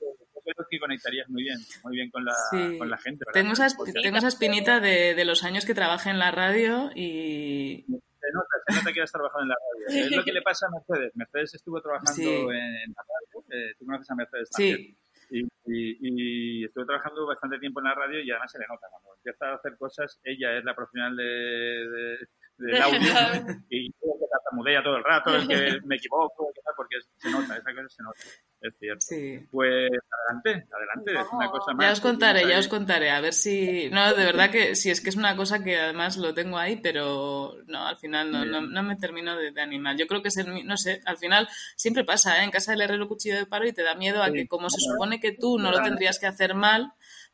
que 0.70 0.80
conectarías 0.80 1.30
muy 1.30 1.44
bien, 1.44 1.58
muy 1.84 1.96
bien 1.96 2.10
con 2.10 2.24
la, 2.26 2.34
con 2.78 2.90
la 2.90 2.98
gente. 2.98 3.26
Tengo 3.34 3.54
esa, 3.54 3.68
tengo 4.02 4.18
esa 4.18 4.28
espinita 4.28 4.80
de, 4.80 5.16
de, 5.16 5.26
los 5.26 5.44
años 5.44 5.66
que 5.66 5.74
trabajé 5.74 6.10
en 6.10 6.20
la 6.20 6.32
radio 6.32 6.92
y... 6.96 7.86
Se 7.88 8.34
nota, 8.34 8.48
se 8.68 8.76
nota 8.76 8.94
que 8.94 9.02
has 9.02 9.12
trabajado 9.12 9.44
en 9.44 9.50
la 9.50 9.56
radio. 9.56 10.06
Es 10.06 10.12
lo 10.12 10.24
que 10.24 10.34
le 10.34 10.42
pasa 10.42 10.68
a 10.68 10.70
Mercedes. 10.72 11.16
Mercedes 11.16 11.56
estuvo 11.56 11.82
trabajando 11.82 12.52
en, 12.52 12.94
la 12.94 13.04
radio. 13.04 13.46
Eh, 13.50 13.74
tú 13.80 13.86
conoces 13.86 14.12
a 14.12 14.16
Mercedes 14.16 14.50
también. 14.50 14.78
Sí. 14.78 14.98
Y, 15.32 16.58
y, 16.62 16.66
estuve 16.66 16.86
trabajando 16.86 17.26
bastante 17.26 17.60
tiempo 17.60 17.80
en 17.80 17.86
la 17.86 17.96
radio 17.96 18.20
y 18.22 18.30
además 18.30 18.52
se 18.52 18.60
le 18.60 18.66
nota. 18.68 18.88
Cuando 18.92 19.16
empieza 19.16 19.46
a 19.46 19.56
hacer 19.56 19.78
cosas, 19.78 20.20
ella 20.24 20.58
es 20.58 20.64
la 20.66 20.76
profesional 20.76 21.16
de, 21.16 21.24
de 21.24 22.18
del 22.60 22.82
audio 22.82 23.00
y 23.70 23.88
yo 23.88 24.14
que 24.20 24.26
tartamudea 24.30 24.84
todo 24.84 24.98
el 24.98 25.04
rato, 25.04 25.36
es 25.36 25.48
que 25.48 25.80
me 25.86 25.96
equivoco, 25.96 26.52
porque 26.76 26.98
se 27.18 27.32
nota, 27.32 27.58
esa 27.58 27.74
cosa 27.74 27.90
se 27.90 28.04
nota. 28.04 28.20
Es 28.62 28.74
cierto. 28.78 29.02
Sí. 29.02 29.48
Pues 29.52 29.90
adelante, 30.28 30.68
adelante, 30.72 31.14
es 31.14 31.28
una 31.32 31.50
cosa 31.50 31.74
más. 31.74 31.86
Ya 31.86 31.92
os 31.94 32.02
contaré, 32.02 32.48
ya 32.48 32.60
os 32.60 32.68
contaré, 32.68 33.10
a 33.10 33.22
ver 33.22 33.34
si. 33.34 33.90
No, 33.90 34.14
de 34.14 34.26
verdad 34.26 34.52
que 34.52 34.76
si 34.76 34.90
es 34.90 35.00
que 35.00 35.10
es 35.10 35.16
una 35.16 35.36
cosa 35.38 35.64
que 35.64 35.80
además 35.80 36.18
lo 36.18 36.34
tengo 36.34 36.58
ahí, 36.58 36.76
pero 36.76 37.56
no, 37.68 37.88
al 37.88 37.98
final 37.98 38.32
no, 38.32 38.62
no, 38.62 38.84
me 38.84 38.98
termino 38.98 39.38
de, 39.38 39.60
animar. 39.62 39.96
Yo 39.96 40.08
creo 40.08 40.22
que 40.22 40.28
es 40.28 40.38
el. 40.38 40.66
No 40.68 40.76
sé, 40.76 41.02
al 41.06 41.18
final 41.18 41.48
siempre 41.78 42.04
pasa, 42.04 42.40
¿eh? 42.40 42.44
En 42.44 42.52
casa 42.52 42.72
del 42.72 42.82
herrero 42.82 43.08
cuchillo 43.08 43.38
de 43.38 43.46
paro 43.46 43.66
y 43.66 43.74
te 43.74 43.84
da 43.84 43.96
miedo 43.96 44.22
a 44.22 44.32
que, 44.32 44.48
como 44.48 44.70
se 44.70 44.82
supone 44.82 45.22
que 45.22 45.32
tú 45.32 45.58
no 45.58 45.72
lo 45.72 45.82
tendrías 45.82 46.20
que 46.20 46.28
hacer 46.28 46.54
mal, 46.54 46.92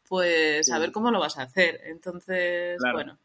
pues 0.08 0.72
a 0.72 0.78
ver 0.78 0.92
cómo 0.92 1.10
lo 1.10 1.20
vas 1.20 1.40
a 1.40 1.44
hacer. 1.44 1.82
Entonces, 1.86 2.78
bueno. 2.94 3.18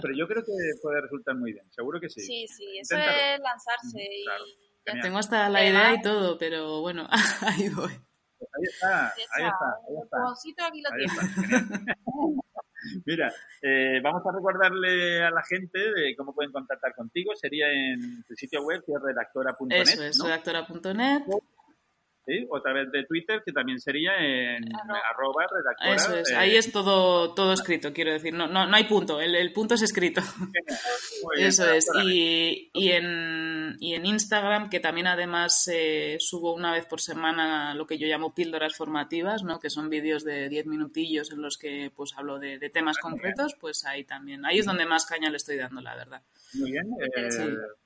Pero 0.00 0.14
yo 0.16 0.26
creo 0.26 0.42
que 0.42 0.52
puede 0.82 1.00
resultar 1.00 1.36
muy 1.36 1.52
bien, 1.52 1.70
seguro 1.70 2.00
que 2.00 2.08
sí. 2.08 2.20
Sí, 2.20 2.46
sí, 2.48 2.78
eso 2.78 2.96
es 2.96 3.40
lanzarse 3.40 4.02
y 4.02 4.24
tengo 5.02 5.18
hasta 5.18 5.48
la 5.48 5.64
idea 5.64 5.94
y 5.94 6.02
todo, 6.02 6.38
pero 6.38 6.80
bueno, 6.80 7.06
ahí 7.42 7.68
voy. 7.68 7.92
Pues 8.38 8.50
ahí 8.56 8.64
está, 8.72 9.14
ahí 9.14 9.22
está. 9.22 10.22
Ahí 10.92 11.04
está. 11.04 11.22
Mira, 13.04 13.32
eh, 13.60 14.00
vamos 14.02 14.22
a 14.24 14.32
recordarle 14.32 15.24
a 15.24 15.30
la 15.30 15.42
gente 15.42 15.78
de 15.78 16.14
cómo 16.16 16.32
pueden 16.32 16.52
contactar 16.52 16.94
contigo. 16.94 17.34
Sería 17.34 17.66
en 17.70 18.22
tu 18.22 18.34
sitio 18.34 18.62
web, 18.62 18.82
que 18.86 18.92
es 18.92 19.02
redactora.net. 19.02 19.82
Eso 19.82 20.04
es, 20.04 20.22
redactora.net 20.22 21.22
o 22.48 22.56
a 22.56 22.62
través 22.62 22.90
de 22.92 23.04
Twitter, 23.04 23.42
que 23.44 23.52
también 23.52 23.78
sería 23.80 24.12
en 24.18 24.64
arroba, 24.74 25.46
redactora. 25.50 25.94
Eso 25.94 26.14
es, 26.16 26.32
ahí 26.32 26.56
es 26.56 26.70
todo, 26.72 27.34
todo 27.34 27.52
escrito, 27.52 27.92
quiero 27.92 28.12
decir, 28.12 28.34
no, 28.34 28.46
no, 28.46 28.66
no 28.66 28.76
hay 28.76 28.84
punto, 28.84 29.20
el, 29.20 29.34
el 29.34 29.52
punto 29.52 29.74
es 29.74 29.82
escrito. 29.82 30.20
Eso 31.38 31.70
es, 31.70 31.88
y, 32.04 32.70
y, 32.72 32.92
en, 32.92 33.76
y 33.80 33.94
en 33.94 34.06
Instagram, 34.06 34.68
que 34.70 34.80
también 34.80 35.06
además 35.06 35.68
eh, 35.72 36.16
subo 36.20 36.54
una 36.54 36.72
vez 36.72 36.86
por 36.86 37.00
semana 37.00 37.74
lo 37.74 37.86
que 37.86 37.98
yo 37.98 38.06
llamo 38.06 38.34
píldoras 38.34 38.76
formativas, 38.76 39.42
¿no? 39.42 39.58
que 39.58 39.70
son 39.70 39.90
vídeos 39.90 40.24
de 40.24 40.48
10 40.48 40.66
minutillos 40.66 41.30
en 41.32 41.42
los 41.42 41.58
que 41.58 41.90
pues 41.94 42.12
hablo 42.16 42.38
de, 42.38 42.58
de 42.58 42.70
temas 42.70 42.98
concretos, 42.98 43.54
pues 43.60 43.84
ahí 43.84 44.04
también, 44.04 44.44
ahí 44.44 44.58
es 44.58 44.66
donde 44.66 44.86
más 44.86 45.06
caña 45.06 45.30
le 45.30 45.36
estoy 45.36 45.56
dando, 45.56 45.80
la 45.80 45.94
verdad. 45.94 46.22
Muy 46.54 46.72
bien. 46.72 46.86
Eh, 47.00 47.28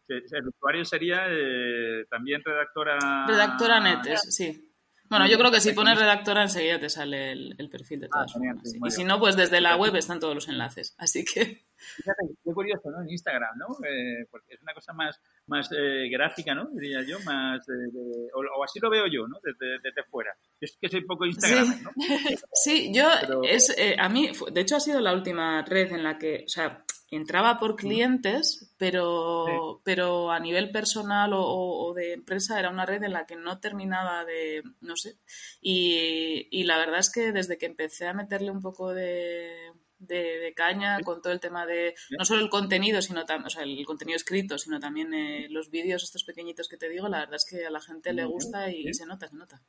el 0.08 0.48
usuario 0.48 0.84
sería 0.84 1.26
eh, 1.28 2.04
también 2.10 2.42
redactora. 2.44 3.26
Redactora 3.26 3.80
net, 3.80 4.16
sí. 4.16 4.68
Bueno, 5.08 5.26
yo 5.26 5.36
creo 5.36 5.50
que 5.50 5.60
si 5.60 5.72
pones 5.72 5.98
redactora 5.98 6.40
enseguida 6.40 6.80
te 6.80 6.88
sale 6.88 7.32
el, 7.32 7.68
perfil 7.70 8.00
de 8.00 8.08
todas 8.08 8.34
ah, 8.34 8.40
y 8.86 8.90
si 8.90 9.04
no, 9.04 9.18
pues 9.20 9.36
desde 9.36 9.60
la 9.60 9.76
web 9.76 9.94
están 9.96 10.18
todos 10.18 10.34
los 10.34 10.48
enlaces. 10.48 10.94
Así 10.96 11.22
que. 11.22 11.66
Fíjate, 11.96 12.22
qué 12.42 12.52
curioso, 12.54 12.90
¿no? 12.90 13.02
En 13.02 13.10
Instagram, 13.10 13.58
¿no? 13.58 13.66
Eh, 13.86 14.26
porque 14.30 14.54
es 14.54 14.62
una 14.62 14.72
cosa 14.72 14.94
más, 14.94 15.20
más 15.48 15.68
gráfica, 16.10 16.54
¿no? 16.54 16.70
Diría 16.72 17.02
yo, 17.02 17.18
más. 17.26 17.60
o, 17.68 18.64
así 18.64 18.80
lo 18.80 18.88
veo 18.88 19.06
yo, 19.06 19.28
¿no? 19.28 19.38
Desde, 19.42 19.80
desde 19.82 20.02
fuera. 20.04 20.30
Es 20.58 20.78
que 20.80 20.88
soy 20.88 21.04
poco 21.04 21.26
Instagram, 21.26 21.66
sí. 21.66 21.82
¿no? 21.82 21.90
sí, 22.54 22.92
yo. 22.94 23.42
Es, 23.42 23.76
a 23.98 24.08
mí, 24.08 24.30
de 24.50 24.60
hecho, 24.62 24.76
ha 24.76 24.80
sido 24.80 24.98
la 25.00 25.12
última 25.12 25.62
red 25.62 25.92
en 25.92 26.04
la 26.04 26.16
que. 26.16 26.44
O 26.46 26.48
sea, 26.48 26.86
entraba 27.16 27.58
por 27.58 27.76
clientes, 27.76 28.74
pero, 28.78 29.80
pero 29.84 30.30
a 30.30 30.40
nivel 30.40 30.70
personal 30.70 31.32
o, 31.34 31.92
de 31.94 32.14
empresa 32.14 32.58
era 32.58 32.70
una 32.70 32.86
red 32.86 33.02
en 33.02 33.12
la 33.12 33.26
que 33.26 33.36
no 33.36 33.60
terminaba 33.60 34.24
de, 34.24 34.62
no 34.80 34.96
sé, 34.96 35.18
y, 35.60 36.48
y 36.50 36.64
la 36.64 36.78
verdad 36.78 37.00
es 37.00 37.10
que 37.10 37.32
desde 37.32 37.58
que 37.58 37.66
empecé 37.66 38.08
a 38.08 38.14
meterle 38.14 38.50
un 38.50 38.62
poco 38.62 38.94
de, 38.94 39.72
de, 39.98 40.52
caña 40.54 41.00
con 41.00 41.22
todo 41.22 41.32
el 41.32 41.40
tema 41.40 41.66
de 41.66 41.94
no 42.18 42.24
solo 42.24 42.42
el 42.42 42.50
contenido, 42.50 43.00
sino 43.02 43.24
también, 43.24 43.46
o 43.46 43.50
sea, 43.50 43.62
el 43.62 43.84
contenido 43.84 44.16
escrito, 44.16 44.58
sino 44.58 44.80
también 44.80 45.14
eh, 45.14 45.48
los 45.50 45.70
vídeos 45.70 46.02
estos 46.02 46.24
pequeñitos 46.24 46.68
que 46.68 46.76
te 46.76 46.88
digo, 46.88 47.08
la 47.08 47.20
verdad 47.20 47.36
es 47.36 47.46
que 47.48 47.66
a 47.66 47.70
la 47.70 47.80
gente 47.80 48.12
le 48.12 48.24
gusta 48.24 48.70
y, 48.70 48.92
se 48.94 49.06
nota, 49.06 49.28
se 49.28 49.36
nota. 49.36 49.62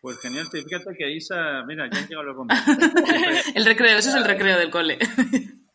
Pues 0.00 0.18
genial, 0.20 0.46
fíjate 0.50 0.94
que 0.96 1.10
Isa, 1.10 1.64
mira, 1.66 1.88
ya 1.90 1.98
han 1.98 2.08
llegado 2.08 2.24
los 2.24 2.46
El 3.54 3.64
recreo, 3.64 3.98
ese 3.98 4.10
es 4.10 4.14
el 4.14 4.24
recreo 4.24 4.58
del 4.58 4.70
cole. 4.70 4.98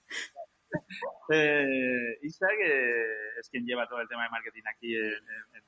Eh, 1.34 2.18
Isa, 2.24 2.46
que 2.58 3.40
es 3.40 3.50
quien 3.50 3.66
lleva 3.66 3.88
todo 3.88 4.02
el 4.02 4.10
tema 4.10 4.24
de 4.24 4.30
marketing 4.30 4.64
aquí 4.68 4.94
en, 4.96 5.06
en, 5.06 5.64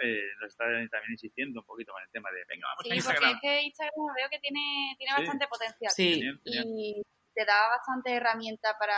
eh, 0.00 0.22
nos 0.40 0.50
está 0.50 0.64
también 0.64 1.12
insistiendo 1.12 1.60
un 1.60 1.66
poquito 1.66 1.92
con 1.92 2.02
el 2.02 2.10
tema 2.10 2.30
de, 2.30 2.42
venga, 2.48 2.68
vamos 2.68 2.90
a 2.90 2.94
Instagram. 2.94 3.22
Sí, 3.22 3.34
porque 3.34 3.58
es 3.58 3.60
que 3.60 3.66
Instagram 3.66 4.14
veo 4.16 4.28
que 4.30 4.38
tiene, 4.38 4.94
tiene 4.96 5.12
bastante 5.12 5.46
potencial. 5.46 5.92
Sí. 5.92 6.22
Y 6.44 7.02
te 7.34 7.44
da 7.44 7.68
bastante 7.68 8.14
herramienta 8.14 8.76
para 8.78 8.96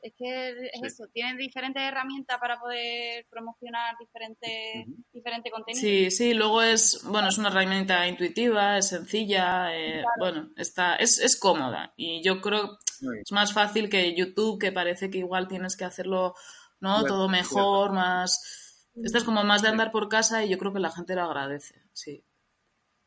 es 0.00 0.12
que 0.16 0.50
es 0.50 0.82
eso, 0.82 1.06
tienen 1.12 1.36
diferentes 1.36 1.82
herramientas 1.82 2.38
para 2.38 2.58
poder 2.58 3.26
promocionar 3.28 3.96
diferentes, 3.98 4.86
diferente 5.12 5.50
contenido. 5.50 5.80
Sí, 5.80 6.10
sí, 6.10 6.34
luego 6.34 6.62
es, 6.62 7.02
bueno, 7.04 7.28
es 7.28 7.38
una 7.38 7.48
herramienta 7.48 8.06
intuitiva, 8.06 8.78
es 8.78 8.88
sencilla, 8.88 9.76
eh, 9.76 10.04
bueno, 10.18 10.50
está, 10.56 10.96
es, 10.96 11.18
es 11.18 11.38
cómoda 11.38 11.92
y 11.96 12.22
yo 12.22 12.40
creo 12.40 12.78
es 13.22 13.32
más 13.32 13.52
fácil 13.52 13.88
que 13.88 14.14
YouTube, 14.14 14.58
que 14.58 14.72
parece 14.72 15.10
que 15.10 15.18
igual 15.18 15.48
tienes 15.48 15.76
que 15.76 15.84
hacerlo, 15.84 16.34
¿no? 16.80 17.04
Todo 17.04 17.28
mejor, 17.28 17.92
más... 17.92 18.90
Esta 18.96 19.18
es 19.18 19.24
como 19.24 19.44
más 19.44 19.62
de 19.62 19.68
andar 19.68 19.92
por 19.92 20.08
casa 20.08 20.44
y 20.44 20.48
yo 20.48 20.58
creo 20.58 20.72
que 20.72 20.80
la 20.80 20.90
gente 20.90 21.14
lo 21.14 21.22
agradece, 21.22 21.82
sí. 21.92 22.24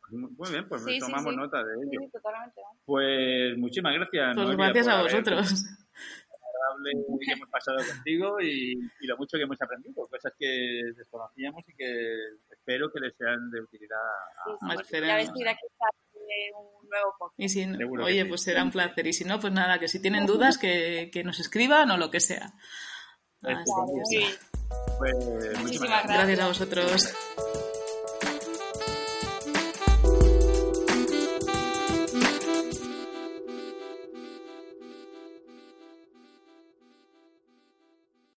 Muy 0.10 0.50
bien, 0.50 0.68
pues 0.68 0.84
tomamos 1.00 1.36
nota 1.36 1.64
de 1.64 1.74
ello. 1.74 2.10
Pues 2.86 3.58
muchísimas 3.58 3.94
gracias. 3.96 4.36
Pues 4.36 4.58
gracias 4.58 4.88
a 4.88 5.02
vosotros 5.02 5.66
que 7.26 7.32
hemos 7.32 7.49
pasado 7.49 7.78
contigo 7.78 8.39
y, 8.41 8.76
lo 9.01 9.18
mucho 9.18 9.38
que 9.38 9.43
hemos 9.43 9.62
aprendido, 9.62 10.07
cosas 10.07 10.34
que 10.38 10.82
desconocíamos 10.95 11.64
y 11.68 11.76
que 11.76 12.16
espero 12.49 12.91
que 12.91 12.99
les 12.99 13.16
sean 13.18 13.49
de 13.51 13.62
utilidad 13.62 13.99
a, 13.99 14.66
más 14.66 14.78
un 16.53 16.89
nuevo 16.89 17.34
Y 17.38 17.49
si 17.49 17.66
oye, 18.01 18.26
pues 18.26 18.41
será 18.41 18.64
un 18.64 18.72
placer. 18.72 19.05
Y 19.07 19.14
si 19.14 19.26
no, 19.26 19.39
pues 19.39 19.53
nada, 19.53 19.80
que 19.80 19.88
si 19.88 20.01
tienen 20.01 20.26
dudas, 20.28 20.57
que, 20.57 21.09
que 21.12 21.24
nos 21.24 21.39
escriban 21.39 21.91
o 21.91 21.97
lo 21.97 22.09
que 22.09 22.20
sea. 22.20 22.53
Pues, 23.41 23.57
Muchísimas 25.59 26.03
gracias. 26.03 26.18
gracias 26.18 26.39
a 26.39 26.47
vosotros. 26.47 27.61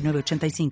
906985. 0.00 0.70